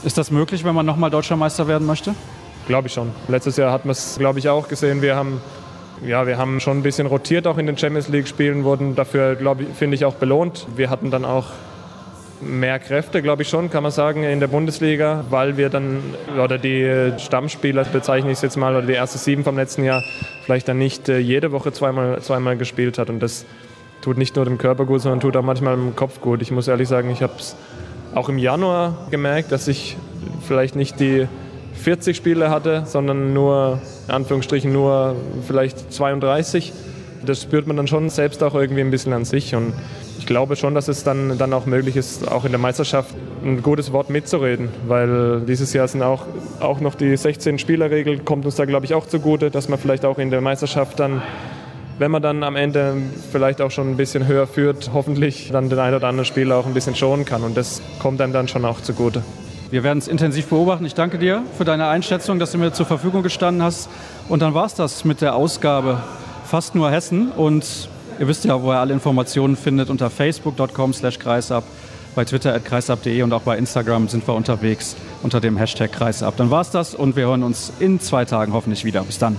Ist 0.05 0.19
das 0.19 0.31
möglich, 0.31 0.65
wenn 0.65 0.75
man 0.75 0.87
nochmal 0.87 1.11
Deutscher 1.11 1.37
Meister 1.37 1.67
werden 1.67 1.87
möchte? 1.87 2.15
Glaube 2.69 2.89
ich 2.89 2.95
schon. 2.95 3.11
Letztes 3.29 3.57
Jahr 3.57 3.73
hat 3.73 3.85
man 3.85 3.93
es, 3.93 4.17
glaube 4.19 4.39
ich, 4.39 4.49
auch 4.49 4.69
gesehen. 4.69 5.03
Wir 5.03 5.17
haben, 5.17 5.41
ja, 6.05 6.27
wir 6.27 6.39
haben 6.39 6.61
schon 6.61 6.79
ein 6.79 6.83
bisschen 6.83 7.07
rotiert 7.07 7.47
auch 7.47 7.59
in 7.59 7.67
den 7.67 7.77
Champions 7.77 8.09
League-Spielen, 8.09 8.65
wurden 8.65 8.95
dafür, 8.95 9.35
glaube 9.37 9.65
ich, 9.65 9.69
finde 9.71 9.97
ich, 9.97 10.05
auch 10.05 10.15
belohnt. 10.15 10.67
Wir 10.77 10.91
hatten 10.91 11.11
dann 11.11 11.25
auch 11.25 11.47
mehr 12.41 12.79
Kräfte, 12.79 13.23
glaube 13.23 13.43
ich 13.43 13.49
schon, 13.49 13.71
kann 13.71 13.83
man 13.83 13.93
sagen, 13.93 14.23
in 14.23 14.41
der 14.41 14.47
Bundesliga, 14.47 15.25
weil 15.31 15.57
wir 15.57 15.69
dann, 15.69 16.03
oder 16.43 16.59
die 16.59 17.13
Stammspieler 17.19 17.85
bezeichne 17.85 18.31
ich 18.31 18.39
es 18.39 18.43
jetzt 18.43 18.57
mal, 18.57 18.77
oder 18.77 18.87
die 18.87 18.93
erste 18.93 19.19
sieben 19.19 19.45
vom 19.45 19.57
letzten 19.57 19.85
Jahr, 19.85 20.03
vielleicht 20.45 20.69
dann 20.69 20.79
nicht 20.79 21.09
äh, 21.09 21.19
jede 21.19 21.53
Woche 21.53 21.73
zweimal, 21.73 22.21
zweimal 22.21 22.57
gespielt 22.57 22.99
hat. 22.99 23.11
Und 23.11 23.21
das 23.21 23.47
tut 24.03 24.19
nicht 24.19 24.37
nur 24.37 24.45
dem 24.45 24.59
Körper 24.59 24.85
gut, 24.85 25.01
sondern 25.01 25.21
tut 25.21 25.37
auch 25.37 25.43
manchmal 25.43 25.77
dem 25.77 25.97
Kopf 25.97 26.21
gut. 26.21 26.43
Ich 26.43 26.51
muss 26.51 26.69
ehrlich 26.69 26.89
sagen, 26.89 27.11
ich 27.11 27.23
habe 27.23 27.35
es 27.39 27.57
auch 28.15 28.29
im 28.29 28.39
Januar 28.39 29.09
gemerkt, 29.11 29.53
dass 29.53 29.69
ich 29.69 29.97
vielleicht 30.47 30.77
nicht 30.77 31.01
die 31.01 31.27
40 31.75 32.17
Spiele 32.17 32.51
hatte, 32.51 32.85
sondern 32.87 33.33
nur, 33.33 33.81
in 34.09 34.15
Anführungsstrichen, 34.15 34.73
nur 34.73 35.17
vielleicht 35.47 35.93
32. 35.93 36.73
Das 37.25 37.43
spürt 37.43 37.67
man 37.67 37.77
dann 37.77 37.87
schon 37.87 38.09
selbst 38.09 38.43
auch 38.43 38.55
irgendwie 38.55 38.81
ein 38.81 38.91
bisschen 38.91 39.13
an 39.13 39.25
sich. 39.25 39.55
Und 39.55 39.75
ich 40.27 40.29
glaube 40.29 40.57
schon, 40.57 40.75
dass 40.75 40.89
es 40.89 41.05
dann, 41.05 41.39
dann 41.39 41.53
auch 41.53 41.67
möglich 41.67 41.95
ist, 41.95 42.27
auch 42.27 42.45
in 42.45 42.51
der 42.51 42.59
Meisterschaft 42.59 43.15
ein 43.45 43.63
gutes 43.63 43.93
Wort 43.93 44.11
mitzureden, 44.11 44.71
weil 44.89 45.43
dieses 45.43 45.73
Jahr 45.73 45.87
sind 45.87 46.03
auch, 46.03 46.25
auch 46.59 46.81
noch 46.81 46.97
die 46.97 47.17
16-Spieler-Regel, 47.17 48.19
kommt 48.19 48.45
uns 48.45 48.57
da, 48.57 48.65
glaube 48.65 48.87
ich, 48.87 48.95
auch 48.95 49.07
zugute, 49.07 49.53
dass 49.53 49.69
man 49.69 49.79
vielleicht 49.79 50.05
auch 50.05 50.19
in 50.19 50.31
der 50.31 50.41
Meisterschaft 50.41 50.99
dann, 50.99 51.23
wenn 52.01 52.11
man 52.11 52.23
dann 52.23 52.43
am 52.43 52.57
Ende 52.57 52.97
vielleicht 53.31 53.61
auch 53.61 53.71
schon 53.71 53.89
ein 53.89 53.97
bisschen 53.97 54.27
höher 54.27 54.49
führt, 54.49 54.91
hoffentlich 54.93 55.51
dann 55.53 55.71
den 55.71 55.79
einen 55.79 55.95
oder 55.95 56.09
anderen 56.09 56.27
Spieler 56.27 56.57
auch 56.57 56.67
ein 56.67 56.75
bisschen 56.75 56.97
schonen 56.97 57.25
kann 57.25 57.45
und 57.45 57.57
das 57.57 57.81
kommt 58.01 58.21
einem 58.21 58.33
dann 58.33 58.49
schon 58.49 58.65
auch 58.65 58.81
zugute. 58.81 59.23
Wir 59.71 59.85
werden 59.85 59.99
es 59.99 60.09
intensiv 60.09 60.49
beobachten. 60.49 60.85
Ich 60.87 60.95
danke 60.95 61.19
dir 61.19 61.45
für 61.57 61.65
deine 61.65 61.87
Einschätzung, 61.87 62.41
dass 62.41 62.51
du 62.51 62.59
mir 62.59 62.73
zur 62.73 62.87
Verfügung 62.87 63.23
gestanden 63.23 63.63
hast. 63.63 63.89
Und 64.29 64.43
dann 64.43 64.55
war 64.55 64.67
es 64.67 64.75
das 64.75 65.05
mit 65.05 65.21
der 65.21 65.37
Ausgabe 65.37 66.01
Fast 66.45 66.75
nur 66.75 66.91
Hessen. 66.91 67.31
Und 67.31 67.89
Ihr 68.19 68.29
wisst 68.29 68.45
ja, 68.45 68.61
wo 68.63 68.73
ihr 68.73 68.79
alle 68.79 68.95
Informationen 68.95 69.57
findet 69.57 69.91
unter 69.91 70.09
facebook.com 70.09 70.95
slash 70.95 71.19
kreisab, 71.19 71.65
bei 72.15 72.25
Twitter 72.25 72.55
at 72.55 72.65
kreisab.de 72.65 73.23
und 73.23 73.33
auch 73.33 73.43
bei 73.43 73.59
Instagram 73.59 74.09
sind 74.09 74.27
wir 74.27 74.35
unterwegs 74.35 74.97
unter 75.23 75.41
dem 75.41 75.57
Hashtag 75.59 75.93
kreisab. 75.93 76.37
Dann 76.37 76.51
war's 76.51 76.71
das 76.71 76.95
und 76.95 77.15
wir 77.15 77.27
hören 77.27 77.43
uns 77.43 77.73
in 77.79 78.01
zwei 78.01 78.25
Tagen 78.25 78.55
hoffentlich 78.55 78.85
wieder. 78.85 79.03
Bis 79.03 79.19
dann. 79.19 79.37